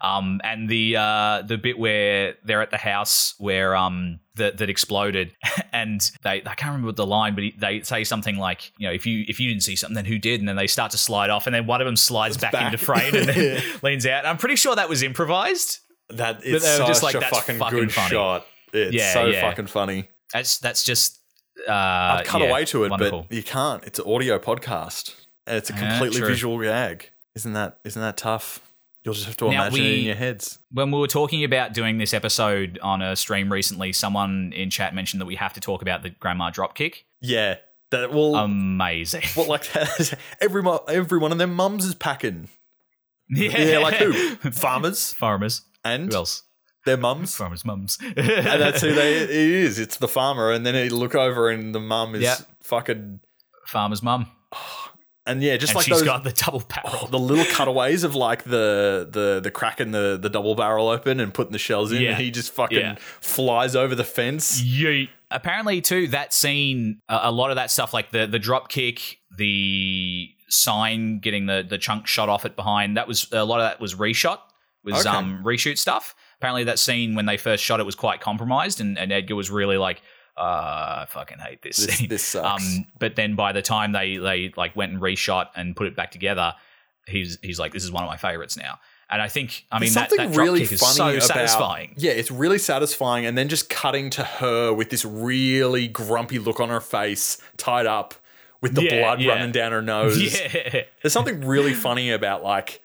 Um, 0.00 0.40
and 0.44 0.68
the 0.68 0.96
uh, 0.96 1.42
the 1.42 1.56
bit 1.58 1.78
where 1.78 2.34
they're 2.44 2.62
at 2.62 2.70
the 2.70 2.76
house 2.76 3.34
where 3.38 3.74
um 3.76 4.20
that, 4.36 4.58
that 4.58 4.68
exploded, 4.68 5.34
and 5.72 6.00
they 6.22 6.42
I 6.44 6.54
can't 6.54 6.66
remember 6.72 6.86
what 6.88 6.96
the 6.96 7.06
line, 7.06 7.34
but 7.34 7.44
he, 7.44 7.54
they 7.58 7.82
say 7.82 8.04
something 8.04 8.36
like 8.36 8.72
you 8.78 8.86
know 8.86 8.92
if 8.92 9.06
you 9.06 9.24
if 9.28 9.40
you 9.40 9.48
didn't 9.48 9.62
see 9.62 9.76
something, 9.76 9.94
then 9.94 10.04
who 10.04 10.18
did? 10.18 10.40
And 10.40 10.48
then 10.48 10.56
they 10.56 10.66
start 10.66 10.90
to 10.92 10.98
slide 10.98 11.30
off, 11.30 11.46
and 11.46 11.54
then 11.54 11.66
one 11.66 11.80
of 11.80 11.86
them 11.86 11.96
slides 11.96 12.36
back, 12.36 12.52
back. 12.52 12.72
into 12.72 12.84
frame 12.84 13.14
and 13.14 13.28
then 13.28 13.62
leans 13.82 14.06
out. 14.06 14.26
I'm 14.26 14.36
pretty 14.36 14.56
sure 14.56 14.74
that 14.76 14.88
was 14.88 15.02
improvised. 15.02 15.78
That 16.10 16.38
But 16.38 16.46
it's 16.46 16.64
they 16.64 16.70
were 16.70 16.76
such 16.76 16.86
just 16.86 17.02
like, 17.02 17.14
a 17.14 17.20
"That's 17.20 17.36
fucking, 17.38 17.58
fucking 17.58 17.78
good 17.78 17.92
funny." 17.92 18.10
shot. 18.10 18.46
It's 18.72 18.94
Yeah, 18.94 19.12
so 19.12 19.26
yeah. 19.26 19.40
fucking 19.48 19.66
funny. 19.66 20.08
That's 20.32 20.58
that's 20.58 20.84
just 20.84 21.20
uh, 21.68 21.72
I'd 21.72 22.24
cut 22.26 22.42
yeah, 22.42 22.48
away 22.48 22.64
to 22.66 22.84
it, 22.84 22.90
wonderful. 22.90 23.26
but 23.28 23.36
you 23.36 23.42
can't. 23.42 23.82
It's 23.84 23.98
an 23.98 24.04
audio 24.12 24.38
podcast, 24.38 25.14
and 25.46 25.56
it's 25.56 25.70
a 25.70 25.72
completely 25.72 26.20
visual 26.20 26.60
gag. 26.60 27.10
Isn't 27.34 27.54
that 27.54 27.78
isn't 27.84 28.00
that 28.00 28.16
tough? 28.16 28.60
You'll 29.06 29.14
just 29.14 29.26
have 29.26 29.36
to 29.36 29.44
Now 29.44 29.66
imagine 29.68 29.84
it 29.86 29.98
in 30.00 30.04
your 30.04 30.14
heads. 30.16 30.58
when 30.72 30.90
we 30.90 30.98
were 30.98 31.06
talking 31.06 31.44
about 31.44 31.72
doing 31.72 31.98
this 31.98 32.12
episode 32.12 32.76
on 32.82 33.00
a 33.02 33.14
stream 33.14 33.52
recently, 33.52 33.92
someone 33.92 34.52
in 34.52 34.68
chat 34.68 34.96
mentioned 34.96 35.20
that 35.20 35.26
we 35.26 35.36
have 35.36 35.52
to 35.52 35.60
talk 35.60 35.80
about 35.80 36.02
the 36.02 36.10
grandma 36.10 36.50
dropkick. 36.50 37.04
Yeah, 37.20 37.54
that 37.92 38.12
will 38.12 38.34
amazing. 38.34 39.22
What 39.36 39.46
like 39.46 39.64
every 40.40 40.62
every 40.88 41.18
one 41.18 41.30
of 41.30 41.38
them 41.38 41.54
mums 41.54 41.84
is 41.84 41.94
packing. 41.94 42.48
Yeah. 43.30 43.78
like 43.78 43.94
who? 43.94 44.12
Farmers, 44.50 45.12
farmers, 45.12 45.62
and 45.84 46.10
who 46.10 46.16
else? 46.18 46.42
Their 46.84 46.96
mums, 46.96 47.34
farmers' 47.36 47.64
mums, 47.64 47.98
and 48.16 48.16
that's 48.16 48.80
who 48.80 48.92
they 48.94 49.16
it 49.18 49.30
is. 49.30 49.78
It's 49.78 49.96
the 49.98 50.08
farmer, 50.08 50.50
and 50.52 50.66
then 50.66 50.74
he 50.74 50.88
look 50.88 51.14
over, 51.14 51.48
and 51.48 51.72
the 51.74 51.80
mum 51.80 52.14
is 52.16 52.22
Yeah. 52.22 52.36
fucking 52.62 53.20
farmer's 53.66 54.02
mum. 54.02 54.26
Oh, 54.52 54.90
And 55.26 55.42
yeah, 55.42 55.56
just 55.56 55.72
and 55.72 55.76
like 55.78 55.86
she's 55.86 55.98
those, 55.98 56.04
got 56.04 56.22
the 56.24 56.30
double 56.32 56.60
barrel. 56.60 57.06
the 57.10 57.18
little 57.18 57.44
cutaways 57.46 58.04
of 58.04 58.14
like 58.14 58.44
the 58.44 59.08
the 59.10 59.40
the 59.42 59.50
cracking 59.50 59.90
the 59.90 60.16
the 60.20 60.28
double 60.30 60.54
barrel 60.54 60.88
open 60.88 61.18
and 61.18 61.34
putting 61.34 61.52
the 61.52 61.58
shells 61.58 61.90
in, 61.92 62.00
Yeah. 62.02 62.10
and 62.10 62.20
he 62.22 62.30
just 62.30 62.52
fucking 62.52 62.78
Yeah. 62.78 62.94
flies 63.20 63.74
over 63.74 63.94
the 63.94 64.04
fence. 64.04 64.62
Yeet. 64.62 65.08
Apparently, 65.30 65.80
too, 65.80 66.06
that 66.08 66.32
scene, 66.32 67.00
a, 67.08 67.18
a 67.24 67.32
lot 67.32 67.50
of 67.50 67.56
that 67.56 67.70
stuff, 67.72 67.92
like 67.92 68.12
the 68.12 68.26
the 68.28 68.38
drop 68.38 68.68
kick, 68.68 69.18
the 69.36 70.28
sign 70.48 71.18
getting 71.18 71.46
the 71.46 71.66
the 71.68 71.78
chunk 71.78 72.06
shot 72.06 72.28
off 72.28 72.44
it 72.44 72.54
behind, 72.56 72.96
that 72.96 73.08
was 73.08 73.26
a 73.32 73.44
lot 73.44 73.60
of 73.60 73.68
that 73.68 73.80
was 73.80 73.94
reshot, 73.96 74.38
was 74.84 75.04
Okay. 75.04 75.16
um 75.16 75.42
reshoot 75.44 75.78
stuff. 75.78 76.14
Apparently, 76.38 76.64
that 76.64 76.78
scene 76.78 77.14
when 77.14 77.26
they 77.26 77.36
first 77.36 77.64
shot 77.64 77.80
it 77.80 77.86
was 77.86 77.94
quite 77.94 78.20
compromised, 78.20 78.80
and, 78.80 78.98
and 78.98 79.10
Edgar 79.10 79.34
was 79.34 79.50
really 79.50 79.78
like, 79.78 80.02
uh, 80.38 81.02
I 81.02 81.06
fucking 81.08 81.38
hate 81.38 81.62
this, 81.62 81.76
This- 81.78 81.96
scene. 81.98 82.08
this 82.08 82.22
sucks. 82.22 82.76
Um, 82.76 82.86
but 82.98 83.16
then 83.16 83.34
by 83.36 83.52
the 83.52 83.62
time 83.62 83.92
they 83.92 84.16
they 84.16 84.52
like 84.56 84.76
went 84.76 84.92
and 84.92 85.00
reshot 85.00 85.48
and 85.56 85.74
put 85.76 85.86
it 85.86 85.96
back 85.96 86.10
together, 86.10 86.54
he's 87.06 87.38
he's 87.42 87.58
like, 87.58 87.72
this 87.72 87.84
is 87.84 87.92
one 87.92 88.02
of 88.04 88.08
my 88.08 88.16
favorites 88.16 88.56
now. 88.56 88.78
And 89.08 89.22
I 89.22 89.28
think, 89.28 89.64
I 89.70 89.76
mean, 89.76 89.82
There's 89.82 89.94
that, 89.94 90.10
something 90.10 90.30
that 90.30 90.34
drop 90.34 90.44
really 90.44 90.60
kick 90.62 90.72
is 90.72 90.80
funny 90.80 90.94
so 90.94 91.08
about, 91.10 91.22
satisfying. 91.22 91.94
Yeah, 91.96 92.10
it's 92.10 92.32
really 92.32 92.58
satisfying, 92.58 93.24
and 93.24 93.38
then 93.38 93.48
just 93.48 93.70
cutting 93.70 94.10
to 94.10 94.24
her 94.24 94.72
with 94.72 94.90
this 94.90 95.04
really 95.04 95.86
grumpy 95.86 96.40
look 96.40 96.58
on 96.58 96.70
her 96.70 96.80
face, 96.80 97.38
tied 97.56 97.86
up 97.86 98.14
with 98.60 98.74
the 98.74 98.82
Yeah, 98.82 99.02
blood 99.02 99.20
yeah. 99.20 99.32
running 99.34 99.52
down 99.52 99.70
her 99.70 99.80
nose. 99.82 100.20
Yeah. 100.34 100.82
There's 101.02 101.12
something 101.12 101.46
really 101.46 101.72
funny 101.72 102.10
about 102.10 102.42
like 102.42 102.82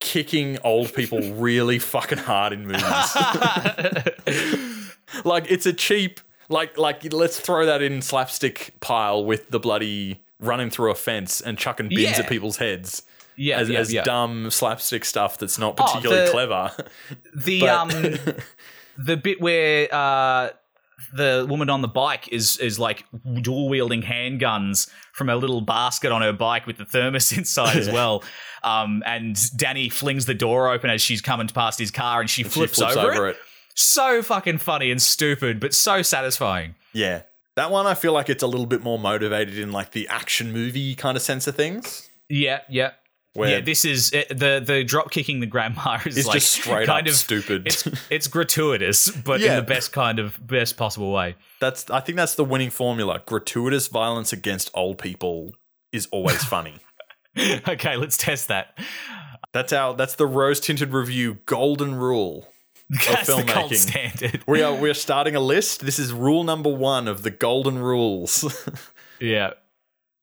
kicking 0.00 0.58
old 0.64 0.92
people 0.92 1.20
really 1.34 1.78
fucking 1.78 2.18
hard 2.18 2.52
in 2.52 2.66
movies. 2.66 2.82
like 5.24 5.46
it's 5.48 5.66
a 5.66 5.72
cheap 5.72 6.18
like 6.48 6.76
like 6.78 7.12
let's 7.12 7.38
throw 7.40 7.66
that 7.66 7.82
in 7.82 8.02
slapstick 8.02 8.74
pile 8.80 9.24
with 9.24 9.50
the 9.50 9.58
bloody 9.60 10.22
running 10.40 10.70
through 10.70 10.90
a 10.90 10.94
fence 10.94 11.40
and 11.40 11.56
chucking 11.58 11.88
bins 11.88 12.00
Yeah. 12.02 12.18
at 12.20 12.28
people's 12.28 12.56
heads. 12.58 13.02
Yeah, 13.36 13.58
as, 13.58 13.68
yeah, 13.68 13.78
as 13.80 13.92
yeah. 13.92 14.04
dumb 14.04 14.50
slapstick 14.50 15.04
stuff 15.04 15.38
that's 15.38 15.58
not 15.58 15.74
Oh, 15.78 15.84
particularly 15.84 16.26
the- 16.26 16.30
clever. 16.30 16.72
The 17.36 17.60
But- 17.62 17.68
um 17.70 17.88
the 18.96 19.16
bit 19.16 19.40
where 19.40 19.92
uh 19.92 20.50
the 21.12 21.46
woman 21.48 21.68
on 21.70 21.82
the 21.82 21.88
bike 21.88 22.28
is 22.28 22.58
is 22.58 22.78
like 22.78 23.04
dual 23.42 23.68
wielding 23.68 24.02
handguns 24.02 24.88
from 25.12 25.28
a 25.28 25.36
little 25.36 25.60
basket 25.60 26.12
on 26.12 26.22
her 26.22 26.32
bike 26.32 26.66
with 26.66 26.76
the 26.78 26.84
thermos 26.84 27.32
inside 27.36 27.76
as 27.76 27.88
well. 27.92 28.22
Um, 28.62 29.02
and 29.04 29.36
Danny 29.56 29.88
flings 29.90 30.24
the 30.26 30.34
door 30.34 30.72
open 30.72 30.88
as 30.90 31.02
she's 31.02 31.20
coming 31.20 31.46
past 31.48 31.78
his 31.78 31.90
car 31.90 32.20
and 32.20 32.30
she 32.30 32.42
And 32.42 32.50
she 32.52 32.58
flips, 32.58 32.78
flips 32.78 32.96
over, 32.96 33.12
over 33.12 33.28
it. 33.28 33.36
So 33.74 34.22
fucking 34.22 34.58
funny 34.58 34.90
and 34.90 35.00
stupid, 35.02 35.60
but 35.60 35.74
so 35.74 36.02
satisfying. 36.02 36.74
Yeah. 36.92 37.22
That 37.56 37.70
one 37.70 37.86
I 37.86 37.94
feel 37.94 38.12
like 38.12 38.28
it's 38.28 38.42
a 38.42 38.46
little 38.46 38.66
bit 38.66 38.82
more 38.82 38.98
motivated 38.98 39.58
in 39.58 39.72
like 39.72 39.92
the 39.92 40.08
action 40.08 40.52
movie 40.52 40.94
kind 40.94 41.16
of 41.16 41.22
sense 41.22 41.46
of 41.46 41.54
things. 41.54 42.08
Yeah, 42.28 42.60
yeah. 42.68 42.92
Where- 43.34 43.50
yeah, 43.50 43.60
this 43.60 43.84
is 43.84 44.12
it, 44.12 44.28
the 44.28 44.62
the 44.64 44.84
drop 44.84 45.10
kicking 45.10 45.40
the 45.40 45.46
grandma 45.46 45.98
is 46.06 46.16
It's 46.16 46.26
like 46.26 46.34
just 46.34 46.52
straight 46.52 46.86
kind 46.86 47.06
up 47.06 47.10
of 47.10 47.16
stupid. 47.16 47.66
It's 47.66 47.88
it's 48.10 48.28
gratuitous, 48.28 49.10
but 49.10 49.40
in 49.40 49.54
the 49.56 49.62
best 49.62 49.92
kind 49.92 50.18
of 50.20 50.44
best 50.44 50.76
possible 50.76 51.12
way. 51.12 51.34
That's 51.60 51.90
I 51.90 51.98
think 52.00 52.16
that's 52.16 52.36
the 52.36 52.44
winning 52.44 52.70
formula. 52.70 53.22
Gratuitous 53.26 53.88
violence 53.88 54.32
against 54.32 54.70
old 54.74 54.98
people 54.98 55.52
is 55.92 56.06
always 56.12 56.44
funny. 56.44 56.78
okay, 57.36 57.96
let's 57.96 58.16
test 58.16 58.48
that. 58.48 58.78
That's 59.52 59.72
our 59.72 59.94
that's 59.94 60.14
the 60.14 60.26
rose 60.26 60.60
tinted 60.60 60.92
review 60.92 61.38
golden 61.46 61.96
rule 61.96 62.48
of 62.94 63.06
That's 63.06 63.26
the 63.26 63.42
gold 63.42 63.74
standard. 63.74 64.42
We 64.46 64.62
are 64.62 64.74
we're 64.74 64.94
starting 64.94 65.36
a 65.36 65.40
list. 65.40 65.84
This 65.84 65.98
is 65.98 66.12
rule 66.12 66.44
number 66.44 66.70
one 66.70 67.08
of 67.08 67.22
the 67.22 67.30
golden 67.30 67.78
rules. 67.78 68.44
Yeah. 69.20 69.50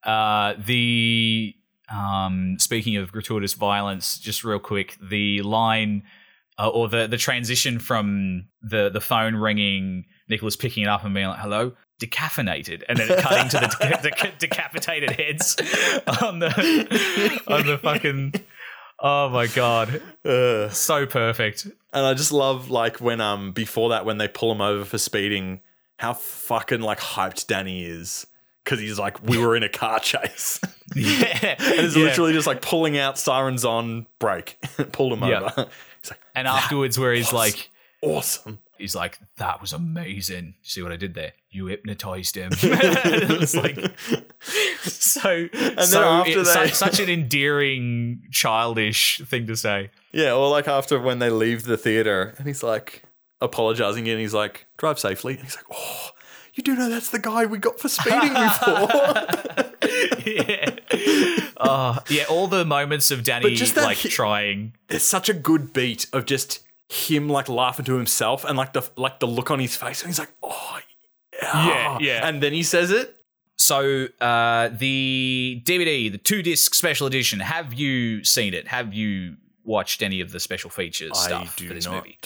Uh, 0.04 0.56
the 0.66 1.56
um, 1.90 2.58
speaking 2.60 2.98
of 2.98 3.12
gratuitous 3.12 3.54
violence, 3.54 4.20
just 4.20 4.44
real 4.44 4.60
quick, 4.60 4.98
the 5.02 5.42
line 5.42 6.04
uh, 6.60 6.70
or 6.70 6.90
the 6.90 7.08
the 7.08 7.18
transition 7.18 7.80
from 7.80 8.48
the 8.62 8.90
the 8.90 9.02
phone 9.02 9.36
ringing, 9.36 10.06
Nicholas 10.30 10.56
picking 10.56 10.84
it 10.84 10.90
up 10.90 11.04
and 11.04 11.14
being 11.14 11.28
like, 11.28 11.40
"Hello." 11.40 11.74
Decaffeinated, 12.02 12.82
and 12.90 12.98
then 12.98 13.12
it 13.12 13.20
cutting 13.20 13.48
to 13.50 13.60
the 13.60 13.66
deca- 13.80 14.02
deca- 14.02 14.38
decapitated 14.40 15.12
heads 15.12 15.56
on 16.22 16.40
the 16.40 16.50
on 17.48 17.66
the 17.68 17.78
fucking. 17.78 18.34
Oh 19.04 19.30
my 19.30 19.48
god, 19.48 20.02
so 20.24 21.06
perfect. 21.08 21.66
And 21.94 22.06
I 22.06 22.14
just 22.14 22.32
love 22.32 22.70
like 22.70 23.02
when 23.02 23.20
um 23.20 23.52
before 23.52 23.90
that 23.90 24.06
when 24.06 24.18
they 24.20 24.28
pull 24.28 24.52
him 24.52 24.62
over 24.62 24.86
for 24.86 24.98
speeding, 24.98 25.62
how 25.98 26.14
fucking 26.14 26.82
like 26.82 27.00
hyped 27.00 27.48
Danny 27.48 27.84
is 27.84 28.28
because 28.64 28.80
he's 28.80 29.00
like 29.00 29.22
we 29.24 29.38
were 29.40 29.56
in 29.56 29.64
a 29.64 29.70
car 29.70 30.00
chase. 30.00 30.60
Yeah, 30.94 31.56
and 31.58 31.80
it's 31.86 31.96
yeah. 31.96 32.04
literally 32.04 32.34
just 32.34 32.48
like 32.48 32.62
pulling 32.62 32.98
out 32.98 33.18
sirens 33.18 33.64
on 33.64 34.08
brake, 34.20 34.58
pulled 34.92 35.14
him 35.14 35.24
Yeah. 35.24 35.38
over. 35.44 35.70
He's 36.02 36.12
like, 36.12 36.20
And 36.36 36.50
afterwards, 36.50 37.00
where 37.00 37.14
he's 37.14 37.32
like, 37.32 37.70
awesome. 38.02 38.60
He's 38.78 38.94
like, 38.94 39.18
that 39.38 39.62
was 39.62 39.72
amazing. 39.72 40.56
See 40.64 40.82
what 40.82 40.92
I 40.92 40.98
did 40.98 41.14
there? 41.14 41.32
You 41.54 41.66
hypnotized 41.66 42.36
him. 42.38 42.52
it's 42.62 43.56
like 43.56 43.78
so. 44.84 45.30
And 45.52 45.78
then 45.78 45.86
so 45.86 46.02
after 46.04 46.40
it's 46.40 46.56
they- 46.56 46.68
such, 46.70 47.00
an 47.02 47.10
endearing, 47.10 48.22
childish 48.32 49.22
thing 49.26 49.48
to 49.48 49.58
say. 49.58 49.92
Yeah, 50.14 50.34
or 50.34 50.50
like 50.50 50.68
after 50.70 50.98
when 51.00 51.20
they 51.20 51.30
leave 51.30 51.64
the 51.64 51.76
theater 51.78 52.34
and 52.38 52.48
he's 52.48 52.64
like 52.64 53.04
apologizing 53.42 54.08
and 54.08 54.20
he's 54.20 54.34
like, 54.34 54.66
drive 54.78 54.98
safely. 55.00 55.34
And 55.34 55.44
he's 55.44 55.58
like, 55.58 55.66
oh, 55.74 56.10
you 56.54 56.64
do 56.64 56.74
know 56.76 56.90
that's 56.90 57.10
the 57.10 57.20
guy 57.20 57.46
we 57.46 57.58
got 57.58 57.80
for 57.82 57.90
speeding 57.90 58.34
before. 58.34 58.88
yeah. 60.26 60.76
Oh, 61.58 61.98
yeah. 62.10 62.24
All 62.30 62.48
the 62.48 62.64
moments 62.66 63.12
of 63.12 63.24
Danny 63.26 63.56
just 63.56 63.76
that 63.76 63.84
like 63.84 63.98
hi- 63.98 64.10
trying. 64.10 64.74
It's 64.90 65.04
such 65.04 65.28
a 65.28 65.34
good 65.34 65.74
beat 65.74 66.08
of 66.14 66.26
just 66.26 66.64
him 66.90 67.28
like 67.30 67.48
laughing 67.50 67.86
to 67.86 67.96
himself 67.96 68.44
and 68.46 68.58
like 68.58 68.74
the 68.74 68.88
like 68.98 69.20
the 69.20 69.28
look 69.28 69.50
on 69.52 69.60
his 69.60 69.76
face 69.76 70.02
and 70.02 70.10
he's 70.10 70.20
like, 70.20 70.32
oh 70.44 70.80
yeah. 71.42 71.98
Yeah. 72.02 72.28
And 72.28 72.42
then 72.42 72.54
he 72.54 72.64
says 72.64 72.92
it. 72.92 73.16
So 73.58 74.08
uh, 74.20 74.70
the 74.70 75.62
DVD, 75.66 76.12
the 76.12 76.18
two 76.18 76.42
disc 76.42 76.74
special 76.74 77.06
edition. 77.08 77.40
Have 77.40 77.74
you 77.74 78.24
seen 78.24 78.54
it? 78.54 78.68
Have 78.68 78.94
you 78.94 79.38
watched 79.64 80.02
any 80.02 80.20
of 80.22 80.32
the 80.32 80.40
special 80.40 80.70
features 80.72 81.16
stuff 81.18 81.54
I 81.56 81.60
do 81.60 81.68
for 81.68 81.74
this 81.76 81.86
not 81.86 81.98
movie? 82.04 82.18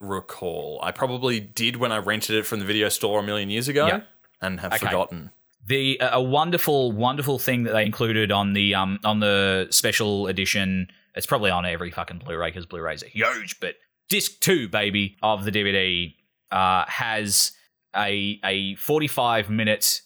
recall. 0.00 0.80
I 0.82 0.90
probably 0.90 1.38
did 1.40 1.76
when 1.76 1.92
I 1.92 1.98
rented 1.98 2.36
it 2.36 2.44
from 2.46 2.58
the 2.58 2.64
video 2.64 2.88
store 2.88 3.20
a 3.20 3.22
million 3.22 3.50
years 3.50 3.68
ago 3.68 4.02
and 4.40 4.58
have 4.60 4.72
Okay. 4.72 4.86
forgotten. 4.86 5.30
the 5.66 5.98
a 6.00 6.20
wonderful 6.20 6.90
wonderful 6.90 7.38
thing 7.38 7.64
that 7.64 7.72
they 7.72 7.84
included 7.84 8.32
on 8.32 8.54
the 8.54 8.74
um 8.74 8.98
on 9.04 9.20
the 9.20 9.68
special 9.70 10.26
edition 10.26 10.88
it's 11.14 11.26
probably 11.26 11.50
on 11.50 11.66
every 11.66 11.90
fucking 11.90 12.18
blu-ray 12.18 12.48
because 12.48 12.64
blu-rays 12.66 13.02
are 13.02 13.08
huge 13.08 13.60
but 13.60 13.74
disc 14.08 14.40
2 14.40 14.68
baby 14.68 15.16
of 15.22 15.44
the 15.44 15.52
dvd 15.52 16.14
uh 16.50 16.84
has 16.88 17.52
a 17.96 18.40
a 18.44 18.74
45 18.76 19.50
minute 19.50 20.02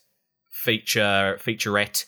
feature 0.50 1.38
featurette 1.40 2.04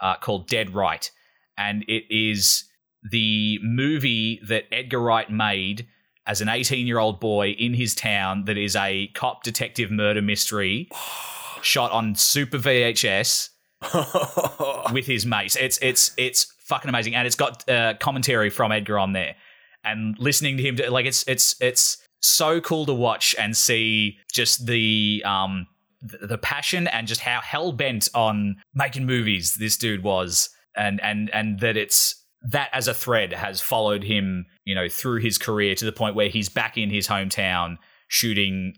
uh, 0.00 0.16
called 0.16 0.48
dead 0.48 0.74
right. 0.74 1.10
And 1.56 1.84
it 1.88 2.04
is 2.10 2.64
the 3.10 3.58
movie 3.62 4.40
that 4.46 4.64
edgar 4.72 5.00
wright 5.00 5.30
made 5.30 5.86
as 6.26 6.40
an 6.40 6.48
18 6.48 6.86
year 6.86 6.98
old 6.98 7.20
boy 7.20 7.50
in 7.50 7.74
his 7.74 7.94
town 7.94 8.44
that 8.44 8.58
is 8.58 8.76
a 8.76 9.08
cop 9.14 9.42
detective 9.42 9.90
murder 9.90 10.22
mystery 10.22 10.88
shot 11.62 11.90
on 11.90 12.14
super 12.14 12.58
VHS 12.58 13.50
with 14.92 15.06
his 15.06 15.26
mates. 15.26 15.56
It's 15.56 15.78
it's 15.82 16.12
it's 16.16 16.52
fucking 16.66 16.88
amazing, 16.88 17.14
and 17.14 17.26
it's 17.26 17.36
got 17.36 17.68
uh, 17.68 17.94
commentary 17.94 18.50
from 18.50 18.72
Edgar 18.72 18.98
on 18.98 19.12
there, 19.12 19.36
and 19.84 20.16
listening 20.18 20.56
to 20.56 20.62
him, 20.62 20.92
like 20.92 21.06
it's 21.06 21.26
it's 21.28 21.56
it's 21.60 21.96
so 22.20 22.60
cool 22.60 22.86
to 22.86 22.94
watch 22.94 23.34
and 23.38 23.56
see 23.56 24.16
just 24.32 24.66
the 24.66 25.22
um 25.24 25.66
the, 26.00 26.38
passion 26.38 26.86
and 26.86 27.08
just 27.08 27.20
how 27.20 27.40
hell 27.40 27.72
bent 27.72 28.08
on 28.14 28.56
making 28.72 29.04
movies 29.04 29.56
this 29.56 29.76
dude 29.76 30.02
was, 30.02 30.48
and 30.76 31.00
and 31.02 31.28
and 31.34 31.60
that 31.60 31.76
it's 31.76 32.14
that 32.50 32.68
as 32.72 32.86
a 32.86 32.94
thread 32.94 33.32
has 33.32 33.60
followed 33.60 34.04
him, 34.04 34.46
you 34.64 34.74
know, 34.74 34.88
through 34.88 35.20
his 35.20 35.38
career 35.38 35.74
to 35.74 35.84
the 35.84 35.90
point 35.92 36.14
where 36.14 36.28
he's 36.28 36.48
back 36.48 36.78
in 36.78 36.88
his 36.88 37.08
hometown 37.08 37.78
shooting 38.06 38.74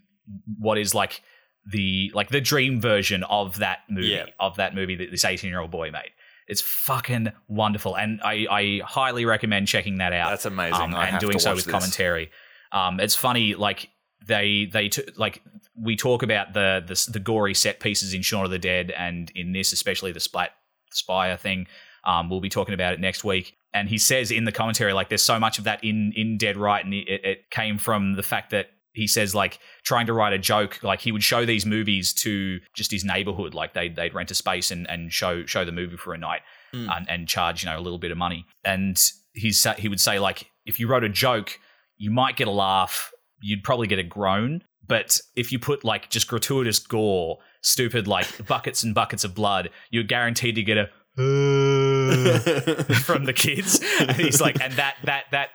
what 0.58 0.78
is 0.78 0.94
like 0.94 1.20
the 1.66 2.10
like 2.14 2.30
the 2.30 2.40
dream 2.40 2.80
version 2.80 3.22
of 3.24 3.58
that 3.58 3.80
movie 3.90 4.08
Yeah. 4.08 4.26
of 4.38 4.56
that 4.56 4.74
movie 4.74 4.96
that 4.96 5.10
this 5.10 5.24
18 5.24 5.50
year 5.50 5.60
old 5.60 5.70
boy 5.70 5.90
made 5.90 6.10
it's 6.48 6.62
fucking 6.62 7.30
wonderful 7.48 7.96
and 7.96 8.20
I, 8.24 8.46
I 8.50 8.80
highly 8.84 9.24
recommend 9.24 9.68
checking 9.68 9.98
that 9.98 10.12
out 10.12 10.30
That's 10.30 10.46
amazing. 10.46 10.80
um, 10.80 10.94
and 10.94 11.18
doing 11.20 11.38
so 11.38 11.54
with 11.54 11.64
this. 11.64 11.70
commentary 11.70 12.30
um, 12.72 13.00
it's 13.00 13.14
funny 13.14 13.54
like 13.54 13.90
they 14.26 14.66
they 14.66 14.88
t- 14.88 15.02
like 15.16 15.42
we 15.76 15.96
talk 15.96 16.22
about 16.22 16.52
the, 16.52 16.82
the 16.86 17.12
the 17.12 17.20
gory 17.20 17.54
set 17.54 17.80
pieces 17.80 18.12
in 18.14 18.22
Shaun 18.22 18.44
of 18.44 18.50
the 18.50 18.58
Dead 18.58 18.90
and 18.90 19.30
in 19.34 19.52
this 19.52 19.72
especially 19.72 20.12
the 20.12 20.20
splat 20.20 20.50
spire 20.92 21.36
thing. 21.36 21.66
Um, 22.04 22.30
we'll 22.30 22.40
be 22.40 22.48
talking 22.48 22.74
about 22.74 22.92
it 22.94 23.00
next 23.00 23.24
week. 23.24 23.56
And 23.72 23.88
he 23.88 23.98
says 23.98 24.30
in 24.30 24.44
the 24.44 24.52
commentary 24.52 24.92
like 24.92 25.08
there's 25.08 25.22
so 25.22 25.38
much 25.38 25.58
of 25.58 25.64
that 25.64 25.82
in 25.84 26.12
in 26.16 26.38
Dead 26.38 26.56
Right 26.56 26.84
and 26.84 26.92
it, 26.94 27.08
it 27.24 27.50
came 27.50 27.78
from 27.78 28.14
the 28.14 28.22
fact 28.22 28.50
that 28.50 28.70
he 28.92 29.06
says 29.06 29.34
like 29.34 29.60
trying 29.84 30.06
to 30.06 30.12
write 30.12 30.32
a 30.32 30.38
joke 30.38 30.82
like 30.82 31.00
he 31.00 31.12
would 31.12 31.22
show 31.22 31.46
these 31.46 31.64
movies 31.64 32.12
to 32.12 32.58
just 32.74 32.90
his 32.90 33.04
neighborhood 33.04 33.54
like 33.54 33.72
they'd, 33.72 33.94
they'd 33.94 34.12
rent 34.12 34.30
a 34.32 34.34
space 34.34 34.72
and, 34.72 34.90
and 34.90 35.12
show 35.12 35.46
show 35.46 35.64
the 35.64 35.70
movie 35.72 35.96
for 35.96 36.12
a 36.14 36.18
night 36.18 36.40
Hmm. 36.72 36.88
and, 36.88 37.10
and 37.10 37.28
charge 37.28 37.64
you 37.64 37.68
know 37.70 37.78
a 37.78 37.80
little 37.82 37.98
bit 37.98 38.12
of 38.12 38.18
money. 38.18 38.46
And 38.64 38.96
he's 39.32 39.66
he 39.78 39.88
would 39.88 40.00
say 40.00 40.18
like 40.20 40.50
if 40.66 40.78
you 40.78 40.86
wrote 40.88 41.02
a 41.04 41.08
joke 41.08 41.58
you 42.00 42.10
might 42.10 42.36
get 42.36 42.48
a 42.48 42.50
laugh 42.50 43.12
you'd 43.42 43.62
probably 43.62 43.86
get 43.86 43.98
a 43.98 44.02
groan 44.02 44.62
but 44.86 45.20
if 45.36 45.52
you 45.52 45.58
put 45.58 45.84
like 45.84 46.10
just 46.10 46.26
gratuitous 46.26 46.78
gore 46.80 47.38
stupid 47.62 48.08
like 48.08 48.26
buckets 48.54 48.82
and 48.82 48.94
buckets 48.94 49.22
of 49.22 49.34
blood 49.34 49.70
you're 49.90 50.02
guaranteed 50.02 50.54
to 50.56 50.62
get 50.62 50.78
a 50.78 50.88
from 53.04 53.24
the 53.24 53.32
kids. 53.34 53.80
And 54.00 54.12
he's 54.12 54.40
like 54.40 54.60
and 54.60 54.72
that 54.74 54.96
that 55.04 55.24
that 55.32 55.48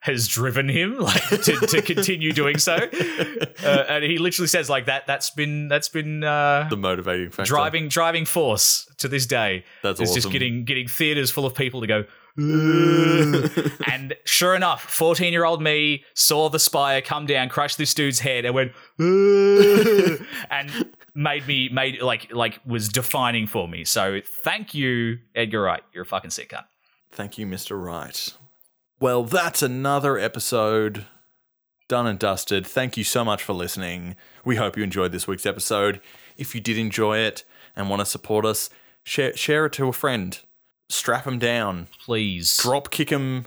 has 0.00 0.26
driven 0.26 0.68
him 0.68 0.98
like 0.98 1.22
to, 1.28 1.66
to 1.66 1.82
continue 1.82 2.32
doing 2.32 2.58
so. 2.58 2.74
Uh, 2.74 3.84
and 3.88 4.04
he 4.04 4.18
literally 4.18 4.48
says 4.48 4.70
like 4.70 4.86
that 4.86 5.06
that's 5.06 5.30
been 5.30 5.68
that's 5.68 5.88
been 5.88 6.24
uh 6.24 6.66
The 6.70 6.76
motivating 6.76 7.30
factor. 7.30 7.48
driving 7.48 7.88
driving 7.88 8.24
force 8.24 8.86
to 8.98 9.08
this 9.08 9.26
day. 9.26 9.64
That's 9.82 10.00
is 10.00 10.12
just 10.14 10.30
getting 10.30 10.64
getting 10.64 10.88
theaters 10.88 11.30
full 11.30 11.44
of 11.46 11.54
people 11.54 11.80
to 11.82 11.86
go 11.86 12.04
and 13.86 14.14
sure 14.24 14.54
enough 14.54 14.82
14 14.84 15.32
year 15.32 15.44
old 15.44 15.62
me 15.62 16.02
saw 16.14 16.48
the 16.48 16.58
spire 16.58 17.02
come 17.02 17.26
down 17.26 17.48
crush 17.50 17.76
this 17.76 17.92
dude's 17.92 18.20
head 18.20 18.46
and 18.46 18.54
went 18.54 18.72
and 20.50 20.70
made 21.14 21.46
me 21.46 21.68
made 21.68 22.00
like 22.00 22.32
like 22.32 22.58
was 22.64 22.88
defining 22.88 23.46
for 23.46 23.68
me 23.68 23.84
so 23.84 24.20
thank 24.44 24.72
you 24.72 25.18
edgar 25.34 25.60
wright 25.60 25.82
you're 25.92 26.04
a 26.04 26.06
fucking 26.06 26.30
sick 26.30 26.48
cunt 26.48 26.64
Thank 27.12 27.36
you, 27.36 27.46
Mr. 27.46 27.80
Wright. 27.80 28.34
Well, 28.98 29.24
that's 29.24 29.62
another 29.62 30.16
episode 30.16 31.04
done 31.88 32.06
and 32.06 32.18
dusted. 32.18 32.66
Thank 32.66 32.96
you 32.96 33.04
so 33.04 33.22
much 33.22 33.42
for 33.42 33.52
listening. 33.52 34.16
We 34.46 34.56
hope 34.56 34.78
you 34.78 34.82
enjoyed 34.82 35.12
this 35.12 35.28
week's 35.28 35.44
episode. 35.44 36.00
If 36.38 36.54
you 36.54 36.62
did 36.62 36.78
enjoy 36.78 37.18
it 37.18 37.44
and 37.76 37.90
want 37.90 38.00
to 38.00 38.06
support 38.06 38.46
us, 38.46 38.70
share 39.04 39.36
share 39.36 39.66
it 39.66 39.74
to 39.74 39.88
a 39.88 39.92
friend. 39.92 40.40
Strap 40.92 41.26
him 41.26 41.38
down. 41.38 41.88
please 42.04 42.56
Drop 42.58 42.90
kick 42.90 43.10
him 43.10 43.46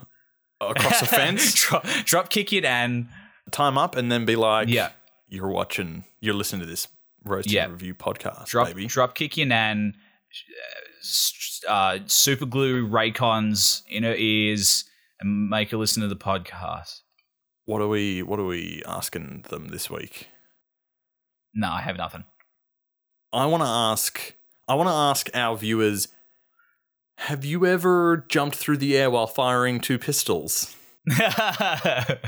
across 0.59 1.01
a 1.01 1.05
fence. 1.19 1.53
drop, 1.53 1.85
drop 2.05 2.29
kick 2.29 2.51
it 2.53 2.65
and 2.65 3.07
Time 3.51 3.77
up 3.77 3.95
and 3.95 4.11
then 4.11 4.25
be 4.25 4.35
like, 4.35 4.67
Yeah. 4.67 4.89
you're 5.27 5.47
watching, 5.49 6.03
you're 6.19 6.33
listening 6.33 6.61
to 6.61 6.65
this 6.65 6.87
roasted 7.23 7.53
Yeah. 7.53 7.67
review 7.67 7.93
podcast, 7.93 8.47
drop 8.47 8.67
baby. 8.67 8.87
drop 8.87 9.13
kick 9.15 9.37
your 9.37 9.47
nan 9.47 9.93
uh, 11.67 11.99
super 12.07 12.45
glue 12.45 12.87
raycons 12.87 13.81
in 13.89 14.03
her 14.03 14.15
ears 14.15 14.85
and 15.19 15.49
make 15.49 15.71
her 15.71 15.77
listen 15.77 16.01
to 16.01 16.07
the 16.07 16.15
podcast 16.15 17.01
What 17.65 17.81
are 17.81 17.87
we 17.87 18.21
what 18.23 18.39
are 18.39 18.45
we 18.45 18.81
asking 18.87 19.45
them 19.49 19.67
this 19.69 19.89
week? 19.89 20.27
no 21.53 21.69
i 21.69 21.81
have 21.81 21.97
nothing 21.97 22.23
I 23.33 23.45
want 23.47 23.63
to 23.63 23.67
ask 23.69 24.33
I 24.67 24.75
want 24.75 24.87
to 24.89 24.93
ask 24.93 25.29
our 25.33 25.55
viewers 25.57 26.07
have 27.17 27.45
you 27.45 27.65
ever 27.65 28.25
jumped 28.29 28.55
through 28.55 28.77
the 28.77 28.97
air 28.97 29.09
while 29.09 29.27
firing 29.27 29.79
two 29.79 29.97
pistols? 29.97 30.75
have 31.11 32.19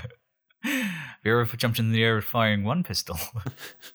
you 1.24 1.40
ever 1.40 1.58
jumped 1.58 1.80
in 1.80 1.92
the 1.92 2.04
air 2.04 2.22
firing 2.22 2.64
one 2.64 2.84
pistol 2.84 3.18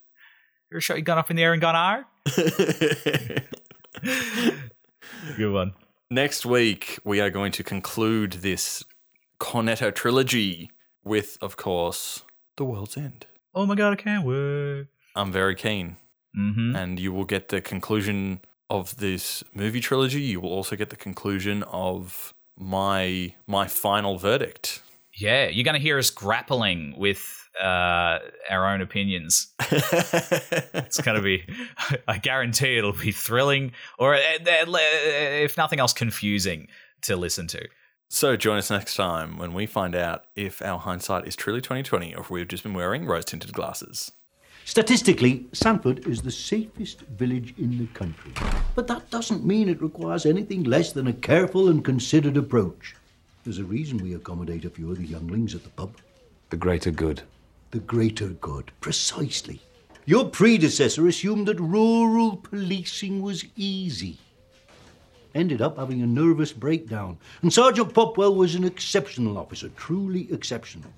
ever 0.72 0.80
shot 0.80 0.97
your 0.97 1.03
gun 1.03 1.18
up 1.18 1.30
in 1.30 1.36
the 1.36 1.43
air 1.43 1.53
and 1.53 1.61
gone 1.61 1.76
R? 1.76 2.07
Good 5.36 5.53
one. 5.53 5.74
Next 6.11 6.45
week 6.45 6.99
we 7.05 7.20
are 7.20 7.30
going 7.30 7.53
to 7.53 7.64
conclude 7.64 8.32
this 8.34 8.84
Cornetto 9.40 9.95
trilogy 9.95 10.70
with 11.05 11.38
of 11.40 11.57
course 11.57 12.22
The 12.57 12.64
World's 12.64 12.97
End. 12.97 13.26
Oh 13.55 13.66
my 13.66 13.74
god, 13.74 13.93
I 13.93 13.97
can't 13.97 14.26
wait. 14.26 14.86
I'm 15.14 15.30
very 15.30 15.55
keen. 15.55 15.97
Mm-hmm. 16.36 16.74
And 16.74 16.99
you 16.99 17.12
will 17.12 17.24
get 17.24 17.51
the 17.51 17.61
conclusion 17.61 18.40
of 18.73 18.97
this 18.97 19.45
movie 19.55 19.81
trilogy. 19.81 20.23
You 20.23 20.41
will 20.41 20.53
also 20.53 20.77
get 20.77 20.89
the 20.89 20.97
conclusion 20.97 21.62
of 21.64 22.33
my 22.59 23.35
my 23.47 23.68
final 23.68 24.18
verdict. 24.18 24.83
Yeah, 25.14 25.49
you're 25.49 25.64
going 25.64 25.75
to 25.75 25.81
hear 25.81 25.99
us 25.99 26.09
grappling 26.09 26.95
with 26.97 27.20
uh, 27.62 28.18
our 28.49 28.66
own 28.66 28.81
opinions. 28.81 29.53
it's 29.61 31.03
going 31.03 31.16
to 31.16 31.23
be, 31.23 31.45
I 32.09 32.16
guarantee 32.16 32.79
it'll 32.79 32.95
be 32.95 33.12
thrilling, 33.12 33.73
or 33.99 34.14
uh, 34.14 34.18
uh, 34.18 34.79
if 34.79 35.59
nothing 35.59 35.81
else, 35.81 35.93
confusing 35.93 36.68
to 37.03 37.16
listen 37.16 37.47
to. 37.49 37.68
So 38.09 38.37
join 38.37 38.57
us 38.57 38.70
next 38.70 38.95
time 38.95 39.37
when 39.37 39.53
we 39.53 39.66
find 39.66 39.95
out 39.95 40.25
if 40.35 40.62
our 40.62 40.79
hindsight 40.79 41.27
is 41.27 41.37
truly 41.37 41.61
2020 41.61 42.14
or 42.14 42.20
if 42.20 42.31
we've 42.31 42.49
just 42.49 42.62
been 42.62 42.75
wearing 42.75 43.05
rose 43.05 43.27
tinted 43.27 43.53
glasses. 43.53 44.12
Statistically, 44.65 45.47
Sandford 45.53 46.07
is 46.07 46.23
the 46.23 46.31
safest 46.31 47.01
village 47.01 47.53
in 47.59 47.79
the 47.79 47.87
country. 47.89 48.33
But 48.75 48.87
that 48.87 49.11
doesn't 49.11 49.45
mean 49.45 49.69
it 49.69 49.83
requires 49.83 50.25
anything 50.25 50.65
less 50.65 50.93
than 50.93 51.09
a 51.09 51.13
careful 51.13 51.69
and 51.69 51.85
considered 51.85 52.37
approach. 52.37 52.95
There's 53.45 53.59
a 53.59 53.65
reason 53.65 53.99
we 53.99 54.15
accommodate 54.15 54.65
a 54.65 54.71
few 54.71 54.91
of 54.91 54.99
the 54.99 55.07
younglings 55.07 55.55
at 55.55 55.65
the 55.65 55.71
pub. 55.71 55.97
The 56.51 56.57
greater 56.57 56.93
good. 56.93 57.23
The 57.73 57.81
greater 57.81 58.29
good, 58.29 58.71
precisely. 58.81 59.61
Your 60.05 60.27
predecessor 60.27 61.07
assumed 61.09 61.49
that 61.49 61.61
rural 61.61 62.37
policing 62.37 63.21
was 63.21 63.45
easy. 63.57 64.19
Ended 65.35 65.63
up 65.63 65.79
having 65.79 66.03
a 66.03 66.07
nervous 66.07 66.53
breakdown. 66.53 67.19
And 67.41 67.53
Sergeant 67.53 67.95
Popwell 67.95 68.37
was 68.37 68.55
an 68.55 68.65
exceptional 68.65 69.39
officer, 69.39 69.71
truly 69.71 70.33
exceptional. 70.33 70.91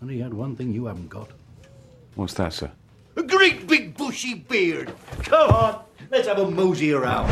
And 0.00 0.10
he 0.10 0.20
had 0.20 0.32
one 0.32 0.56
thing 0.56 0.72
you 0.72 0.86
haven't 0.86 1.08
got. 1.08 1.30
What's 2.20 2.34
that, 2.34 2.52
sir? 2.52 2.70
A 3.16 3.22
great 3.22 3.66
big 3.66 3.96
bushy 3.96 4.34
beard. 4.34 4.92
Come 5.22 5.48
on, 5.48 5.82
let's 6.10 6.28
have 6.28 6.38
a 6.38 6.50
mosey 6.50 6.92
around. 6.92 7.30